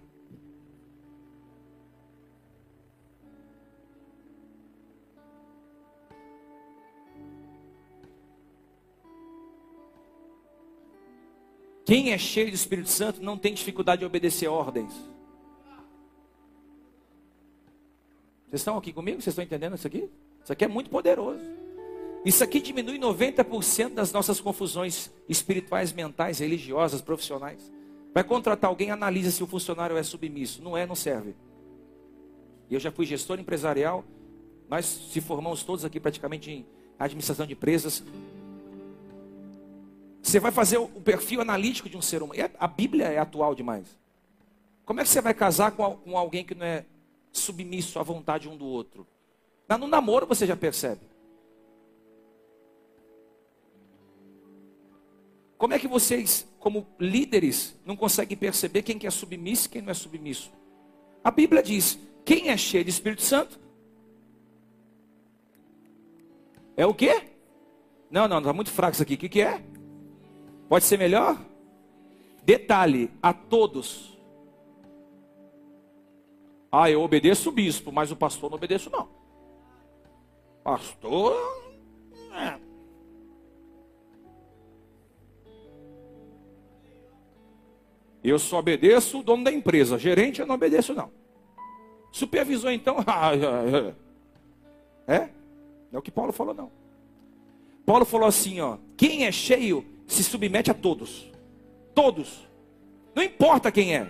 Quem 11.85 12.11
é 12.11 12.19
cheio 12.19 12.51
do 12.51 12.53
Espírito 12.53 12.89
Santo 12.89 13.19
não 13.19 13.35
tem 13.35 13.51
dificuldade 13.51 14.01
de 14.01 14.05
obedecer 14.05 14.47
ordens. 14.47 14.93
Vocês 18.49 18.61
estão 18.61 18.77
aqui 18.77 18.91
comigo? 18.91 19.21
Vocês 19.21 19.33
estão 19.33 19.43
entendendo 19.43 19.75
isso 19.75 19.85
aqui? 19.85 20.09
Isso 20.43 20.51
aqui 20.51 20.65
é 20.65 20.67
muito 20.67 20.89
poderoso. 20.89 21.39
Isso 22.25 22.43
aqui 22.43 22.59
diminui 22.59 22.97
90% 22.97 23.93
das 23.93 24.11
nossas 24.11 24.41
confusões 24.41 25.11
espirituais, 25.27 25.93
mentais, 25.93 26.39
religiosas, 26.39 26.99
profissionais. 26.99 27.71
Vai 28.11 28.23
contratar 28.23 28.69
alguém, 28.69 28.89
analisa 28.89 29.29
se 29.29 29.43
o 29.43 29.47
funcionário 29.47 29.95
é 29.95 30.01
submisso. 30.01 30.63
Não 30.63 30.75
é, 30.75 30.85
não 30.85 30.95
serve. 30.95 31.35
Eu 32.69 32.79
já 32.79 32.91
fui 32.91 33.05
gestor 33.05 33.39
empresarial. 33.39 34.03
Nós 34.67 34.85
se 34.85 35.21
formamos 35.21 35.63
todos 35.63 35.85
aqui 35.85 35.99
praticamente 35.99 36.49
em 36.49 36.65
administração 36.97 37.45
de 37.45 37.53
empresas. 37.53 38.03
Você 40.23 40.39
vai 40.39 40.51
fazer 40.51 40.77
o 40.77 40.87
perfil 40.87 41.39
analítico 41.41 41.87
de 41.87 41.95
um 41.95 42.01
ser 42.01 42.23
humano. 42.23 42.41
A 42.59 42.67
Bíblia 42.67 43.05
é 43.05 43.19
atual 43.19 43.53
demais. 43.53 43.85
Como 44.85 44.99
é 44.99 45.03
que 45.03 45.09
você 45.09 45.21
vai 45.21 45.35
casar 45.35 45.71
com 45.71 46.17
alguém 46.17 46.43
que 46.43 46.55
não 46.55 46.65
é 46.65 46.83
submisso 47.31 47.99
à 47.99 48.03
vontade 48.03 48.47
um 48.47 48.57
do 48.57 48.65
outro. 48.65 49.07
No 49.67 49.87
namoro 49.87 50.25
você 50.25 50.47
já 50.47 50.55
percebe. 50.55 51.01
Como 55.57 55.73
é 55.73 55.79
que 55.79 55.87
vocês, 55.87 56.47
como 56.57 56.87
líderes, 56.99 57.77
não 57.85 57.95
conseguem 57.95 58.37
perceber 58.37 58.81
quem 58.81 58.97
que 58.97 59.05
é 59.05 59.11
submisso 59.11 59.67
e 59.67 59.69
quem 59.69 59.81
não 59.81 59.91
é 59.91 59.93
submisso? 59.93 60.51
A 61.21 61.29
Bíblia 61.29 61.61
diz: 61.61 61.99
quem 62.25 62.49
é 62.49 62.55
cheio 62.55 62.83
de 62.83 62.89
Espírito 62.89 63.21
Santo? 63.21 63.59
É 66.77 66.85
o 66.85 66.93
quê? 66.93 67.23
Não, 68.09 68.27
não, 68.27 68.39
está 68.39 68.53
muito 68.53 68.71
fraco 68.71 68.93
isso 68.93 69.03
aqui. 69.03 69.15
O 69.15 69.17
que, 69.17 69.27
que 69.27 69.41
é? 69.41 69.61
Pode 70.69 70.85
ser 70.85 70.97
melhor? 70.97 71.37
Detalhe, 72.43 73.11
a 73.21 73.33
todos. 73.33 74.17
Ah, 76.71 76.89
eu 76.89 77.01
obedeço 77.01 77.49
o 77.49 77.51
bispo, 77.51 77.91
mas 77.91 78.11
o 78.11 78.15
pastor 78.15 78.49
não 78.49 78.57
obedeço 78.57 78.89
não. 78.89 79.09
Pastor, 80.63 81.35
é. 82.33 82.59
Eu 88.23 88.37
só 88.37 88.59
obedeço 88.59 89.19
o 89.19 89.23
dono 89.23 89.43
da 89.43 89.51
empresa. 89.51 89.97
Gerente 89.97 90.41
eu 90.41 90.45
não 90.45 90.55
obedeço, 90.55 90.93
não. 90.93 91.11
Supervisor, 92.11 92.71
então. 92.71 92.97
Ah, 93.07 93.31
é? 95.07 95.29
Não 95.91 95.95
é 95.95 95.97
o 95.97 96.01
que 96.01 96.11
Paulo 96.11 96.31
falou, 96.31 96.53
não. 96.53 96.71
Paulo 97.85 98.05
falou 98.05 98.27
assim: 98.27 98.59
ó, 98.59 98.77
quem 98.95 99.25
é 99.25 99.31
cheio 99.31 99.83
se 100.05 100.23
submete 100.23 100.69
a 100.69 100.73
todos. 100.73 101.31
Todos. 101.95 102.47
Não 103.15 103.23
importa 103.23 103.71
quem 103.71 103.95
é. 103.95 104.07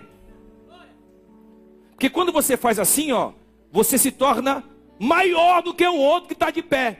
Porque 2.00 2.08
quando 2.08 2.32
você 2.32 2.56
faz 2.56 2.78
assim, 2.78 3.12
ó, 3.12 3.32
você 3.70 3.98
se 3.98 4.10
torna 4.10 4.64
maior 4.98 5.62
do 5.62 5.74
que 5.74 5.86
o 5.86 5.96
outro 5.96 6.28
que 6.28 6.32
está 6.32 6.50
de 6.50 6.62
pé. 6.62 6.98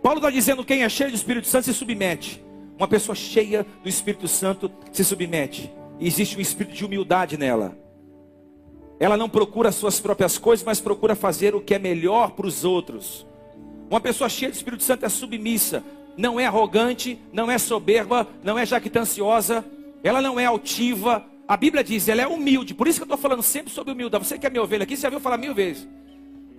Paulo 0.00 0.18
está 0.18 0.30
dizendo: 0.30 0.64
quem 0.64 0.84
é 0.84 0.88
cheio 0.88 1.10
do 1.10 1.16
Espírito 1.16 1.48
Santo 1.48 1.64
se 1.64 1.74
submete. 1.74 2.40
Uma 2.78 2.86
pessoa 2.86 3.16
cheia 3.16 3.66
do 3.82 3.88
Espírito 3.88 4.28
Santo 4.28 4.70
se 4.92 5.04
submete. 5.04 5.68
E 5.98 6.06
existe 6.06 6.38
um 6.38 6.40
espírito 6.40 6.76
de 6.76 6.84
humildade 6.84 7.36
nela. 7.36 7.76
Ela 9.00 9.16
não 9.16 9.28
procura 9.28 9.72
suas 9.72 9.98
próprias 9.98 10.38
coisas, 10.38 10.64
mas 10.64 10.80
procura 10.80 11.16
fazer 11.16 11.56
o 11.56 11.60
que 11.60 11.74
é 11.74 11.78
melhor 11.80 12.30
para 12.30 12.46
os 12.46 12.64
outros. 12.64 13.26
Uma 13.90 14.00
pessoa 14.00 14.28
cheia 14.28 14.52
do 14.52 14.54
Espírito 14.54 14.84
Santo 14.84 15.04
é 15.06 15.08
submissa, 15.08 15.82
não 16.16 16.38
é 16.38 16.46
arrogante, 16.46 17.18
não 17.32 17.50
é 17.50 17.58
soberba, 17.58 18.28
não 18.44 18.56
é 18.56 18.64
jactanciosa, 18.64 19.64
ela 20.04 20.22
não 20.22 20.38
é 20.38 20.44
altiva. 20.44 21.28
A 21.50 21.56
Bíblia 21.56 21.82
diz, 21.82 22.08
ela 22.08 22.22
é 22.22 22.28
humilde. 22.28 22.72
Por 22.74 22.86
isso 22.86 23.00
que 23.00 23.02
eu 23.02 23.06
estou 23.06 23.18
falando 23.18 23.42
sempre 23.42 23.72
sobre 23.72 23.92
humildade. 23.92 24.24
Você 24.24 24.38
que 24.38 24.46
é 24.46 24.50
minha 24.50 24.62
ovelha 24.62 24.84
aqui, 24.84 24.96
você 24.96 25.02
já 25.02 25.10
viu 25.10 25.18
falar 25.18 25.36
mil 25.36 25.52
vezes. 25.52 25.88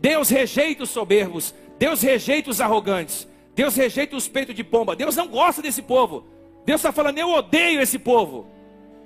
Deus 0.01 0.27
rejeita 0.27 0.83
os 0.83 0.89
soberbos, 0.89 1.55
Deus 1.79 2.01
rejeita 2.01 2.49
os 2.49 2.59
arrogantes. 2.59 3.25
Deus 3.55 3.73
rejeita 3.73 4.17
os 4.17 4.27
peitos 4.27 4.53
de 4.53 4.65
pomba. 4.65 4.93
Deus 4.93 5.15
não 5.15 5.29
gosta 5.29 5.61
desse 5.61 5.81
povo. 5.81 6.25
Deus 6.65 6.81
está 6.81 6.91
falando, 6.91 7.17
eu 7.17 7.29
odeio 7.29 7.79
esse 7.79 7.97
povo. 7.97 8.47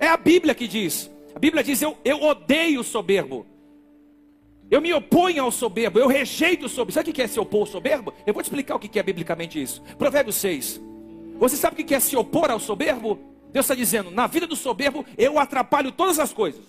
É 0.00 0.08
a 0.08 0.16
Bíblia 0.16 0.56
que 0.56 0.66
diz. 0.66 1.08
A 1.32 1.38
Bíblia 1.38 1.62
diz, 1.62 1.80
eu, 1.80 1.96
eu 2.04 2.20
odeio 2.20 2.80
o 2.80 2.84
soberbo. 2.84 3.46
Eu 4.68 4.80
me 4.80 4.92
oponho 4.92 5.44
ao 5.44 5.52
soberbo, 5.52 6.00
eu 6.00 6.08
rejeito 6.08 6.66
o 6.66 6.68
soberbo. 6.68 6.94
Sabe 6.94 7.10
o 7.10 7.12
que 7.12 7.22
é 7.22 7.28
se 7.28 7.38
opor 7.38 7.60
ao 7.60 7.66
soberbo? 7.66 8.12
Eu 8.26 8.34
vou 8.34 8.42
te 8.42 8.46
explicar 8.46 8.74
o 8.74 8.80
que 8.80 8.98
é 8.98 9.02
biblicamente 9.04 9.62
isso. 9.62 9.80
Provérbios 9.96 10.34
6. 10.34 10.80
Você 11.38 11.56
sabe 11.56 11.80
o 11.80 11.84
que 11.86 11.94
é 11.94 12.00
se 12.00 12.16
opor 12.16 12.50
ao 12.50 12.58
soberbo? 12.58 13.35
Deus 13.56 13.64
está 13.64 13.74
dizendo, 13.74 14.10
na 14.10 14.26
vida 14.26 14.46
do 14.46 14.54
soberbo 14.54 15.02
eu 15.16 15.38
atrapalho 15.38 15.90
todas 15.90 16.18
as 16.18 16.30
coisas. 16.30 16.62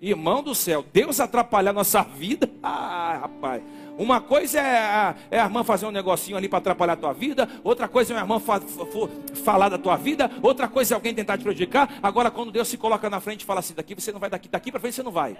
Irmão 0.00 0.42
do 0.42 0.52
céu, 0.52 0.84
Deus 0.92 1.20
atrapalhar 1.20 1.72
nossa 1.72 2.02
vida? 2.02 2.50
Ah, 2.64 3.18
rapaz. 3.22 3.62
Uma 3.98 4.20
coisa 4.20 4.58
é 4.58 4.78
a, 4.78 5.16
é 5.30 5.40
a 5.40 5.44
irmã 5.44 5.62
fazer 5.62 5.84
um 5.86 5.90
negocinho 5.90 6.36
ali 6.36 6.48
para 6.48 6.58
atrapalhar 6.58 6.94
a 6.94 6.96
tua 6.96 7.12
vida, 7.12 7.48
outra 7.62 7.86
coisa 7.86 8.12
é 8.12 8.16
uma 8.16 8.22
irmã 8.22 8.40
fa, 8.40 8.60
fa, 8.60 9.36
falar 9.44 9.68
da 9.68 9.76
tua 9.78 9.96
vida, 9.96 10.30
outra 10.40 10.68
coisa 10.68 10.94
é 10.94 10.96
alguém 10.96 11.12
tentar 11.12 11.38
te 11.38 11.44
prejudicar. 11.44 11.98
Agora, 12.02 12.30
quando 12.30 12.50
Deus 12.50 12.68
se 12.68 12.78
coloca 12.78 13.10
na 13.10 13.20
frente 13.20 13.42
e 13.42 13.44
fala 13.44 13.60
assim: 13.60 13.74
daqui 13.74 13.94
você 13.94 14.10
não 14.10 14.20
vai, 14.20 14.30
daqui, 14.30 14.48
daqui 14.48 14.70
para 14.70 14.80
frente 14.80 14.94
você 14.94 15.02
não 15.02 15.12
vai. 15.12 15.36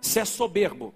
Você 0.00 0.20
é 0.20 0.24
soberbo. 0.24 0.94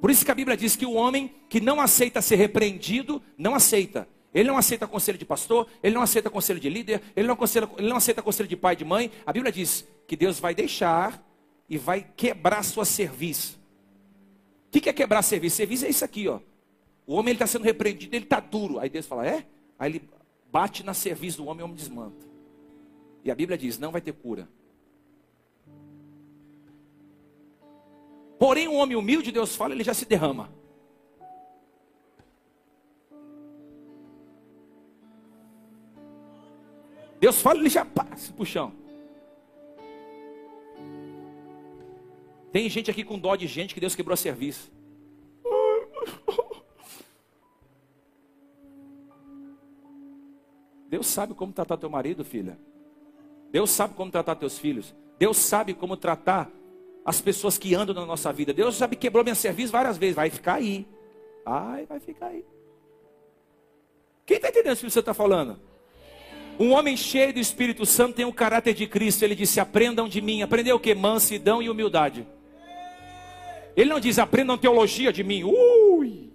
Por 0.00 0.10
isso 0.10 0.24
que 0.24 0.30
a 0.30 0.34
Bíblia 0.34 0.56
diz 0.56 0.76
que 0.76 0.86
o 0.86 0.94
homem 0.94 1.32
que 1.48 1.60
não 1.60 1.80
aceita 1.80 2.20
ser 2.20 2.36
repreendido, 2.36 3.22
não 3.36 3.54
aceita. 3.54 4.06
Ele 4.32 4.48
não 4.48 4.58
aceita 4.58 4.86
conselho 4.86 5.16
de 5.16 5.24
pastor, 5.24 5.66
ele 5.82 5.94
não 5.94 6.02
aceita 6.02 6.28
conselho 6.28 6.60
de 6.60 6.68
líder, 6.68 7.02
ele 7.16 7.26
não, 7.26 7.34
conselho, 7.34 7.70
ele 7.78 7.88
não 7.88 7.96
aceita 7.96 8.22
conselho 8.22 8.48
de 8.48 8.56
pai 8.56 8.74
e 8.74 8.76
de 8.76 8.84
mãe. 8.84 9.10
A 9.24 9.32
Bíblia 9.32 9.50
diz 9.50 9.88
que 10.06 10.16
Deus 10.16 10.38
vai 10.38 10.54
deixar 10.54 11.24
e 11.68 11.78
vai 11.78 12.06
quebrar 12.16 12.62
sua 12.62 12.84
serviço. 12.84 13.58
O 14.66 14.70
que, 14.70 14.88
é 14.88 14.92
quebrar 14.92 15.22
serviço? 15.22 15.56
Serviço 15.56 15.86
é 15.86 15.88
isso 15.88 16.04
aqui, 16.04 16.28
ó. 16.28 16.40
O 17.06 17.14
homem 17.14 17.32
está 17.32 17.46
sendo 17.46 17.64
repreendido, 17.64 18.14
ele 18.14 18.24
está 18.24 18.38
duro. 18.38 18.78
Aí 18.78 18.90
Deus 18.90 19.06
fala, 19.06 19.26
é? 19.26 19.46
Aí 19.78 19.90
ele 19.90 20.08
bate 20.52 20.82
na 20.82 20.92
serviço 20.92 21.38
do 21.38 21.46
homem 21.46 21.60
e 21.60 21.62
o 21.62 21.64
homem 21.64 21.76
desmanta. 21.76 22.26
E 23.24 23.30
a 23.30 23.34
Bíblia 23.34 23.56
diz, 23.56 23.78
não 23.78 23.90
vai 23.90 24.02
ter 24.02 24.12
cura. 24.12 24.46
Porém, 28.38 28.68
um 28.68 28.76
homem 28.76 28.96
humilde, 28.96 29.32
Deus 29.32 29.56
fala, 29.56 29.74
ele 29.74 29.82
já 29.82 29.94
se 29.94 30.04
derrama. 30.04 30.57
Deus 37.20 37.40
fala, 37.42 37.58
ele 37.58 37.68
já 37.68 37.84
passa 37.84 38.32
pro 38.32 38.46
chão. 38.46 38.72
Tem 42.52 42.68
gente 42.68 42.90
aqui 42.90 43.04
com 43.04 43.18
dó 43.18 43.36
de 43.36 43.46
gente 43.46 43.74
que 43.74 43.80
Deus 43.80 43.94
quebrou 43.94 44.16
serviço. 44.16 44.70
Deus 50.88 51.06
sabe 51.06 51.34
como 51.34 51.52
tratar 51.52 51.76
teu 51.76 51.90
marido, 51.90 52.24
filha. 52.24 52.58
Deus 53.50 53.70
sabe 53.70 53.94
como 53.94 54.10
tratar 54.10 54.36
teus 54.36 54.58
filhos. 54.58 54.94
Deus 55.18 55.36
sabe 55.36 55.74
como 55.74 55.96
tratar 55.96 56.50
as 57.04 57.20
pessoas 57.20 57.58
que 57.58 57.74
andam 57.74 57.94
na 57.94 58.06
nossa 58.06 58.32
vida. 58.32 58.54
Deus 58.54 58.76
sabe 58.76 58.96
que 58.96 59.02
quebrou 59.02 59.22
minha 59.22 59.34
serviço 59.34 59.72
várias 59.72 59.98
vezes. 59.98 60.16
Vai 60.16 60.30
ficar 60.30 60.54
aí. 60.54 60.86
Ai, 61.44 61.84
vai 61.86 62.00
ficar 62.00 62.26
aí. 62.26 62.44
Quem 64.24 64.36
está 64.36 64.48
entendendo 64.48 64.76
o 64.76 64.80
que 64.80 64.90
você 64.90 65.00
está 65.00 65.14
falando? 65.14 65.58
Um 66.58 66.72
homem 66.72 66.96
cheio 66.96 67.32
do 67.32 67.38
Espírito 67.38 67.86
Santo 67.86 68.14
tem 68.14 68.24
o 68.24 68.32
caráter 68.32 68.74
de 68.74 68.86
Cristo. 68.86 69.22
Ele 69.22 69.34
disse: 69.34 69.60
aprendam 69.60 70.08
de 70.08 70.20
mim. 70.20 70.42
Aprendeu 70.42 70.76
o 70.76 70.80
que? 70.80 70.94
Mansidão 70.94 71.62
e 71.62 71.70
humildade. 71.70 72.26
Ele 73.76 73.90
não 73.90 74.00
diz 74.00 74.18
aprendam 74.18 74.58
teologia 74.58 75.12
de 75.12 75.22
mim. 75.22 75.44
Ui. 75.44 76.32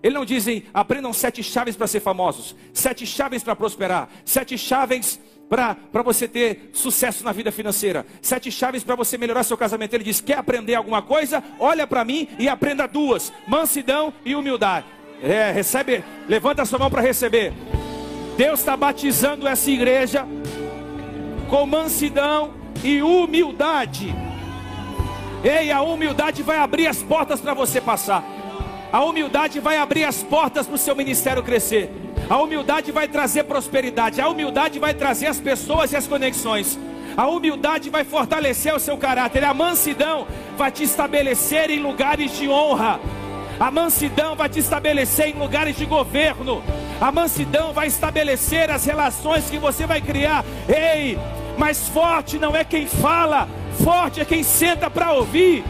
Ele 0.00 0.14
não 0.14 0.24
diz 0.24 0.46
aprendam 0.72 1.12
sete 1.12 1.42
chaves 1.42 1.74
para 1.74 1.88
ser 1.88 1.98
famosos, 1.98 2.54
sete 2.72 3.04
chaves 3.04 3.42
para 3.42 3.56
prosperar, 3.56 4.08
sete 4.24 4.56
chaves 4.56 5.18
para 5.48 5.76
você 6.04 6.28
ter 6.28 6.70
sucesso 6.72 7.24
na 7.24 7.32
vida 7.32 7.50
financeira, 7.50 8.06
sete 8.22 8.52
chaves 8.52 8.84
para 8.84 8.94
você 8.94 9.18
melhorar 9.18 9.42
seu 9.42 9.56
casamento. 9.56 9.94
Ele 9.94 10.04
diz: 10.04 10.20
quer 10.20 10.38
aprender 10.38 10.76
alguma 10.76 11.02
coisa? 11.02 11.42
Olha 11.58 11.84
para 11.84 12.04
mim 12.04 12.28
e 12.38 12.48
aprenda 12.48 12.86
duas: 12.86 13.32
mansidão 13.48 14.14
e 14.24 14.36
humildade. 14.36 14.86
É, 15.22 15.50
recebe, 15.50 16.04
levanta 16.28 16.62
a 16.62 16.66
sua 16.66 16.78
mão 16.78 16.90
para 16.90 17.00
receber. 17.00 17.52
Deus 18.36 18.60
está 18.60 18.76
batizando 18.76 19.48
essa 19.48 19.70
igreja 19.70 20.26
com 21.48 21.64
mansidão 21.64 22.52
e 22.84 23.02
humildade. 23.02 24.14
Ei, 25.42 25.70
a 25.70 25.80
humildade 25.80 26.42
vai 26.42 26.58
abrir 26.58 26.86
as 26.86 27.02
portas 27.02 27.40
para 27.40 27.54
você 27.54 27.80
passar. 27.80 28.24
A 28.92 29.02
humildade 29.04 29.58
vai 29.58 29.78
abrir 29.78 30.04
as 30.04 30.22
portas 30.22 30.66
para 30.66 30.74
o 30.74 30.78
seu 30.78 30.94
ministério 30.94 31.42
crescer. 31.42 31.90
A 32.28 32.36
humildade 32.38 32.92
vai 32.92 33.08
trazer 33.08 33.44
prosperidade. 33.44 34.20
A 34.20 34.28
humildade 34.28 34.78
vai 34.78 34.92
trazer 34.92 35.26
as 35.26 35.40
pessoas 35.40 35.92
e 35.92 35.96
as 35.96 36.06
conexões. 36.06 36.78
A 37.16 37.26
humildade 37.28 37.88
vai 37.88 38.04
fortalecer 38.04 38.74
o 38.74 38.80
seu 38.80 38.96
caráter. 38.98 39.44
A 39.44 39.54
mansidão 39.54 40.26
vai 40.56 40.70
te 40.70 40.82
estabelecer 40.82 41.70
em 41.70 41.80
lugares 41.80 42.36
de 42.36 42.48
honra. 42.48 43.00
A 43.58 43.70
mansidão 43.70 44.36
vai 44.36 44.48
te 44.48 44.58
estabelecer 44.58 45.28
em 45.28 45.38
lugares 45.38 45.76
de 45.76 45.86
governo. 45.86 46.62
A 47.00 47.10
mansidão 47.10 47.72
vai 47.72 47.86
estabelecer 47.86 48.70
as 48.70 48.84
relações 48.84 49.48
que 49.50 49.58
você 49.58 49.86
vai 49.86 50.00
criar. 50.00 50.44
Ei, 50.68 51.18
mas 51.56 51.88
forte 51.88 52.38
não 52.38 52.54
é 52.54 52.64
quem 52.64 52.86
fala, 52.86 53.48
Forte 53.82 54.20
é 54.20 54.24
quem 54.24 54.42
senta 54.42 54.90
para 54.90 55.12
ouvir. 55.12 55.64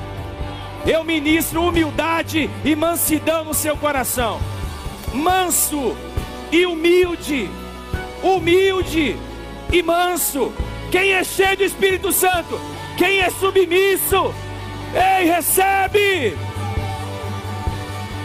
Eu 0.87 1.03
ministro 1.03 1.67
humildade 1.67 2.49
e 2.65 2.77
mansidão 2.77 3.45
no 3.45 3.55
seu 3.55 3.77
coração. 3.77 4.41
Manso 5.13 5.97
e 6.53 6.65
humilde. 6.65 7.51
Humilde 8.23 9.17
e 9.73 9.83
manso. 9.83 10.53
Quem 10.91 11.13
é 11.13 11.25
cheio 11.25 11.57
do 11.57 11.65
Espírito 11.65 12.13
Santo? 12.13 12.61
Quem 12.97 13.21
é 13.21 13.31
submisso? 13.31 14.33
Ei, 14.95 15.27
recebe! 15.27 16.37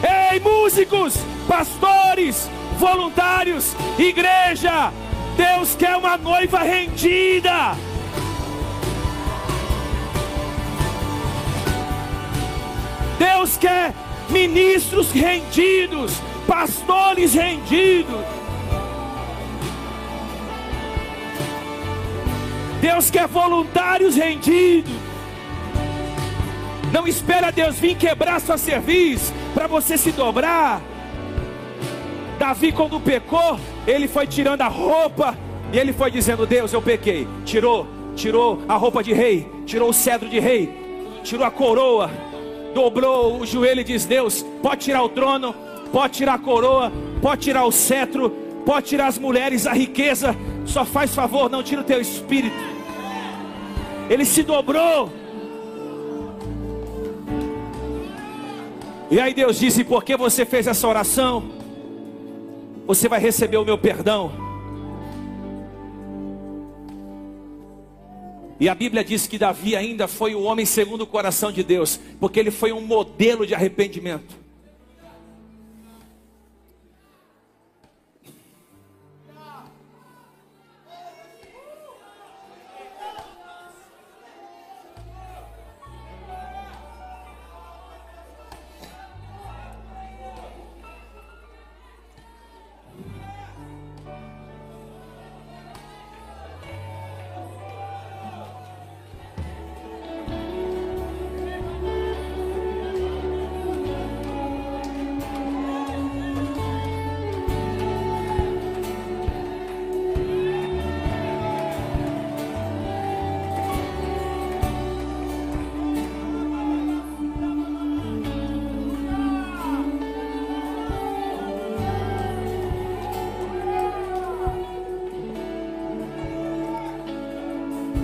Ei, 0.04 0.40
músicos, 0.40 1.16
pastores, 1.48 2.50
voluntários, 2.80 3.76
igreja, 4.00 4.92
Deus 5.38 5.76
quer 5.76 5.96
uma 5.96 6.18
noiva 6.18 6.60
rendida. 6.60 7.76
Deus 13.20 13.58
quer 13.58 13.94
ministros 14.30 15.12
rendidos, 15.12 16.14
pastores 16.48 17.34
rendidos. 17.34 18.26
Deus 22.82 23.12
quer 23.12 23.28
voluntários 23.28 24.16
rendidos. 24.16 25.01
Não 26.92 27.08
espera 27.08 27.52
Deus 27.52 27.80
vir 27.80 27.96
quebrar 27.96 28.42
sua 28.42 28.58
cerviz 28.58 29.34
para 29.54 29.66
você 29.66 29.98
se 29.98 30.12
dobrar. 30.12 30.82
Davi, 32.38 32.72
quando 32.72 33.00
pecou, 33.00 33.58
ele 33.88 34.08
foi 34.08 34.28
tirando 34.28 34.62
a 34.62 34.68
roupa 34.68 35.38
e 35.72 35.78
ele 35.78 35.94
foi 35.94 36.12
dizendo: 36.12 36.46
Deus, 36.46 36.74
eu 36.74 36.82
pequei. 36.82 37.28
Tirou, 37.46 37.88
tirou 38.16 38.62
a 38.68 38.76
roupa 38.76 39.02
de 39.02 39.14
rei, 39.14 39.50
tirou 39.66 39.90
o 39.90 39.94
cedro 39.94 40.28
de 40.28 40.40
rei, 40.40 40.70
tirou 41.24 41.46
a 41.46 41.52
coroa, 41.52 42.12
dobrou 42.74 43.40
o 43.40 43.46
joelho 43.46 43.82
e 43.82 43.86
diz: 43.86 44.06
Deus, 44.06 44.46
pode 44.62 44.82
tirar 44.82 45.02
o 45.04 45.10
trono, 45.10 45.56
pode 45.94 46.16
tirar 46.16 46.34
a 46.34 46.40
coroa, 46.40 46.92
pode 47.22 47.42
tirar 47.42 47.64
o 47.64 47.72
cetro, 47.72 48.30
pode 48.66 48.88
tirar 48.88 49.08
as 49.08 49.18
mulheres, 49.18 49.66
a 49.66 49.72
riqueza. 49.72 50.36
Só 50.66 50.84
faz 50.84 51.16
favor, 51.16 51.50
não 51.50 51.64
tira 51.64 51.82
o 51.82 51.86
teu 51.86 52.02
espírito. 52.02 52.56
Ele 54.10 54.26
se 54.26 54.44
dobrou. 54.44 55.21
E 59.12 59.20
aí 59.20 59.34
Deus 59.34 59.60
disse: 59.60 59.84
Porque 59.84 60.18
você 60.18 60.46
fez 60.46 60.66
essa 60.66 60.88
oração? 60.88 61.62
você 62.86 63.08
vai 63.08 63.20
receber 63.20 63.58
o 63.58 63.64
meu 63.64 63.78
perdão. 63.78 64.32
E 68.60 68.68
a 68.70 68.76
Bíblia 68.76 69.04
diz 69.04 69.26
que 69.28 69.38
Davi 69.38 69.76
ainda 69.76 70.08
foi 70.08 70.36
o 70.36 70.44
homem 70.44 70.66
segundo 70.66 71.02
o 71.02 71.08
coração 71.08 71.52
de 71.52 71.64
Deus, 71.64 72.00
porque 72.20 72.40
ele 72.40 72.52
foi 72.52 72.72
um 72.72 72.82
modelo 72.82 73.48
de 73.48 73.56
arrependimento. 73.56 74.41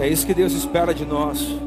É 0.08 0.10
isso 0.10 0.26
que 0.26 0.34
Deus 0.34 0.54
espera 0.54 0.94
de 0.94 1.06
nós. 1.06 1.67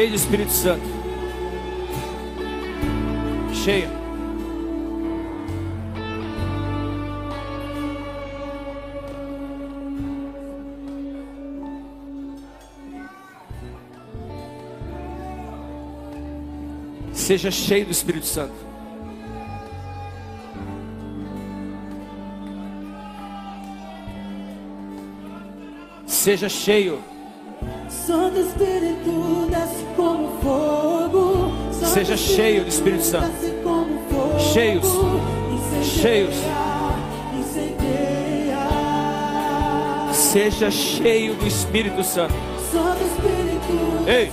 Cheio 0.00 0.10
do 0.12 0.16
Espírito 0.16 0.52
Santo. 0.52 0.82
Cheio. 3.52 3.90
Seja 17.12 17.50
cheio 17.50 17.84
do 17.84 17.92
Espírito 17.92 18.24
Santo. 18.24 18.54
Seja 26.06 26.48
cheio 26.48 27.04
Seja 31.92 32.16
cheio 32.16 32.62
do 32.62 32.68
Espírito 32.68 33.02
Santo. 33.02 33.32
Cheios. 34.52 34.86
Cheios. 35.82 36.36
Seja 40.12 40.70
cheio 40.70 41.34
do 41.34 41.46
Espírito 41.48 42.04
Santo. 42.04 42.34
Ei. 44.06 44.30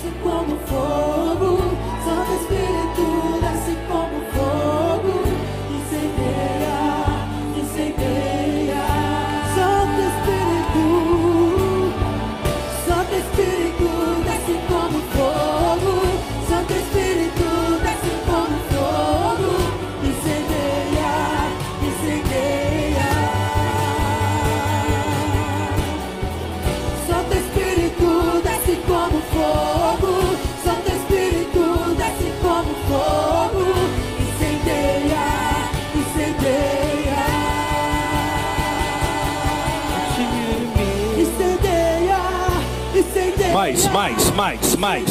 Mais, 43.67 43.91
mais, 43.91 44.31
mais, 44.31 44.75
mais. 44.77 45.03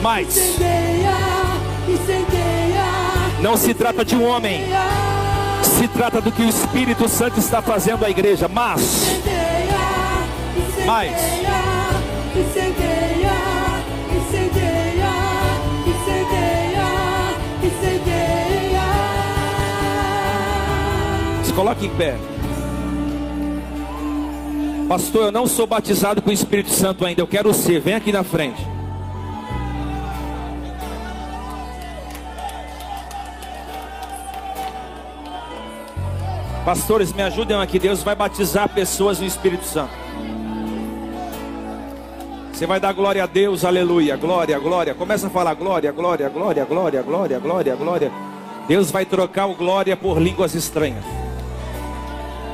Mais. 0.00 0.58
Não 3.40 3.56
se 3.56 3.74
trata 3.74 4.04
de 4.04 4.14
um 4.14 4.24
homem. 4.24 4.62
Se 5.64 5.88
trata 5.88 6.20
do 6.20 6.30
que 6.30 6.42
o 6.42 6.48
Espírito 6.48 7.08
Santo 7.08 7.40
está 7.40 7.60
fazendo 7.60 8.04
à 8.04 8.10
igreja, 8.10 8.46
mas 8.46 9.20
Mais. 10.86 11.16
se 21.42 21.52
coloque 21.52 21.86
em 21.86 21.90
pé. 21.90 22.31
Pastor, 24.92 25.24
eu 25.24 25.32
não 25.32 25.46
sou 25.46 25.66
batizado 25.66 26.20
com 26.20 26.28
o 26.28 26.32
Espírito 26.34 26.68
Santo 26.68 27.06
ainda, 27.06 27.22
eu 27.22 27.26
quero 27.26 27.54
ser. 27.54 27.80
Vem 27.80 27.94
aqui 27.94 28.12
na 28.12 28.22
frente. 28.22 28.62
Pastores, 36.62 37.10
me 37.10 37.22
ajudem 37.22 37.56
aqui. 37.56 37.78
Deus 37.78 38.02
vai 38.02 38.14
batizar 38.14 38.68
pessoas 38.68 39.18
no 39.18 39.24
Espírito 39.24 39.64
Santo. 39.64 39.94
Você 42.52 42.66
vai 42.66 42.78
dar 42.78 42.92
glória 42.92 43.24
a 43.24 43.26
Deus, 43.26 43.64
aleluia, 43.64 44.14
glória, 44.18 44.58
glória. 44.58 44.94
Começa 44.94 45.28
a 45.28 45.30
falar 45.30 45.54
glória, 45.54 45.90
glória, 45.90 46.28
glória, 46.28 46.66
glória, 46.66 47.02
glória, 47.02 47.38
glória, 47.38 47.76
glória. 47.76 48.12
Deus 48.68 48.90
vai 48.90 49.06
trocar 49.06 49.46
o 49.46 49.54
glória 49.54 49.96
por 49.96 50.20
línguas 50.20 50.54
estranhas. 50.54 51.21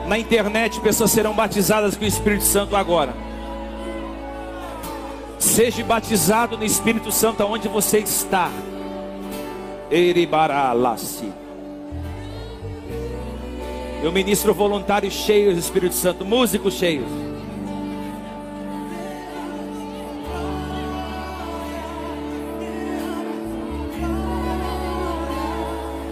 Na 0.09 0.19
internet, 0.19 0.81
pessoas 0.81 1.11
serão 1.11 1.35
batizadas 1.35 1.95
com 1.95 2.03
o 2.03 2.09
Espírito 2.09 2.45
Santo 2.45 2.75
agora. 2.75 3.15
Seja 5.39 5.85
batizado 5.85 6.57
no 6.57 6.65
Espírito 6.65 7.13
Santo 7.13 7.43
aonde 7.43 7.69
você 7.69 7.99
está. 7.99 8.51
Eu 14.03 14.11
ministro 14.11 14.55
voluntários 14.55 15.13
cheios 15.13 15.55
do 15.57 15.61
Espírito 15.61 15.95
Santo, 15.95 16.25
músicos 16.25 16.73
cheios. 16.73 17.07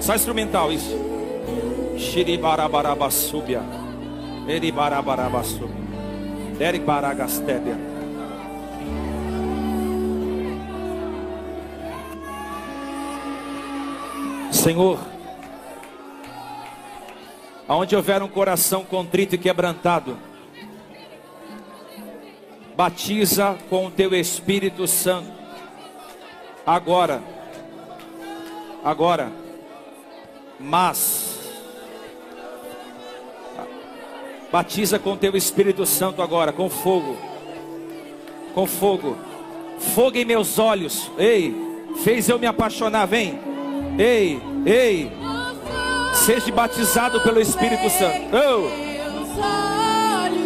Só 0.02 0.14
instrumental 0.14 0.70
isso. 0.70 0.94
Shiribarabarabasúbia. 1.96 3.85
Eribarabarabasúbia. 4.46 5.86
Deribaragastébia. 6.58 7.76
Senhor, 14.52 14.98
aonde 17.68 17.94
houver 17.94 18.22
um 18.22 18.28
coração 18.28 18.84
contrito 18.84 19.34
e 19.34 19.38
quebrantado, 19.38 20.18
batiza 22.76 23.56
com 23.70 23.86
o 23.86 23.90
teu 23.90 24.14
Espírito 24.14 24.86
Santo. 24.86 25.30
Agora, 26.66 27.22
agora, 28.84 29.30
mas, 30.58 31.25
batiza 34.50 34.98
com 34.98 35.16
teu 35.16 35.36
Espírito 35.36 35.84
Santo 35.86 36.22
agora, 36.22 36.52
com 36.52 36.68
fogo, 36.68 37.16
com 38.54 38.66
fogo, 38.66 39.16
fogo 39.78 40.16
em 40.16 40.24
meus 40.24 40.58
olhos, 40.58 41.10
ei, 41.18 41.54
fez 42.02 42.28
eu 42.28 42.38
me 42.38 42.46
apaixonar, 42.46 43.06
vem, 43.06 43.38
ei, 43.98 44.40
ei, 44.64 45.10
seja 46.14 46.52
batizado 46.52 47.20
pelo 47.20 47.40
Espírito 47.40 47.88
Santo, 47.90 48.28
oh, 48.32 48.68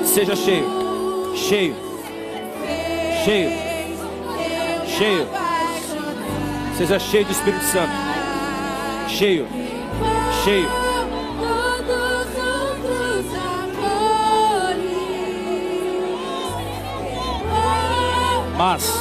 seja 0.05 0.35
cheio, 0.35 0.65
cheio, 1.37 1.77
cheio, 3.25 3.51
cheio, 4.87 5.29
seja 6.77 6.99
cheio 6.99 7.25
do 7.27 7.33
Espírito 7.33 7.65
Santo, 7.65 7.93
cheio, 9.09 9.47
cheio, 10.43 10.80
mas, 18.61 18.93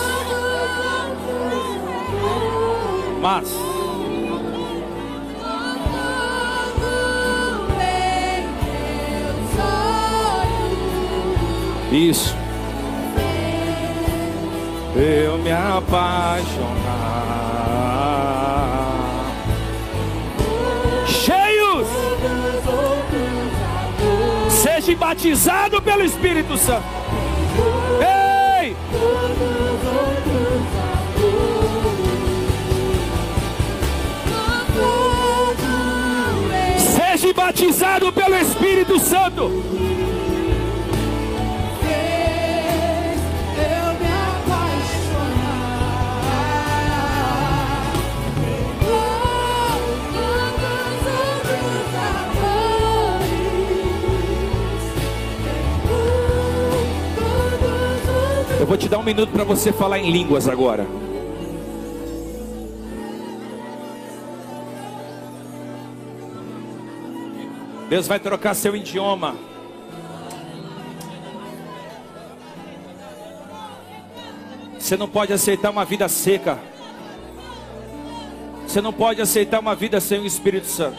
mas, 3.20 3.50
isso, 11.92 12.34
eu 14.96 15.38
me 15.40 15.52
apaixonar, 15.52 16.46
cheios, 21.06 21.86
seja 24.50 24.96
batizado 24.96 25.82
pelo 25.82 26.06
Espírito 26.06 26.56
Santo, 26.56 26.99
batizado 37.50 38.14
pelo 38.14 38.36
Espírito 38.36 39.00
Santo. 39.00 39.50
Eu 58.60 58.68
vou 58.68 58.78
te 58.78 58.88
dar 58.88 59.00
um 59.00 59.04
minuto 59.04 59.32
para 59.32 59.44
você 59.44 59.74
falar 59.74 59.98
em 59.98 60.12
línguas 60.12 60.48
agora. 60.48 60.86
Deus 67.90 68.08
vai 68.08 68.20
trocar 68.20 68.54
seu 68.54 68.76
idioma. 68.76 69.36
Você 74.78 74.96
não 74.96 75.10
pode 75.10 75.34
aceitar 75.34 75.72
uma 75.72 75.84
vida 75.84 76.08
seca. 76.08 76.60
Você 78.68 78.80
não 78.80 78.94
pode 78.94 79.20
aceitar 79.22 79.60
uma 79.60 79.74
vida 79.74 80.00
sem 80.00 80.20
o 80.20 80.26
Espírito 80.26 80.68
Santo. 80.68 80.98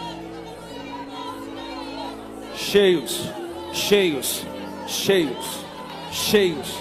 Cheios, 2.57 3.31
cheios, 3.73 4.45
cheios, 4.89 5.65
cheios. 6.11 6.75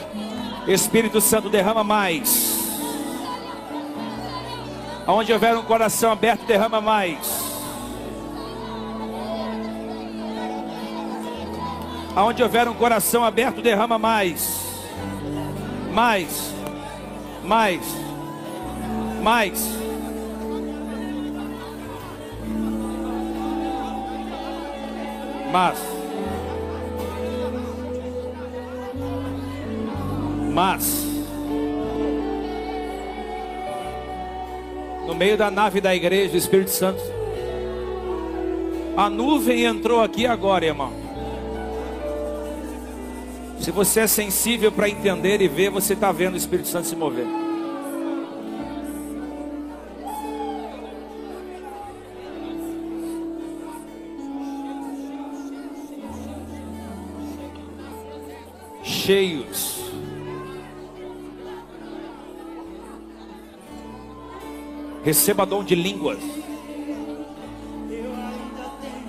Espírito 0.67 1.21
Santo 1.21 1.49
derrama 1.49 1.83
mais. 1.83 2.57
Onde 5.07 5.31
houver 5.31 5.55
um 5.55 5.63
coração 5.63 6.11
aberto, 6.11 6.45
derrama 6.45 6.81
mais. 6.81 7.48
Aonde 12.19 12.43
houver 12.43 12.67
um 12.67 12.73
coração 12.73 13.23
aberto, 13.23 13.61
derrama 13.61 13.97
mais. 13.97 14.59
Mais. 15.93 16.53
Mais. 17.45 17.81
Mais. 19.23 19.79
Mas. 25.49 25.79
Mas. 30.51 31.05
No 35.07 35.15
meio 35.15 35.37
da 35.37 35.49
nave 35.49 35.79
da 35.79 35.95
igreja, 35.95 36.33
o 36.33 36.37
Espírito 36.37 36.71
Santo. 36.71 37.01
A 38.97 39.09
nuvem 39.09 39.63
entrou 39.63 40.03
aqui 40.03 40.27
agora, 40.27 40.65
irmão. 40.65 40.98
Se 43.59 43.71
você 43.71 44.01
é 44.01 44.07
sensível 44.07 44.71
para 44.71 44.89
entender 44.89 45.41
e 45.41 45.47
ver, 45.47 45.69
você 45.69 45.93
está 45.93 46.11
vendo 46.11 46.35
o 46.35 46.37
Espírito 46.37 46.69
Santo 46.69 46.87
se 46.87 46.95
mover. 46.95 47.27
Cheios. 58.81 59.79
Receba 65.03 65.45
dom 65.45 65.63
de 65.63 65.75
línguas. 65.75 66.19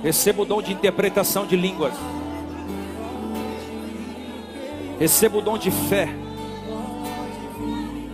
Receba 0.03 0.43
o 0.43 0.45
dom 0.45 0.61
de 0.61 0.73
interpretação 0.73 1.47
de 1.47 1.57
línguas. 1.57 1.95
Receba 5.01 5.39
o 5.39 5.41
dom 5.41 5.57
de 5.57 5.71
fé. 5.71 6.11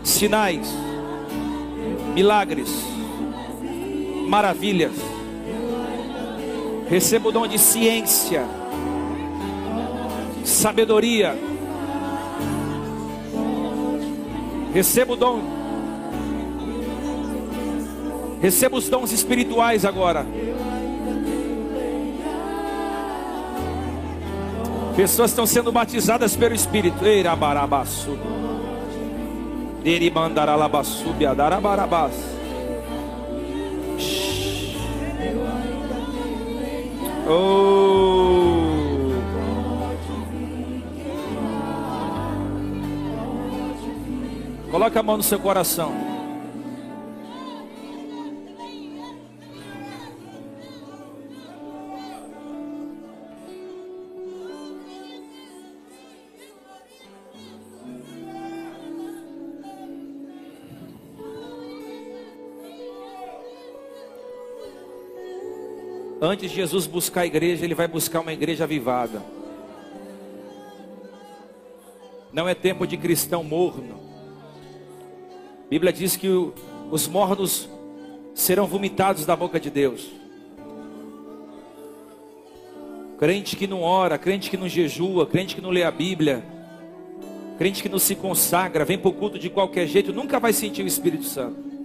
Sinais, 0.05 0.73
milagres, 2.15 2.71
maravilhas. 4.29 4.93
Receba 6.89 7.29
o 7.29 7.33
dom 7.33 7.49
de 7.49 7.59
ciência, 7.59 8.47
sabedoria. 10.45 11.37
Receba 14.73 15.15
o 15.15 15.17
dom. 15.17 15.41
Receba 18.41 18.77
os 18.77 18.89
dons 18.89 19.11
espirituais 19.11 19.85
agora. 19.85 20.25
Pessoas 24.97 25.31
estão 25.31 25.45
sendo 25.45 25.71
batizadas 25.71 26.35
pelo 26.35 26.55
Espírito. 26.55 27.05
Eirabarabaçu. 27.05 28.19
Derimandaralabaçu, 29.83 31.13
biadarabarabás. 31.13 32.15
Oh. 37.29 38.07
Coloque 44.71 44.99
a 44.99 45.03
mão 45.03 45.19
no 45.19 45.23
seu 45.23 45.39
coração. 45.39 46.06
Antes 66.27 66.51
de 66.51 66.57
Jesus 66.57 66.89
buscar 66.89 67.21
a 67.21 67.27
igreja, 67.27 67.65
ele 67.65 67.75
vai 67.75 67.87
buscar 67.87 68.19
uma 68.19 68.33
igreja 68.33 68.65
avivada. 68.65 69.23
Não 72.33 72.49
é 72.49 72.55
tempo 72.55 72.85
de 72.85 72.97
cristão 72.97 73.45
morno. 73.45 73.95
A 75.65 75.69
Bíblia 75.71 75.93
diz 75.93 76.17
que 76.17 76.27
os 76.91 77.07
mornos 77.07 77.69
serão 78.35 78.67
vomitados 78.67 79.25
da 79.25 79.37
boca 79.37 79.61
de 79.61 79.71
Deus. 79.71 80.11
Crente 83.21 83.55
que 83.55 83.69
não 83.69 83.83
ora, 83.83 84.19
crente 84.19 84.51
que 84.51 84.57
não 84.57 84.69
jejua, 84.69 85.29
crente 85.29 85.55
que 85.55 85.61
não 85.61 85.71
lê 85.71 85.85
a 85.85 85.93
Bíblia, 85.93 86.45
crente 87.57 87.81
que 87.81 87.89
não 87.89 88.01
se 88.01 88.17
consagra, 88.17 88.85
vem 88.85 88.99
para 88.99 89.11
o 89.11 89.15
culto 89.15 89.39
de 89.39 89.49
qualquer 89.49 89.87
jeito, 89.87 90.13
nunca 90.13 90.41
vai 90.41 90.53
sentir 90.53 90.83
o 90.83 90.89
Espírito 90.89 91.23
Santo. 91.23 91.76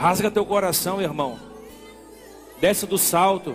Rasga 0.00 0.30
teu 0.30 0.46
coração, 0.46 1.02
irmão. 1.02 1.38
Desce 2.58 2.86
do 2.86 2.96
salto. 2.96 3.54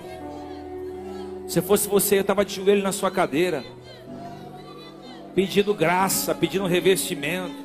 Se 1.48 1.60
fosse 1.60 1.90
você, 1.90 2.18
eu 2.18 2.22
estava 2.22 2.46
de 2.46 2.54
joelho 2.54 2.84
na 2.84 2.92
sua 2.92 3.10
cadeira. 3.10 3.64
Pedindo 5.34 5.74
graça, 5.74 6.36
pedindo 6.36 6.68
revestimento. 6.68 7.56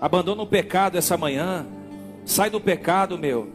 Abandona 0.00 0.42
o 0.42 0.46
pecado 0.46 0.96
essa 0.96 1.16
manhã. 1.16 1.66
Sai 2.24 2.50
do 2.50 2.60
pecado, 2.60 3.18
meu. 3.18 3.50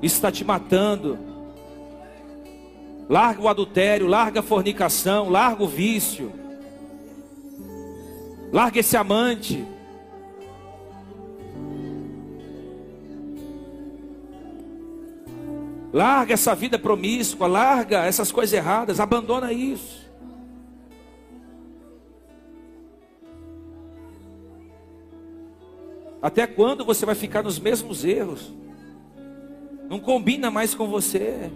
Isso 0.00 0.14
está 0.14 0.30
te 0.30 0.44
matando. 0.44 1.27
Larga 3.08 3.40
o 3.40 3.48
adultério, 3.48 4.06
larga 4.06 4.40
a 4.40 4.42
fornicação, 4.42 5.30
larga 5.30 5.62
o 5.62 5.68
vício. 5.68 6.30
Larga 8.52 8.80
esse 8.80 8.96
amante. 8.96 9.64
Larga 15.90 16.34
essa 16.34 16.54
vida 16.54 16.78
promíscua, 16.78 17.46
larga 17.46 18.04
essas 18.04 18.30
coisas 18.30 18.52
erradas, 18.52 19.00
abandona 19.00 19.52
isso. 19.52 20.06
Até 26.20 26.46
quando 26.46 26.84
você 26.84 27.06
vai 27.06 27.14
ficar 27.14 27.42
nos 27.42 27.58
mesmos 27.58 28.04
erros? 28.04 28.52
Não 29.88 29.98
combina 29.98 30.50
mais 30.50 30.74
com 30.74 30.86
você. 30.86 31.50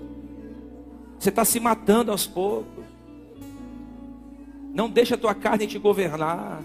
Você 1.22 1.28
está 1.28 1.44
se 1.44 1.60
matando 1.60 2.10
aos 2.10 2.26
poucos. 2.26 2.84
Não 4.74 4.90
deixa 4.90 5.14
a 5.14 5.16
tua 5.16 5.32
carne 5.32 5.68
te 5.68 5.78
governar. 5.78 6.60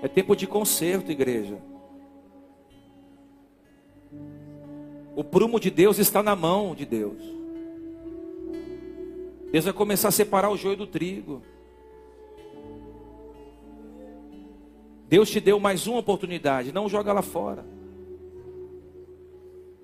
É 0.00 0.08
tempo 0.08 0.34
de 0.34 0.46
conserto, 0.46 1.12
igreja. 1.12 1.58
O 5.18 5.24
prumo 5.24 5.58
de 5.58 5.68
Deus 5.68 5.98
está 5.98 6.22
na 6.22 6.36
mão 6.36 6.76
de 6.76 6.86
Deus. 6.86 7.20
Deus 9.50 9.64
vai 9.64 9.74
começar 9.74 10.06
a 10.06 10.12
separar 10.12 10.48
o 10.48 10.56
joio 10.56 10.76
do 10.76 10.86
trigo. 10.86 11.42
Deus 15.08 15.28
te 15.28 15.40
deu 15.40 15.58
mais 15.58 15.88
uma 15.88 15.98
oportunidade, 15.98 16.70
não 16.70 16.88
joga 16.88 17.12
lá 17.12 17.20
fora. 17.20 17.66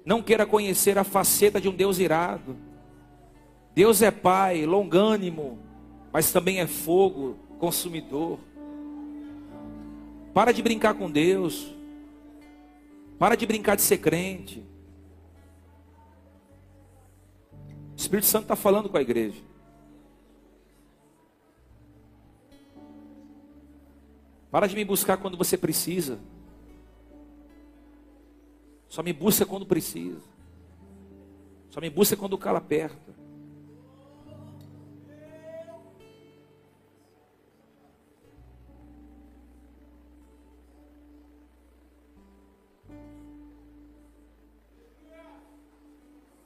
Não 0.04 0.22
queira 0.22 0.46
conhecer 0.46 0.98
a 0.98 1.02
faceta 1.02 1.60
de 1.60 1.68
um 1.68 1.74
Deus 1.74 1.98
irado. 1.98 2.56
Deus 3.74 4.02
é 4.02 4.12
Pai, 4.12 4.64
longânimo, 4.64 5.58
mas 6.12 6.30
também 6.30 6.60
é 6.60 6.66
fogo, 6.68 7.36
consumidor. 7.58 8.38
Para 10.32 10.52
de 10.52 10.62
brincar 10.62 10.94
com 10.94 11.10
Deus. 11.10 11.74
Para 13.18 13.34
de 13.34 13.44
brincar 13.44 13.74
de 13.74 13.82
ser 13.82 13.98
crente. 13.98 14.72
O 17.94 17.96
Espírito 17.96 18.26
Santo 18.26 18.42
está 18.42 18.56
falando 18.56 18.88
com 18.88 18.96
a 18.96 19.02
igreja. 19.02 19.40
Para 24.50 24.66
de 24.66 24.74
me 24.74 24.84
buscar 24.84 25.16
quando 25.16 25.36
você 25.36 25.56
precisa. 25.56 26.18
Só 28.88 29.02
me 29.02 29.12
busca 29.12 29.46
quando 29.46 29.66
precisa. 29.66 30.20
Só 31.70 31.80
me 31.80 31.90
busca 31.90 32.16
quando 32.16 32.34
o 32.34 32.38
calo 32.38 32.58
aperta. 32.58 33.13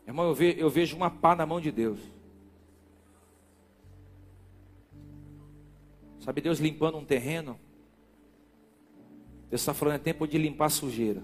Irmão, 0.09 0.27
eu, 0.27 0.35
ve- 0.35 0.57
eu 0.59 0.71
vejo 0.71 0.97
uma 0.97 1.11
pá 1.11 1.37
na 1.37 1.45
mão 1.45 1.61
de 1.61 1.71
Deus. 1.71 2.01
Sabe 6.21 6.41
Deus 6.41 6.59
limpando 6.59 6.97
um 6.97 7.05
terreno? 7.05 7.61
Deus 9.51 9.61
está 9.61 9.75
falando, 9.75 9.97
é 9.97 9.99
tempo 9.99 10.27
de 10.27 10.39
limpar 10.39 10.65
a 10.65 10.71
sujeira. 10.71 11.23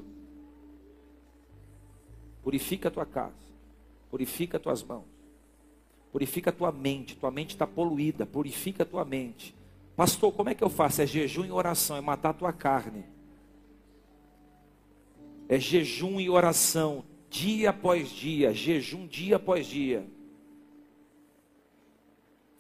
Purifica 2.43 2.89
a 2.89 2.91
tua 2.91 3.07
casa. 3.07 3.35
Purifica 4.11 4.59
as 4.59 4.63
tuas 4.63 4.83
mãos. 4.83 5.07
Purifica 6.13 6.51
a 6.51 6.53
tua 6.53 6.71
mente. 6.71 7.17
Tua 7.17 7.31
mente 7.31 7.51
está 7.55 7.67
poluída. 7.67 8.27
Purifica 8.27 8.83
a 8.83 8.87
tua 8.87 9.03
mente. 9.03 9.57
Pastor, 9.97 10.31
como 10.31 10.51
é 10.51 10.55
que 10.55 10.63
eu 10.63 10.69
faço? 10.69 11.01
É 11.01 11.07
jejum 11.07 11.47
e 11.47 11.51
oração. 11.51 11.97
É 11.97 12.03
matar 12.03 12.31
a 12.31 12.35
tua 12.35 12.53
carne. 12.53 13.07
É 15.49 15.59
jejum 15.59 16.21
e 16.21 16.29
oração. 16.29 17.03
Dia 17.35 17.71
após 17.71 18.11
dia. 18.11 18.55
Jejum 18.55 19.09
dia 19.09 19.37
após 19.37 19.67
dia. 19.67 20.07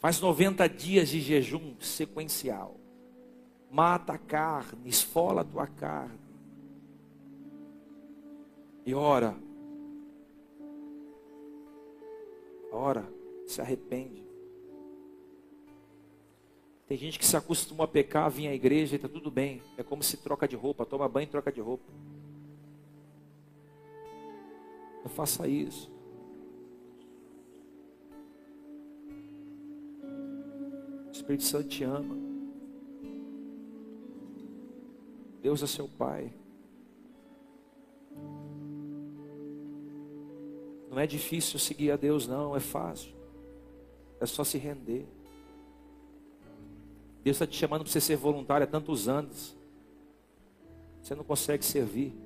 Faz 0.00 0.20
90 0.20 0.68
dias 0.68 1.10
de 1.10 1.20
jejum 1.20 1.76
sequencial. 1.78 2.76
Mata 3.70 4.14
a 4.14 4.18
carne, 4.18 4.88
esfola 4.88 5.42
a 5.42 5.44
tua 5.44 5.68
carne. 5.68 6.18
E 8.84 8.92
ora. 8.92 9.36
ora, 12.72 13.08
se 13.46 13.60
arrepende. 13.60 14.24
Tem 16.88 16.98
gente 16.98 17.16
que 17.16 17.24
se 17.24 17.36
acostumou 17.36 17.84
a 17.84 17.88
pecar, 17.88 18.28
vinha 18.28 18.50
à 18.50 18.54
igreja 18.54 18.94
e 18.94 18.96
está 18.96 19.08
tudo 19.08 19.30
bem. 19.30 19.62
É 19.78 19.84
como 19.84 20.02
se 20.02 20.16
troca 20.16 20.48
de 20.48 20.56
roupa, 20.56 20.84
toma 20.84 21.08
banho 21.08 21.26
e 21.26 21.30
troca 21.30 21.52
de 21.52 21.60
roupa. 21.60 21.92
Não 25.04 25.10
faça 25.10 25.46
isso. 25.46 25.92
O 31.06 31.10
Espírito 31.12 31.44
Santo 31.44 31.68
te 31.68 31.84
ama. 31.84 32.16
Deus 35.42 35.62
é 35.62 35.66
seu 35.66 35.86
Pai. 35.86 36.32
Não 40.90 40.98
é 40.98 41.06
difícil 41.06 41.58
seguir 41.58 41.90
a 41.90 41.96
Deus, 41.96 42.26
não, 42.26 42.56
é 42.56 42.60
fácil. 42.60 43.14
É 44.20 44.24
só 44.24 44.42
se 44.42 44.56
render. 44.56 45.06
Deus 47.22 47.36
está 47.36 47.46
te 47.46 47.56
chamando 47.56 47.82
para 47.82 47.92
você 47.92 48.00
ser 48.00 48.16
voluntário 48.16 48.64
há 48.64 48.66
tantos 48.66 49.06
anos. 49.06 49.54
Você 51.02 51.14
não 51.14 51.24
consegue 51.24 51.62
servir. 51.62 52.23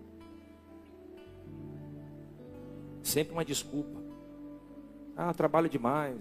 Sempre 3.08 3.32
uma 3.32 3.44
desculpa. 3.44 3.98
Ah, 5.16 5.32
trabalho 5.32 5.66
demais. 5.66 6.18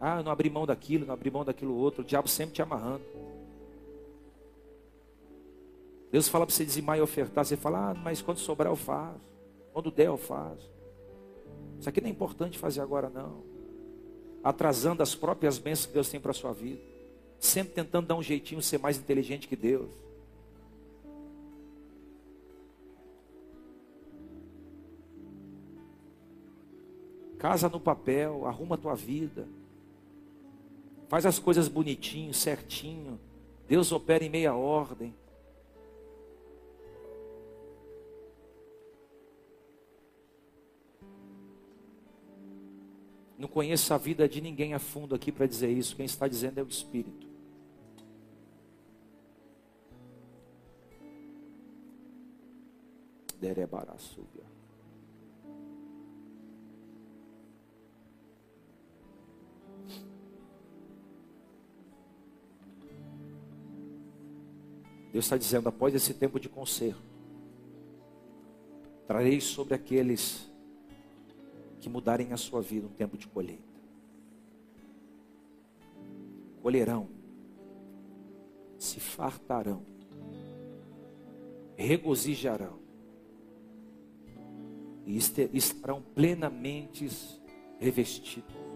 Ah, 0.00 0.22
não 0.22 0.30
abri 0.30 0.48
mão 0.48 0.64
daquilo, 0.64 1.04
não 1.04 1.12
abri 1.12 1.32
mão 1.32 1.44
daquilo 1.44 1.74
outro. 1.74 2.02
O 2.02 2.04
diabo 2.04 2.28
sempre 2.28 2.54
te 2.54 2.62
amarrando. 2.62 3.02
Deus 6.12 6.28
fala 6.28 6.46
para 6.46 6.54
você 6.54 6.64
dizimar 6.64 6.96
e 6.96 7.00
ofertar. 7.00 7.44
Você 7.44 7.56
fala, 7.56 7.90
ah, 7.90 7.94
mas 7.94 8.22
quando 8.22 8.38
sobrar 8.38 8.70
eu 8.70 8.76
faço. 8.76 9.18
Quando 9.72 9.90
der 9.90 10.06
eu 10.06 10.16
faço. 10.16 10.70
Isso 11.80 11.88
aqui 11.88 12.00
não 12.00 12.08
é 12.08 12.12
importante 12.12 12.56
fazer 12.56 12.80
agora, 12.80 13.10
não. 13.10 13.42
Atrasando 14.44 15.02
as 15.02 15.16
próprias 15.16 15.58
bênçãos 15.58 15.86
que 15.86 15.92
Deus 15.92 16.08
tem 16.08 16.20
para 16.20 16.30
a 16.30 16.34
sua 16.34 16.52
vida. 16.52 16.80
Sempre 17.40 17.74
tentando 17.74 18.06
dar 18.06 18.14
um 18.14 18.22
jeitinho, 18.22 18.62
ser 18.62 18.78
mais 18.78 18.96
inteligente 18.96 19.48
que 19.48 19.56
Deus. 19.56 19.90
Casa 27.40 27.70
no 27.70 27.80
papel, 27.80 28.46
arruma 28.46 28.74
a 28.74 28.78
tua 28.78 28.94
vida. 28.94 29.48
Faz 31.08 31.24
as 31.24 31.38
coisas 31.38 31.68
bonitinho, 31.68 32.34
certinho. 32.34 33.18
Deus 33.66 33.90
opera 33.92 34.22
em 34.22 34.28
meia 34.28 34.54
ordem. 34.54 35.14
Não 43.38 43.48
conheço 43.48 43.94
a 43.94 43.96
vida 43.96 44.28
de 44.28 44.42
ninguém 44.42 44.74
a 44.74 44.78
fundo 44.78 45.14
aqui 45.14 45.32
para 45.32 45.46
dizer 45.46 45.70
isso. 45.70 45.96
Quem 45.96 46.04
está 46.04 46.28
dizendo 46.28 46.58
é 46.58 46.62
o 46.62 46.68
Espírito. 46.68 47.26
Derebarasúbia. 53.40 54.49
Deus 65.12 65.24
está 65.24 65.36
dizendo, 65.36 65.68
após 65.68 65.94
esse 65.94 66.14
tempo 66.14 66.38
de 66.38 66.48
conserto, 66.48 67.02
trarei 69.06 69.40
sobre 69.40 69.74
aqueles 69.74 70.48
que 71.80 71.88
mudarem 71.88 72.32
a 72.32 72.36
sua 72.36 72.62
vida 72.62 72.86
um 72.86 72.92
tempo 72.92 73.18
de 73.18 73.26
colheita. 73.26 73.62
Colherão, 76.62 77.08
se 78.78 79.00
fartarão, 79.00 79.82
regozijarão 81.74 82.78
e 85.04 85.16
estarão 85.16 86.02
plenamente 86.14 87.08
revestidos. 87.78 88.69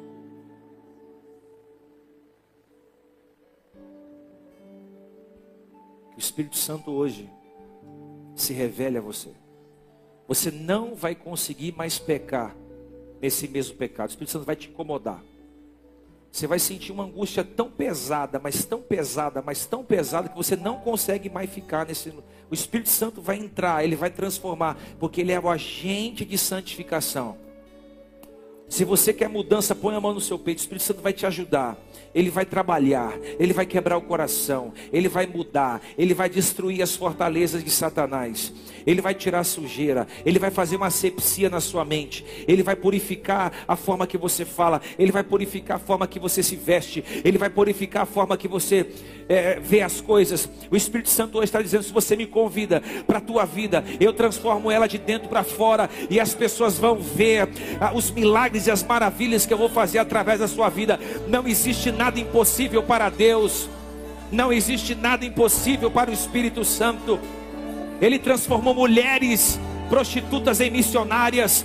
Espírito 6.34 6.56
Santo 6.56 6.90
hoje 6.90 7.30
se 8.34 8.52
revele 8.52 8.98
a 8.98 9.00
você. 9.00 9.30
Você 10.26 10.50
não 10.50 10.96
vai 10.96 11.14
conseguir 11.14 11.70
mais 11.76 12.00
pecar 12.00 12.56
nesse 13.22 13.46
mesmo 13.46 13.76
pecado. 13.76 14.08
O 14.08 14.10
Espírito 14.10 14.32
Santo 14.32 14.44
vai 14.44 14.56
te 14.56 14.68
incomodar. 14.68 15.22
Você 16.32 16.48
vai 16.48 16.58
sentir 16.58 16.90
uma 16.90 17.04
angústia 17.04 17.44
tão 17.44 17.70
pesada, 17.70 18.40
mas 18.40 18.64
tão 18.64 18.82
pesada, 18.82 19.40
mas 19.42 19.64
tão 19.64 19.84
pesada 19.84 20.28
que 20.28 20.36
você 20.36 20.56
não 20.56 20.80
consegue 20.80 21.30
mais 21.30 21.48
ficar 21.48 21.86
nesse. 21.86 22.12
O 22.50 22.54
Espírito 22.54 22.88
Santo 22.88 23.22
vai 23.22 23.36
entrar, 23.36 23.84
ele 23.84 23.94
vai 23.94 24.10
transformar, 24.10 24.76
porque 24.98 25.20
ele 25.20 25.30
é 25.30 25.38
o 25.38 25.48
agente 25.48 26.24
de 26.24 26.36
santificação. 26.36 27.38
Se 28.74 28.84
você 28.84 29.12
quer 29.12 29.28
mudança, 29.28 29.72
põe 29.72 29.94
a 29.94 30.00
mão 30.00 30.12
no 30.12 30.20
seu 30.20 30.36
peito. 30.36 30.58
O 30.58 30.62
Espírito 30.62 30.82
Santo 30.82 31.00
vai 31.00 31.12
te 31.12 31.24
ajudar. 31.24 31.78
Ele 32.12 32.28
vai 32.28 32.44
trabalhar, 32.44 33.12
ele 33.40 33.52
vai 33.52 33.66
quebrar 33.66 33.96
o 33.96 34.02
coração, 34.02 34.72
ele 34.92 35.08
vai 35.08 35.26
mudar, 35.26 35.82
ele 35.98 36.14
vai 36.14 36.28
destruir 36.28 36.80
as 36.80 36.94
fortalezas 36.94 37.64
de 37.64 37.70
Satanás, 37.70 38.52
ele 38.86 39.00
vai 39.00 39.14
tirar 39.14 39.40
a 39.40 39.44
sujeira, 39.44 40.06
ele 40.24 40.38
vai 40.38 40.50
fazer 40.52 40.76
uma 40.76 40.86
asepsia 40.86 41.50
na 41.50 41.60
sua 41.60 41.84
mente, 41.84 42.24
ele 42.46 42.62
vai 42.62 42.76
purificar 42.76 43.52
a 43.66 43.74
forma 43.74 44.06
que 44.06 44.16
você 44.16 44.44
fala, 44.44 44.80
ele 44.96 45.10
vai 45.10 45.24
purificar 45.24 45.76
a 45.76 45.80
forma 45.80 46.06
que 46.06 46.20
você 46.20 46.40
se 46.40 46.54
veste, 46.54 47.04
ele 47.24 47.36
vai 47.36 47.50
purificar 47.50 48.04
a 48.04 48.06
forma 48.06 48.36
que 48.36 48.46
você 48.46 48.86
é, 49.28 49.58
vê 49.58 49.82
as 49.82 50.00
coisas. 50.00 50.48
O 50.70 50.76
Espírito 50.76 51.08
Santo 51.08 51.38
hoje 51.38 51.46
está 51.46 51.60
dizendo: 51.60 51.82
se 51.82 51.92
você 51.92 52.14
me 52.14 52.26
convida 52.26 52.80
para 53.08 53.18
a 53.18 53.20
tua 53.20 53.44
vida, 53.44 53.82
eu 53.98 54.12
transformo 54.12 54.70
ela 54.70 54.86
de 54.86 54.98
dentro 54.98 55.28
para 55.28 55.42
fora, 55.42 55.90
e 56.08 56.20
as 56.20 56.32
pessoas 56.32 56.78
vão 56.78 57.00
ver 57.00 57.48
ah, 57.80 57.92
os 57.92 58.12
milagres 58.12 58.63
e 58.66 58.70
as 58.70 58.82
maravilhas 58.82 59.46
que 59.46 59.52
eu 59.52 59.58
vou 59.58 59.68
fazer 59.68 59.98
através 59.98 60.40
da 60.40 60.48
sua 60.48 60.68
vida. 60.68 60.98
Não 61.28 61.46
existe 61.46 61.90
nada 61.90 62.18
impossível 62.18 62.82
para 62.82 63.08
Deus, 63.08 63.68
não 64.30 64.52
existe 64.52 64.94
nada 64.94 65.24
impossível 65.24 65.90
para 65.90 66.10
o 66.10 66.14
Espírito 66.14 66.64
Santo. 66.64 67.18
Ele 68.00 68.18
transformou 68.18 68.74
mulheres 68.74 69.58
prostitutas 69.88 70.60
em 70.60 70.70
missionárias, 70.70 71.64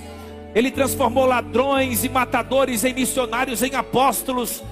ele 0.54 0.70
transformou 0.70 1.26
ladrões 1.26 2.04
e 2.04 2.08
matadores 2.08 2.84
em 2.84 2.94
missionários, 2.94 3.62
em 3.62 3.74
apóstolos. 3.74 4.62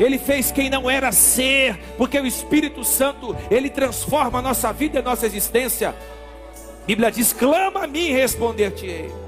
Ele 0.00 0.18
fez 0.18 0.50
quem 0.50 0.70
não 0.70 0.90
era 0.90 1.12
ser, 1.12 1.78
porque 1.96 2.18
o 2.18 2.26
Espírito 2.26 2.82
Santo, 2.82 3.36
ele 3.50 3.68
transforma 3.68 4.38
a 4.38 4.42
nossa 4.42 4.72
vida 4.72 4.98
e 4.98 5.00
a 5.00 5.04
nossa 5.04 5.26
existência. 5.26 5.90
A 5.90 6.86
Bíblia 6.86 7.10
diz: 7.10 7.32
clama 7.32 7.84
a 7.84 7.86
mim 7.86 8.06
e 8.06 8.12
responder-te-ei 8.12 9.21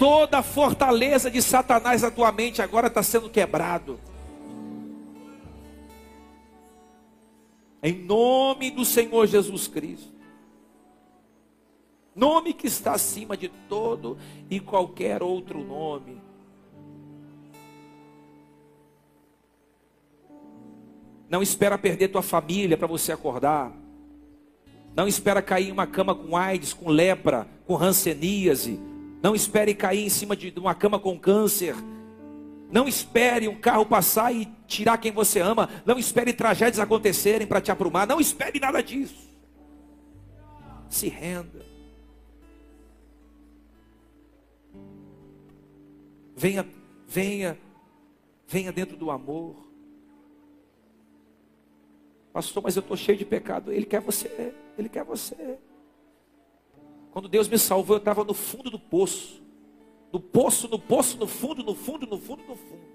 toda 0.00 0.38
a 0.38 0.42
fortaleza 0.42 1.30
de 1.30 1.42
Satanás 1.42 2.00
na 2.00 2.10
tua 2.10 2.32
mente 2.32 2.62
agora 2.62 2.86
está 2.86 3.02
sendo 3.02 3.28
quebrado. 3.28 4.00
Em 7.82 7.92
nome 7.92 8.70
do 8.70 8.82
Senhor 8.82 9.26
Jesus 9.26 9.68
Cristo. 9.68 10.10
Nome 12.16 12.54
que 12.54 12.66
está 12.66 12.92
acima 12.92 13.36
de 13.36 13.50
todo 13.68 14.16
e 14.48 14.58
qualquer 14.58 15.22
outro 15.22 15.62
nome. 15.62 16.18
Não 21.28 21.42
espera 21.42 21.76
perder 21.76 22.08
tua 22.08 22.22
família 22.22 22.76
para 22.76 22.88
você 22.88 23.12
acordar. 23.12 23.70
Não 24.96 25.06
espera 25.06 25.42
cair 25.42 25.68
em 25.68 25.72
uma 25.72 25.86
cama 25.86 26.14
com 26.14 26.36
AIDS, 26.36 26.72
com 26.72 26.88
lepra, 26.88 27.46
com 27.66 27.74
ranceníase 27.74 28.89
não 29.22 29.34
espere 29.34 29.74
cair 29.74 30.04
em 30.04 30.08
cima 30.08 30.34
de 30.34 30.52
uma 30.58 30.74
cama 30.74 30.98
com 30.98 31.18
câncer. 31.18 31.74
Não 32.70 32.86
espere 32.86 33.48
um 33.48 33.60
carro 33.60 33.84
passar 33.84 34.32
e 34.32 34.46
tirar 34.66 34.96
quem 34.98 35.12
você 35.12 35.40
ama. 35.40 35.68
Não 35.84 35.98
espere 35.98 36.32
tragédias 36.32 36.78
acontecerem 36.78 37.46
para 37.46 37.60
te 37.60 37.70
aprumar. 37.70 38.06
Não 38.06 38.20
espere 38.20 38.58
nada 38.58 38.82
disso. 38.82 39.28
Se 40.88 41.08
renda. 41.08 41.66
Venha, 46.34 46.66
venha, 47.06 47.58
venha 48.46 48.72
dentro 48.72 48.96
do 48.96 49.10
amor. 49.10 49.68
Pastor, 52.32 52.62
mas 52.62 52.76
eu 52.76 52.80
estou 52.80 52.96
cheio 52.96 53.18
de 53.18 53.24
pecado. 53.24 53.72
Ele 53.72 53.84
quer 53.84 54.00
você. 54.00 54.54
Ele 54.78 54.88
quer 54.88 55.04
você. 55.04 55.58
Quando 57.12 57.28
Deus 57.28 57.48
me 57.48 57.58
salvou, 57.58 57.96
eu 57.96 57.98
estava 57.98 58.24
no 58.24 58.34
fundo 58.34 58.70
do 58.70 58.78
poço. 58.78 59.42
No 60.12 60.20
poço, 60.20 60.68
no 60.68 60.78
poço, 60.78 61.16
no 61.18 61.26
fundo, 61.26 61.62
no 61.62 61.74
fundo, 61.74 62.06
no 62.06 62.18
fundo, 62.18 62.42
no 62.44 62.56
fundo. 62.56 62.90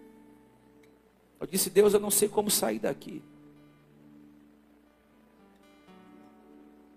Eu 1.40 1.48
disse, 1.48 1.70
Deus, 1.70 1.94
eu 1.94 2.00
não 2.00 2.10
sei 2.12 2.28
como 2.28 2.50
sair 2.50 2.80
daqui. 2.80 3.22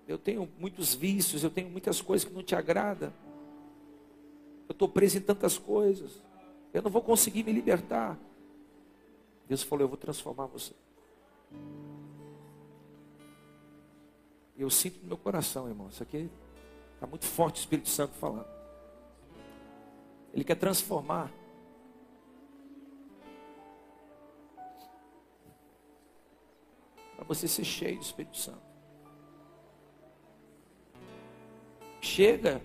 Eu 0.07 0.17
tenho 0.17 0.49
muitos 0.59 0.95
vícios, 0.95 1.45
eu 1.45 1.51
tenho 1.51 1.69
muitas 1.69 2.01
coisas 2.01 2.27
que 2.27 2.35
não 2.35 2.43
te 2.43 2.55
agradam. 2.55 3.13
Eu 4.69 4.73
estou 4.73 4.89
preso 4.89 5.19
em 5.19 5.21
tantas 5.21 5.59
coisas. 5.59 6.23
Eu 6.73 6.83
não 6.83 6.91
vou 6.91 7.03
conseguir 7.03 7.43
me 7.43 7.53
libertar. 7.53 8.19
Deus 9.47 9.63
falou: 9.63 9.85
Eu 9.85 9.89
vou 9.89 9.97
transformar 9.97 10.47
você. 10.47 10.73
Eu 14.57 14.71
sinto 14.71 15.01
no 15.03 15.09
meu 15.09 15.17
coração, 15.17 15.69
irmão. 15.69 15.89
Isso 15.89 16.03
aqui 16.03 16.29
está 16.99 17.07
muito 17.07 17.27
forte 17.27 17.59
o 17.59 17.61
Espírito 17.61 17.89
Santo 17.89 18.15
falando. 18.15 18.49
Ele 20.35 20.43
quer 20.43 20.57
transformar. 20.57 21.33
Para 27.15 27.25
você 27.25 27.47
ser 27.47 27.65
cheio 27.65 27.97
do 27.97 28.03
Espírito 28.03 28.37
Santo. 28.37 28.61
Chega. 32.01 32.61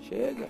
Chega. 0.00 0.48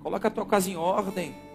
Coloca 0.00 0.26
a 0.26 0.30
tua 0.32 0.46
casa 0.46 0.68
em 0.68 0.76
ordem. 0.76 1.51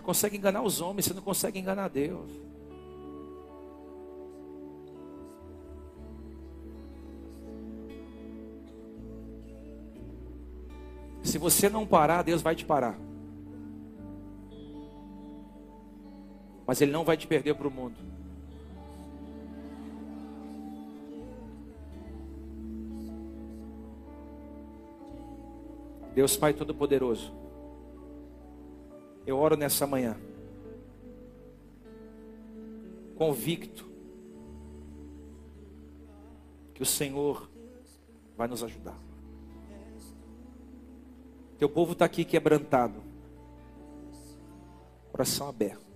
Você 0.00 0.06
consegue 0.06 0.36
enganar 0.38 0.62
os 0.62 0.80
homens, 0.80 1.04
você 1.04 1.12
não 1.12 1.20
consegue 1.20 1.58
enganar 1.58 1.88
Deus. 1.88 2.30
Se 11.22 11.36
você 11.36 11.68
não 11.68 11.86
parar, 11.86 12.22
Deus 12.22 12.40
vai 12.40 12.56
te 12.56 12.64
parar. 12.64 12.98
Mas 16.66 16.80
Ele 16.80 16.92
não 16.92 17.04
vai 17.04 17.18
te 17.18 17.26
perder 17.26 17.54
para 17.54 17.68
o 17.68 17.70
mundo. 17.70 17.96
Deus 26.14 26.38
Pai 26.38 26.54
Todo-Poderoso, 26.54 27.34
eu 29.30 29.38
oro 29.38 29.56
nessa 29.56 29.86
manhã, 29.86 30.16
convicto, 33.16 33.88
que 36.74 36.82
o 36.82 36.86
Senhor 36.86 37.48
vai 38.36 38.48
nos 38.48 38.64
ajudar. 38.64 38.98
Teu 41.58 41.68
povo 41.68 41.92
está 41.92 42.06
aqui 42.06 42.24
quebrantado, 42.24 43.00
coração 45.12 45.48
aberto. 45.48 45.86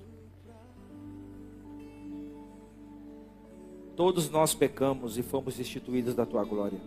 Todos 3.97 4.29
nós 4.31 4.55
pecamos 4.55 5.19
e 5.19 5.23
fomos 5.23 5.57
destituídos 5.57 6.15
da 6.15 6.27
tua 6.27 6.45
glória. 6.45 6.81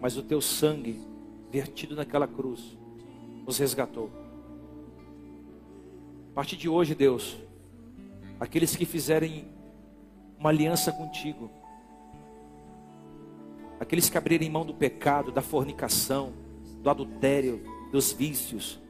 Mas 0.00 0.16
o 0.16 0.22
teu 0.22 0.40
sangue, 0.40 0.98
vertido 1.50 1.94
naquela 1.94 2.26
cruz, 2.26 2.76
nos 3.46 3.58
resgatou. 3.58 4.21
A 6.32 6.34
partir 6.34 6.56
de 6.56 6.66
hoje, 6.66 6.94
Deus, 6.94 7.36
aqueles 8.40 8.74
que 8.74 8.86
fizerem 8.86 9.44
uma 10.38 10.48
aliança 10.48 10.90
contigo, 10.90 11.50
aqueles 13.78 14.08
que 14.08 14.16
abrirem 14.16 14.48
mão 14.48 14.64
do 14.64 14.72
pecado, 14.72 15.30
da 15.30 15.42
fornicação, 15.42 16.32
do 16.82 16.88
adultério, 16.88 17.62
dos 17.92 18.12
vícios, 18.12 18.80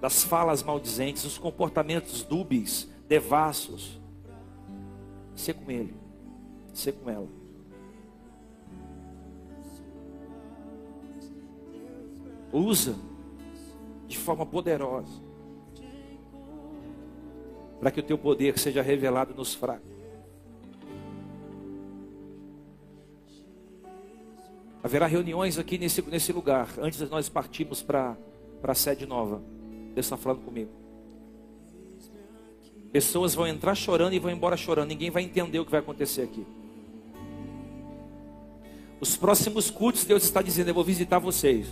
das 0.00 0.22
falas 0.22 0.62
maldizentes, 0.62 1.24
dos 1.24 1.36
comportamentos 1.36 2.22
dúbeis, 2.22 2.88
devassos. 3.08 4.00
Ser 5.34 5.54
com 5.54 5.68
ele, 5.68 5.92
ser 6.72 6.92
com 6.92 7.10
ela. 7.10 7.28
Usa 12.52 12.94
de 14.06 14.16
forma 14.16 14.46
poderosa 14.46 15.25
para 17.78 17.90
que 17.90 18.00
o 18.00 18.02
teu 18.02 18.16
poder 18.16 18.58
seja 18.58 18.82
revelado 18.82 19.34
nos 19.34 19.54
fracos. 19.54 19.96
Haverá 24.82 25.06
reuniões 25.06 25.58
aqui 25.58 25.78
nesse, 25.78 26.00
nesse 26.02 26.32
lugar, 26.32 26.68
antes 26.78 26.98
de 26.98 27.06
nós 27.06 27.28
partirmos 27.28 27.82
para 27.82 28.16
a 28.62 28.74
sede 28.74 29.04
nova. 29.04 29.42
Deus 29.94 30.06
está 30.06 30.16
falando 30.16 30.44
comigo. 30.44 30.70
Pessoas 32.92 33.34
vão 33.34 33.46
entrar 33.46 33.74
chorando 33.74 34.14
e 34.14 34.18
vão 34.18 34.30
embora 34.30 34.56
chorando. 34.56 34.88
Ninguém 34.88 35.10
vai 35.10 35.24
entender 35.24 35.58
o 35.58 35.64
que 35.64 35.70
vai 35.70 35.80
acontecer 35.80 36.22
aqui. 36.22 36.46
Os 39.00 39.16
próximos 39.16 39.70
cultos, 39.70 40.04
Deus 40.04 40.22
está 40.22 40.40
dizendo: 40.40 40.68
Eu 40.68 40.74
vou 40.74 40.84
visitar 40.84 41.18
vocês. 41.18 41.66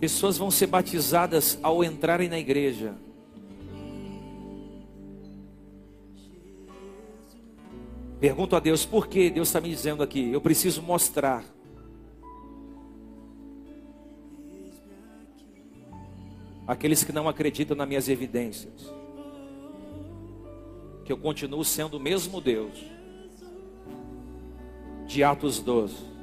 Pessoas 0.00 0.36
vão 0.36 0.50
ser 0.50 0.66
batizadas 0.66 1.58
ao 1.62 1.82
entrarem 1.82 2.28
na 2.28 2.38
igreja. 2.38 2.94
Pergunto 8.20 8.56
a 8.56 8.60
Deus 8.60 8.84
por 8.84 9.06
que 9.06 9.30
Deus 9.30 9.48
está 9.48 9.60
me 9.60 9.68
dizendo 9.68 10.02
aqui. 10.02 10.30
Eu 10.32 10.40
preciso 10.40 10.82
mostrar. 10.82 11.44
Aqueles 16.66 17.04
que 17.04 17.12
não 17.12 17.28
acreditam 17.28 17.76
nas 17.76 17.86
minhas 17.86 18.08
evidências. 18.08 18.92
Que 21.04 21.12
eu 21.12 21.16
continuo 21.16 21.64
sendo 21.64 21.96
o 21.96 22.00
mesmo 22.00 22.40
Deus. 22.40 22.84
De 25.06 25.22
Atos 25.22 25.60
12. 25.60 26.15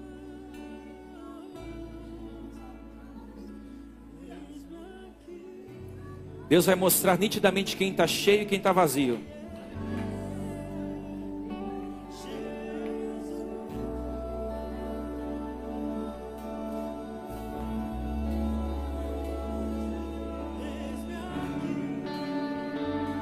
Deus 6.50 6.66
vai 6.66 6.76
mostrar 6.76 7.18
nitidamente 7.18 7.76
quem 7.76 7.92
está 7.92 8.06
cheio 8.06 8.44
e 8.44 8.46
quem 8.46 8.58
está 8.58 8.72
vazio. 8.72 9.20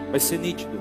Vai 0.09 0.19
ser 0.19 0.39
nítido. 0.39 0.77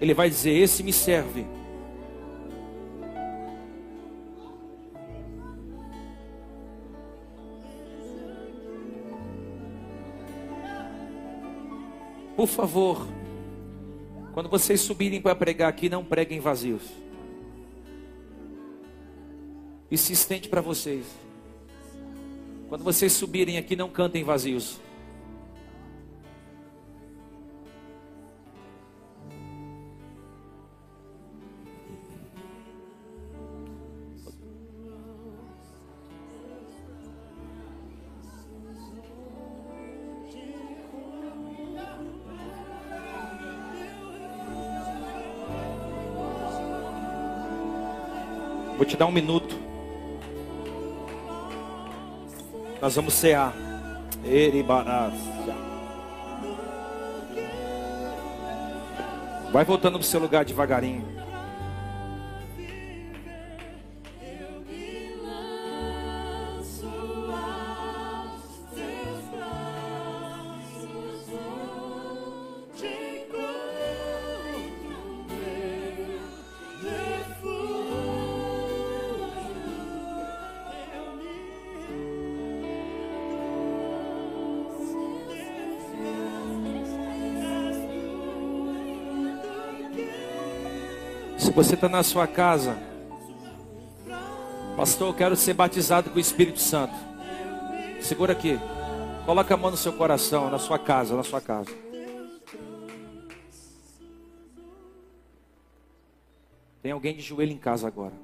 Ele 0.00 0.14
vai 0.14 0.28
dizer: 0.28 0.50
Esse 0.50 0.82
me 0.82 0.92
serve. 0.92 1.59
Por 12.40 12.48
favor, 12.48 13.06
quando 14.32 14.48
vocês 14.48 14.80
subirem 14.80 15.20
para 15.20 15.34
pregar 15.34 15.68
aqui, 15.68 15.90
não 15.90 16.02
preguem 16.02 16.40
vazios. 16.40 16.80
Isso 19.90 20.06
se 20.06 20.14
estende 20.14 20.48
para 20.48 20.62
vocês. 20.62 21.04
Quando 22.66 22.82
vocês 22.82 23.12
subirem 23.12 23.58
aqui, 23.58 23.76
não 23.76 23.90
cantem 23.90 24.24
vazios. 24.24 24.80
Vou 48.80 48.86
te 48.86 48.96
dar 48.96 49.04
um 49.04 49.12
minuto. 49.12 49.54
Nós 52.80 52.96
vamos 52.96 53.12
cear. 53.12 53.52
Eribarácia. 54.24 55.54
Vai 59.52 59.66
voltando 59.66 59.98
para 59.98 60.00
o 60.00 60.02
seu 60.02 60.18
lugar 60.18 60.46
devagarinho. 60.46 61.19
Você 91.62 91.74
está 91.74 91.90
na 91.90 92.02
sua 92.02 92.26
casa, 92.26 92.74
pastor, 94.78 95.08
eu 95.08 95.14
quero 95.14 95.36
ser 95.36 95.52
batizado 95.52 96.08
com 96.08 96.16
o 96.16 96.20
Espírito 96.20 96.58
Santo. 96.58 96.94
Segura 98.00 98.32
aqui. 98.32 98.58
Coloca 99.26 99.52
a 99.52 99.56
mão 99.58 99.70
no 99.70 99.76
seu 99.76 99.92
coração, 99.92 100.50
na 100.50 100.58
sua 100.58 100.78
casa, 100.78 101.14
na 101.14 101.22
sua 101.22 101.38
casa. 101.38 101.70
Tem 106.80 106.92
alguém 106.92 107.14
de 107.14 107.20
joelho 107.20 107.52
em 107.52 107.58
casa 107.58 107.86
agora. 107.86 108.14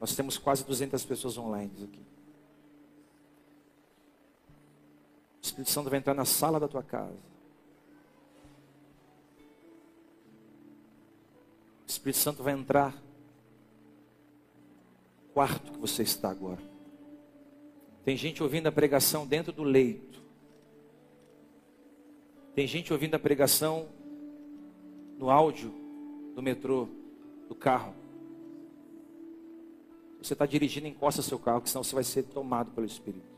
Nós 0.00 0.16
temos 0.16 0.38
quase 0.38 0.64
200 0.64 1.04
pessoas 1.04 1.36
online 1.36 1.70
aqui. 1.74 2.00
O 5.42 5.44
Espírito 5.44 5.70
Santo 5.70 5.90
vai 5.90 5.98
entrar 5.98 6.14
na 6.14 6.24
sala 6.24 6.58
da 6.58 6.66
tua 6.66 6.82
casa. 6.82 7.18
Espírito 12.00 12.16
Santo 12.16 12.42
vai 12.42 12.54
entrar 12.54 12.96
quarto 15.34 15.72
que 15.72 15.78
você 15.78 16.02
está 16.02 16.30
agora. 16.30 16.62
Tem 18.02 18.16
gente 18.16 18.42
ouvindo 18.42 18.68
a 18.68 18.72
pregação 18.72 19.26
dentro 19.26 19.52
do 19.52 19.62
leito. 19.62 20.22
Tem 22.54 22.66
gente 22.66 22.90
ouvindo 22.90 23.16
a 23.16 23.18
pregação 23.18 23.86
no 25.18 25.28
áudio 25.28 25.70
do 26.34 26.42
metrô, 26.42 26.88
do 27.46 27.54
carro. 27.54 27.94
Você 30.22 30.32
está 30.32 30.46
dirigindo, 30.46 30.86
encosta 30.86 31.20
seu 31.20 31.38
carro, 31.38 31.60
que 31.60 31.68
senão 31.68 31.84
você 31.84 31.94
vai 31.94 32.04
ser 32.04 32.22
tomado 32.22 32.70
pelo 32.70 32.86
Espírito. 32.86 33.28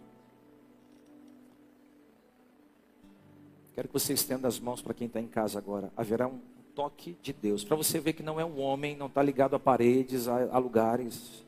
Quero 3.74 3.89
que 3.89 3.94
você 3.94 4.12
estenda 4.12 4.47
as 4.47 4.60
mãos 4.60 4.80
para 4.80 4.94
quem 4.94 5.09
está 5.09 5.20
em 5.20 5.26
casa 5.26 5.59
agora. 5.59 5.93
Haverá 5.97 6.28
um 6.28 6.52
toque 6.74 7.16
de 7.23 7.32
Deus. 7.32 7.65
Para 7.65 7.77
você 7.77 8.01
ver 8.01 8.12
que 8.12 8.23
não 8.23 8.40
é 8.40 8.44
um 8.44 8.61
homem, 8.61 8.97
não 8.97 9.07
está 9.07 9.23
ligado 9.23 9.55
a 9.55 9.59
paredes, 9.59 10.28
a, 10.28 10.55
a 10.55 10.59
lugares. 10.59 11.44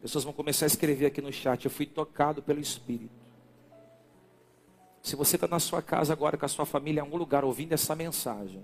Pessoas 0.00 0.24
vão 0.24 0.32
começar 0.32 0.66
a 0.66 0.68
escrever 0.68 1.06
aqui 1.06 1.20
no 1.20 1.32
chat. 1.32 1.64
Eu 1.64 1.70
fui 1.70 1.86
tocado 1.86 2.42
pelo 2.42 2.60
Espírito. 2.60 3.22
Se 5.02 5.16
você 5.16 5.36
está 5.36 5.48
na 5.48 5.58
sua 5.58 5.82
casa 5.82 6.12
agora 6.12 6.36
com 6.36 6.46
a 6.46 6.48
sua 6.48 6.64
família, 6.64 7.00
em 7.00 7.02
algum 7.02 7.16
lugar, 7.16 7.44
ouvindo 7.44 7.72
essa 7.72 7.94
mensagem, 7.94 8.62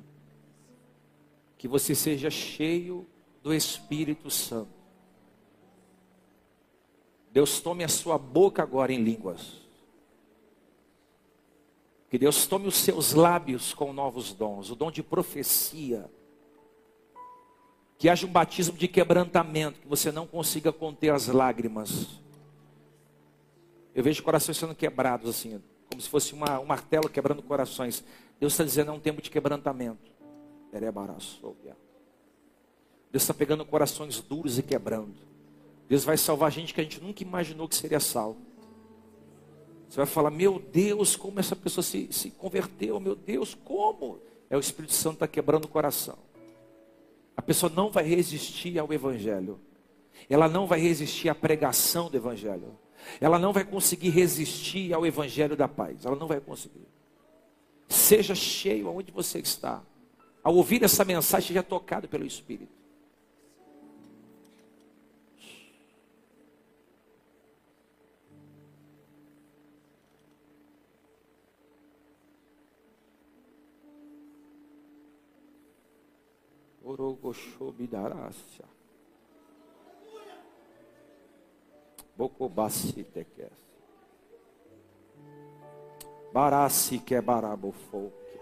que 1.56 1.66
você 1.66 1.94
seja 1.94 2.30
cheio 2.30 3.06
do 3.42 3.52
Espírito 3.52 4.30
Santo. 4.30 4.78
Deus 7.32 7.60
tome 7.60 7.84
a 7.84 7.88
sua 7.88 8.16
boca 8.16 8.62
agora 8.62 8.92
em 8.92 9.02
línguas. 9.02 9.67
Que 12.10 12.18
Deus 12.18 12.46
tome 12.46 12.66
os 12.66 12.76
seus 12.76 13.12
lábios 13.12 13.74
com 13.74 13.92
novos 13.92 14.32
dons, 14.32 14.70
o 14.70 14.74
dom 14.74 14.90
de 14.90 15.02
profecia. 15.02 16.10
Que 17.98 18.08
haja 18.08 18.26
um 18.26 18.30
batismo 18.30 18.76
de 18.78 18.88
quebrantamento, 18.88 19.80
que 19.80 19.88
você 19.88 20.10
não 20.10 20.26
consiga 20.26 20.72
conter 20.72 21.12
as 21.12 21.26
lágrimas. 21.26 22.20
Eu 23.94 24.02
vejo 24.02 24.22
corações 24.22 24.56
sendo 24.56 24.74
quebrados 24.74 25.28
assim, 25.28 25.60
como 25.90 26.00
se 26.00 26.08
fosse 26.08 26.32
uma, 26.32 26.58
um 26.60 26.64
martelo 26.64 27.08
quebrando 27.08 27.42
corações. 27.42 28.04
Deus 28.40 28.52
está 28.52 28.64
dizendo 28.64 28.90
é 28.90 28.94
um 28.94 29.00
tempo 29.00 29.20
de 29.20 29.28
quebrantamento. 29.28 30.10
Deus 33.10 33.22
está 33.22 33.34
pegando 33.34 33.64
corações 33.64 34.20
duros 34.20 34.58
e 34.58 34.62
quebrando. 34.62 35.16
Deus 35.88 36.04
vai 36.04 36.16
salvar 36.16 36.52
gente 36.52 36.72
que 36.72 36.80
a 36.80 36.84
gente 36.84 37.02
nunca 37.02 37.22
imaginou 37.22 37.68
que 37.68 37.74
seria 37.74 38.00
salvo. 38.00 38.47
Você 39.88 39.96
vai 39.96 40.06
falar, 40.06 40.30
meu 40.30 40.58
Deus, 40.58 41.16
como 41.16 41.40
essa 41.40 41.56
pessoa 41.56 41.82
se, 41.82 42.08
se 42.12 42.30
converteu, 42.30 43.00
meu 43.00 43.14
Deus, 43.14 43.54
como? 43.54 44.20
É 44.50 44.56
o 44.56 44.60
Espírito 44.60 44.92
Santo 44.92 45.14
está 45.14 45.28
quebrando 45.28 45.64
o 45.64 45.68
coração. 45.68 46.18
A 47.36 47.42
pessoa 47.42 47.72
não 47.74 47.90
vai 47.90 48.04
resistir 48.04 48.78
ao 48.78 48.92
Evangelho. 48.92 49.58
Ela 50.28 50.48
não 50.48 50.66
vai 50.66 50.80
resistir 50.80 51.28
à 51.28 51.34
pregação 51.34 52.10
do 52.10 52.16
Evangelho. 52.16 52.76
Ela 53.20 53.38
não 53.38 53.52
vai 53.52 53.64
conseguir 53.64 54.10
resistir 54.10 54.92
ao 54.92 55.06
Evangelho 55.06 55.56
da 55.56 55.68
paz. 55.68 56.04
Ela 56.04 56.16
não 56.16 56.26
vai 56.26 56.40
conseguir. 56.40 56.86
Seja 57.88 58.34
cheio 58.34 58.88
aonde 58.88 59.10
você 59.10 59.38
está. 59.38 59.82
Ao 60.42 60.54
ouvir 60.54 60.82
essa 60.82 61.04
mensagem, 61.04 61.48
seja 61.48 61.62
tocado 61.62 62.08
pelo 62.08 62.26
Espírito. 62.26 62.77
Orogoshobidarácia. 76.88 78.64
Bocobassi 82.16 83.04
teques. 83.04 83.52
Barassi 86.32 86.98
que 86.98 87.14
é 87.14 87.20
barabofouquia. 87.20 88.40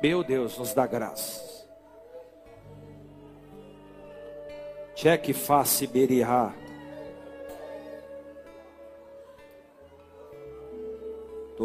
Meu 0.00 0.22
Deus, 0.22 0.56
nos 0.56 0.72
dá 0.72 0.86
graça. 0.86 1.68
Cheque 4.94 5.32
face 5.32 5.88
berihá. 5.88 6.61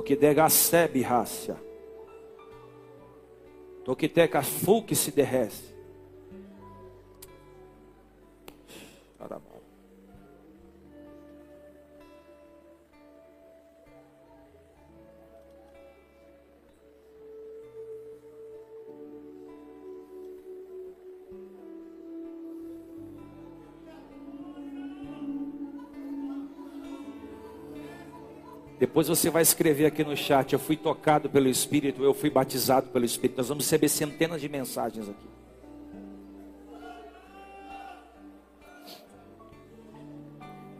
Que 0.01 0.15
degasebe 0.15 1.01
rácia. 1.01 1.57
Toquiteca 3.83 4.41
fu 4.41 4.83
que 4.83 4.95
se 4.95 5.11
derrece. 5.11 5.76
Depois 28.97 29.09
você 29.09 29.29
vai 29.29 29.43
escrever 29.43 29.85
aqui 29.85 30.03
no 30.03 30.17
chat: 30.17 30.53
Eu 30.53 30.57
fui 30.57 30.75
tocado 30.75 31.29
pelo 31.29 31.47
Espírito, 31.47 32.03
eu 32.03 32.15
fui 32.15 32.31
batizado 32.31 32.89
pelo 32.89 33.05
Espírito. 33.05 33.37
Nós 33.37 33.47
vamos 33.47 33.63
receber 33.63 33.89
centenas 33.89 34.41
de 34.41 34.49
mensagens 34.49 35.07
aqui. 35.07 35.27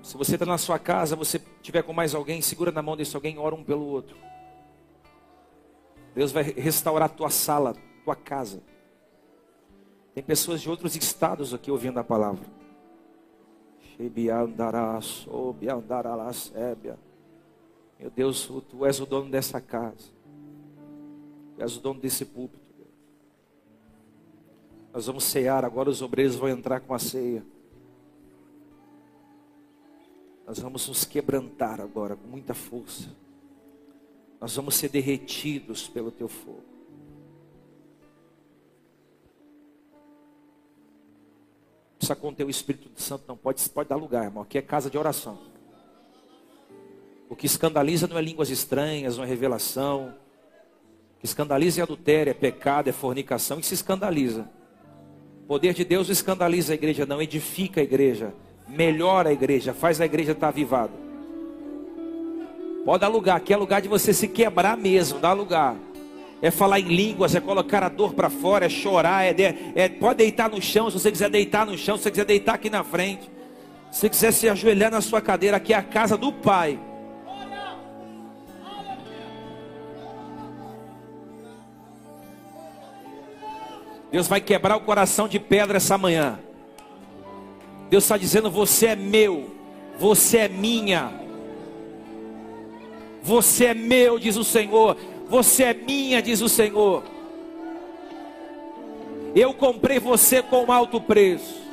Se 0.02 0.18
você 0.18 0.34
está 0.34 0.48
na 0.48 0.58
sua 0.58 0.80
casa, 0.80 1.16
você 1.16 1.40
tiver 1.62 1.84
com 1.84 1.94
mais 1.94 2.16
alguém, 2.16 2.42
segura 2.42 2.72
na 2.72 2.82
mão 2.82 2.98
desse 2.98 3.16
alguém, 3.16 3.38
ora 3.38 3.54
um 3.54 3.64
pelo 3.64 3.86
outro. 3.86 4.18
Deus 6.16 6.32
vai 6.32 6.42
restaurar 6.42 7.06
a 7.06 7.14
tua 7.14 7.30
sala, 7.30 7.76
tua 8.04 8.16
casa. 8.16 8.64
Tem 10.16 10.24
pessoas 10.24 10.60
de 10.60 10.68
outros 10.68 10.96
estados 10.96 11.54
aqui 11.54 11.70
ouvindo 11.70 12.00
a 12.00 12.04
palavra. 12.04 12.48
Shebiandarás, 13.96 15.28
Obiandarás, 15.28 16.52
Ébia. 16.56 16.98
Meu 18.00 18.10
Deus, 18.12 18.48
tu 18.70 18.86
és 18.86 19.00
o 19.00 19.06
dono 19.06 19.30
dessa 19.30 19.60
casa. 19.60 20.12
Tu 21.56 21.62
és 21.62 21.78
o 21.78 21.80
dono 21.80 22.00
desse 22.00 22.26
púlpito. 22.26 22.68
Nós 24.94 25.06
vamos 25.06 25.24
cear, 25.26 25.66
agora 25.66 25.90
os 25.90 26.02
obreiros 26.02 26.36
vão 26.36 26.50
entrar 26.50 26.80
com 26.80 26.94
a 26.94 27.00
ceia. 27.00 27.46
Nós 30.46 30.60
vamos 30.60 30.88
nos 30.88 31.04
quebrantar 31.04 31.82
agora 31.82 32.16
com 32.16 32.28
muita 32.28 32.54
força. 32.54 33.10
Nós 34.40 34.56
vamos 34.56 34.76
ser 34.76 34.90
derretidos 34.90 35.88
pelo 35.88 36.12
teu 36.12 36.28
fogo. 36.28 36.64
Precisa 41.98 42.16
conter 42.16 42.46
o 42.46 42.50
Espírito 42.50 42.90
Santo, 43.02 43.26
não 43.28 43.36
pode, 43.36 43.68
pode 43.70 43.90
dar 43.90 43.98
lugar, 43.98 44.26
irmão. 44.26 44.44
Aqui 44.44 44.58
é 44.58 44.62
casa 44.62 44.90
de 44.90 44.98
oração. 44.98 45.57
O 47.30 47.36
que 47.36 47.46
escandaliza 47.46 48.08
não 48.08 48.18
é 48.18 48.22
línguas 48.22 48.50
estranhas, 48.50 49.18
não 49.18 49.24
é 49.24 49.28
revelação. 49.28 50.14
O 51.18 51.20
que 51.20 51.26
escandaliza 51.26 51.82
é 51.82 51.84
adultério, 51.84 52.32
é 52.32 52.34
pecado, 52.34 52.88
é 52.88 52.94
fornicação. 52.94 53.60
Isso 53.60 53.74
escandaliza. 53.74 54.50
O 55.44 55.48
poder 55.48 55.74
de 55.74 55.84
Deus 55.84 56.08
não 56.08 56.14
escandaliza 56.14 56.74
a 56.74 56.76
igreja, 56.76 57.06
não 57.06 57.22
edifica 57.22 57.82
a 57.82 57.84
igreja, 57.84 58.34
melhora 58.68 59.30
a 59.30 59.34
igreja, 59.34 59.74
faz 59.74 60.00
a 60.00 60.06
igreja 60.06 60.32
estar 60.32 60.50
avivada. 60.50 60.94
Pode 62.86 63.02
dar 63.02 63.08
lugar, 63.10 63.36
aqui 63.36 63.54
é 63.54 63.58
lugar 63.58 63.82
de 63.82 63.90
você 63.90 64.14
se 64.14 64.30
quebrar 64.30 64.78
mesmo, 64.78 65.20
dá 65.20 65.34
lugar. 65.34 65.76
É 66.42 66.52
falar 66.52 66.80
em 66.80 66.88
línguas, 66.88 67.36
é 67.36 67.42
colocar 67.42 67.84
a 67.84 67.90
dor 67.90 68.14
para 68.14 68.30
fora, 68.30 68.66
é 68.66 68.70
chorar, 68.70 69.26
é, 69.26 69.34
de, 69.34 69.44
é, 69.76 69.90
pode 69.90 70.20
deitar 70.20 70.50
no 70.50 70.62
chão, 70.62 70.90
se 70.90 71.00
você 71.00 71.12
quiser 71.12 71.30
deitar 71.30 71.66
no 71.66 71.78
chão, 71.78 71.98
se 71.98 72.04
você 72.04 72.12
quiser 72.12 72.26
deitar 72.26 72.56
aqui 72.56 72.70
na 72.70 72.84
frente. 72.84 73.30
Se 73.92 74.02
você 74.02 74.10
quiser 74.10 74.32
se 74.32 74.48
ajoelhar 74.48 74.92
na 74.92 75.02
sua 75.02 75.20
cadeira, 75.20 75.58
aqui 75.58 75.74
é 75.74 75.78
a 75.78 75.84
casa 75.84 76.16
do 76.16 76.32
Pai. 76.32 76.80
Deus 84.18 84.28
vai 84.28 84.42
quebrar 84.42 84.76
o 84.76 84.80
coração 84.82 85.28
de 85.28 85.40
pedra 85.40 85.78
essa 85.78 85.96
manhã. 85.96 86.40
Deus 87.88 88.04
está 88.04 88.18
dizendo: 88.18 88.50
Você 88.50 88.88
é 88.88 88.96
meu, 88.96 89.52
você 90.00 90.40
é 90.40 90.48
minha. 90.48 91.14
Você 93.22 93.66
é 93.66 93.74
meu, 93.76 94.18
diz 94.18 94.36
o 94.36 94.44
Senhor. 94.44 94.98
Você 95.30 95.66
é 95.66 95.74
minha, 95.76 96.20
diz 96.20 96.42
o 96.42 96.50
Senhor. 96.50 97.04
Eu 99.36 99.54
comprei 99.54 100.00
você 100.00 100.42
com 100.42 100.72
alto 100.72 101.00
preço. 101.00 101.67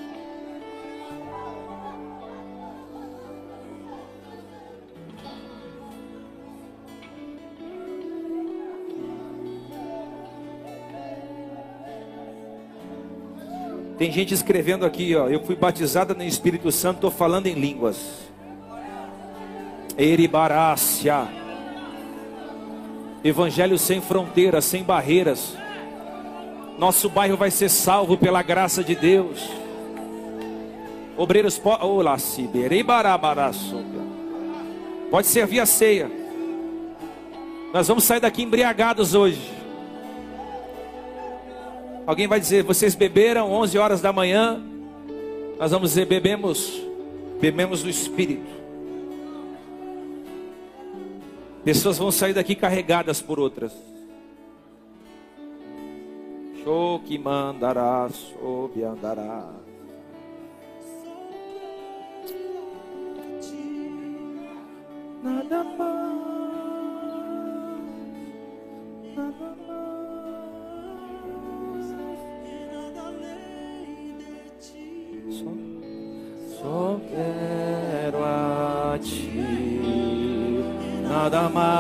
Tem 13.97 14.11
gente 14.11 14.35
escrevendo 14.35 14.85
aqui, 14.85 15.15
ó. 15.15 15.29
Eu 15.29 15.45
fui 15.45 15.55
batizada 15.55 16.15
no 16.15 16.25
Espírito 16.25 16.73
Santo, 16.73 16.97
estou 16.97 17.11
falando 17.11 17.47
em 17.47 17.55
línguas. 17.55 17.97
Eribarácia. 19.97 21.29
Evangelho 23.23 23.79
sem 23.79 24.01
fronteiras, 24.01 24.65
sem 24.65 24.83
barreiras. 24.83 25.57
Nosso 26.79 27.09
bairro 27.09 27.37
vai 27.37 27.51
ser 27.51 27.69
salvo 27.69 28.19
pela 28.19 28.43
graça 28.43 28.83
de 28.83 28.97
Deus. 28.97 29.49
Obreiros, 31.17 31.61
pode 35.11 35.27
servir 35.29 35.61
a 35.61 35.67
ceia. 35.67 36.11
Nós 37.73 37.87
vamos 37.87 38.03
sair 38.03 38.19
daqui 38.19 38.43
embriagados 38.43 39.15
hoje. 39.15 39.53
Alguém 42.07 42.27
vai 42.27 42.39
dizer, 42.39 42.63
vocês 42.63 42.95
beberam 42.95 43.51
11 43.51 43.79
horas 43.79 44.01
da 44.03 44.13
manhã? 44.13 44.63
Nós 45.59 45.71
vamos 45.71 45.91
dizer, 45.91 46.05
bebemos, 46.05 46.83
bebemos 47.41 47.83
do 47.83 47.89
Espírito. 47.89 48.53
Pessoas 51.65 51.97
vão 51.97 52.11
sair 52.11 52.35
daqui 52.35 52.55
carregadas 52.55 53.23
por 53.23 53.41
outras. 53.41 53.73
Show 56.63 57.01
que 57.01 57.19
mandará, 57.19 58.09
sob 58.11 58.83
andará. 58.85 59.49
Nada 65.23 65.65
mais, 65.65 65.79
nada 69.17 69.57
mais. 69.57 69.64
Só, 75.35 75.51
só 76.61 77.01
quero 77.11 78.23
a 78.25 78.97
ti, 79.03 79.33
nada 81.03 81.49
mais. 81.49 81.75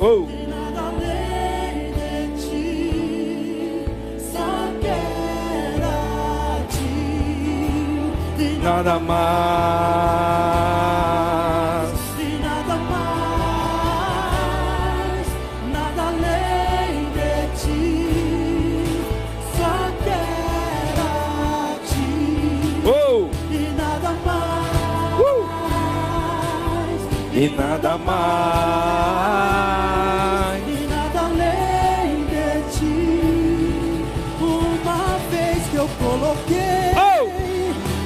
Oh. 0.00 0.26
Nada 0.48 0.90
ti. 6.68 6.84
E 8.40 8.58
nada 8.60 8.98
mais. 8.98 10.06
E 27.46 27.50
nada 27.50 27.96
mais. 27.98 28.16
e 30.66 30.86
nada 30.88 31.20
além 31.20 32.24
de 32.26 32.62
ti. 32.76 34.04
Uma 34.40 35.18
vez 35.30 35.60
que 35.70 35.76
eu 35.76 35.88
coloquei 36.00 36.90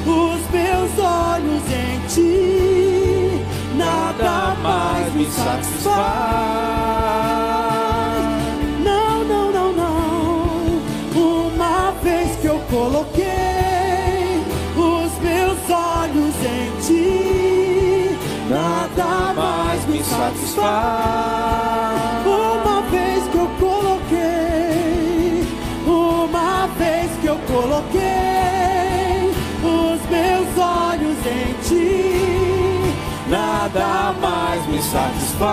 os 0.06 0.50
meus 0.50 0.98
olhos 0.98 1.62
em 1.72 2.00
ti, 2.08 3.42
nada 3.76 4.54
mais 4.62 5.14
me 5.14 5.24
satisfaz. 5.30 6.79
Satisfaz. 20.30 22.26
Uma 22.26 22.82
vez 22.82 23.24
que 23.28 23.36
eu 23.36 23.48
coloquei, 23.58 25.44
uma 25.86 26.66
vez 26.78 27.10
que 27.20 27.26
eu 27.26 27.38
coloquei 27.46 28.00
os 29.62 30.00
meus 30.10 30.58
olhos 30.58 31.18
em 31.26 31.54
ti, 31.68 32.94
nada 33.28 34.14
mais 34.20 34.66
me 34.66 34.80
satisfaz. 34.82 35.50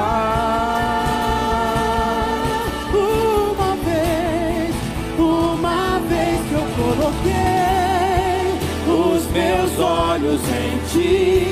Uma 2.94 3.76
vez, 3.86 4.76
uma 5.18 6.00
vez 6.08 6.40
que 6.48 6.54
eu 6.54 6.68
coloquei 6.76 7.38
os 8.88 9.28
meus 9.32 9.80
olhos 9.80 10.42
em 10.50 10.78
ti, 10.92 11.47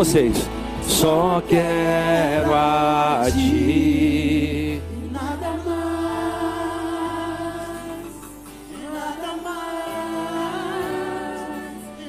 vocês. 0.00 0.48
Só 0.82 1.42
quero 1.46 2.54
a 2.54 3.26
ti. 3.30 4.80
Nada 5.12 5.50
mais, 5.66 5.76
nada 8.94 9.36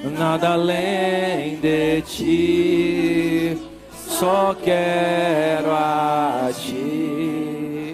mais, 0.05 0.17
Nada 0.17 0.53
além 0.53 1.57
de 1.59 2.01
ti. 2.03 3.57
Só 3.91 4.55
quero 4.63 5.69
a 5.71 6.49
ti. 6.53 7.93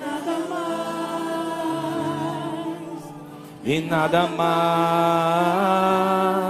nada 0.00 0.36
mais, 0.50 3.04
E 3.64 3.80
nada 3.82 4.26
mais. 4.36 6.47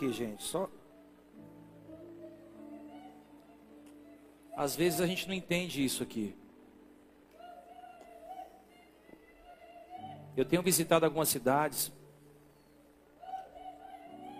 aqui, 0.00 0.12
gente. 0.12 0.42
Só. 0.42 0.68
Às 4.56 4.74
vezes 4.74 5.00
a 5.00 5.06
gente 5.06 5.28
não 5.28 5.34
entende 5.34 5.84
isso 5.84 6.02
aqui. 6.02 6.34
Eu 10.36 10.44
tenho 10.44 10.62
visitado 10.62 11.04
algumas 11.04 11.28
cidades, 11.28 11.92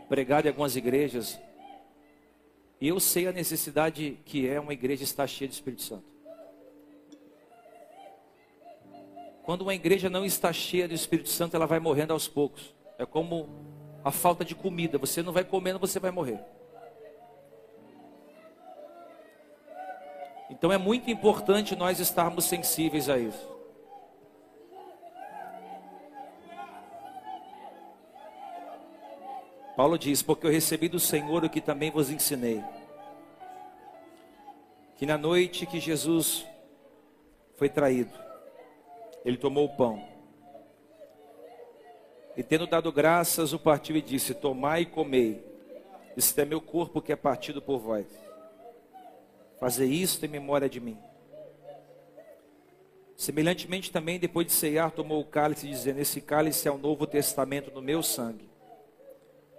pregado 0.08 0.46
em 0.46 0.50
algumas 0.50 0.76
igrejas, 0.76 1.38
e 2.80 2.88
eu 2.88 2.98
sei 2.98 3.26
a 3.26 3.32
necessidade 3.32 4.18
que 4.24 4.48
é 4.48 4.58
uma 4.58 4.72
igreja 4.72 5.04
estar 5.04 5.26
cheia 5.26 5.48
de 5.48 5.54
Espírito 5.54 5.82
Santo. 5.82 6.08
Quando 9.42 9.62
uma 9.62 9.74
igreja 9.74 10.08
não 10.08 10.24
está 10.24 10.52
cheia 10.52 10.88
do 10.88 10.94
Espírito 10.94 11.28
Santo, 11.28 11.54
ela 11.54 11.66
vai 11.66 11.80
morrendo 11.80 12.12
aos 12.12 12.28
poucos. 12.28 12.74
É 12.96 13.04
como 13.04 13.48
a 14.04 14.10
falta 14.10 14.44
de 14.44 14.54
comida. 14.54 14.98
Você 14.98 15.22
não 15.22 15.32
vai 15.32 15.44
comendo, 15.44 15.78
você 15.78 15.98
vai 15.98 16.10
morrer. 16.10 16.40
Então 20.50 20.72
é 20.72 20.78
muito 20.78 21.10
importante 21.10 21.76
nós 21.76 22.00
estarmos 22.00 22.44
sensíveis 22.44 23.08
a 23.08 23.18
isso. 23.18 23.48
Paulo 29.76 29.96
diz: 29.96 30.22
Porque 30.22 30.46
eu 30.46 30.50
recebi 30.50 30.88
do 30.88 30.98
Senhor 30.98 31.44
o 31.44 31.48
que 31.48 31.60
também 31.60 31.90
vos 31.90 32.10
ensinei. 32.10 32.62
Que 34.96 35.06
na 35.06 35.16
noite 35.16 35.64
que 35.64 35.80
Jesus 35.80 36.44
foi 37.56 37.68
traído, 37.68 38.12
ele 39.24 39.38
tomou 39.38 39.64
o 39.64 39.76
pão 39.76 40.09
e 42.36 42.42
tendo 42.42 42.66
dado 42.66 42.92
graças, 42.92 43.52
o 43.52 43.58
partiu 43.58 43.96
e 43.96 44.02
disse: 44.02 44.34
Tomai 44.34 44.82
e 44.82 44.86
comei, 44.86 45.44
este 46.16 46.40
é 46.40 46.44
meu 46.44 46.60
corpo 46.60 47.02
que 47.02 47.12
é 47.12 47.16
partido 47.16 47.60
por 47.60 47.78
vós. 47.78 48.06
Fazer 49.58 49.86
isto 49.86 50.24
em 50.24 50.28
memória 50.28 50.68
de 50.68 50.80
mim. 50.80 50.98
Semelhantemente 53.16 53.92
também, 53.92 54.18
depois 54.18 54.46
de 54.46 54.52
ceiar, 54.52 54.90
tomou 54.90 55.20
o 55.20 55.24
cálice, 55.24 55.68
dizendo: 55.68 56.00
Esse 56.00 56.20
cálice 56.20 56.66
é 56.66 56.70
o 56.70 56.78
novo 56.78 57.06
testamento 57.06 57.70
no 57.70 57.82
meu 57.82 58.02
sangue. 58.02 58.48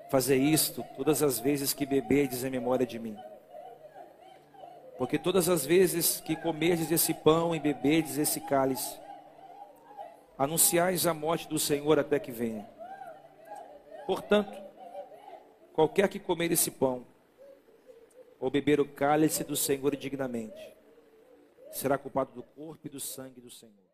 Fazer 0.10 0.38
isto 0.38 0.84
todas 0.98 1.22
as 1.22 1.39
vezes 1.39 1.72
que 1.72 1.85
beberdes 1.85 2.43
em 2.43 2.49
memória 2.49 2.85
de 2.85 2.98
mim. 2.98 3.15
Porque 4.98 5.18
todas 5.18 5.48
as 5.48 5.65
vezes 5.65 6.22
que 6.22 6.35
comerdes 6.35 6.91
esse 6.91 7.14
pão 7.14 7.56
e 7.56 7.60
beberdes 7.60 8.18
esse 8.18 8.39
cálice, 8.41 8.99
anunciais 10.41 11.05
a 11.05 11.13
morte 11.13 11.47
do 11.47 11.59
Senhor 11.59 11.99
até 11.99 12.18
que 12.18 12.31
venha. 12.31 12.68
Portanto, 14.07 14.59
qualquer 15.72 16.09
que 16.09 16.19
comer 16.19 16.51
esse 16.51 16.72
pão 16.72 17.05
ou 18.39 18.49
beber 18.49 18.80
o 18.80 18.88
cálice 18.88 19.43
do 19.43 19.55
Senhor 19.55 19.93
indignamente, 19.93 20.76
será 21.72 21.95
culpado 21.95 22.31
do 22.34 22.41
corpo 22.41 22.88
e 22.88 22.89
do 22.89 22.99
sangue 22.99 23.39
do 23.39 23.51
Senhor. 23.51 23.90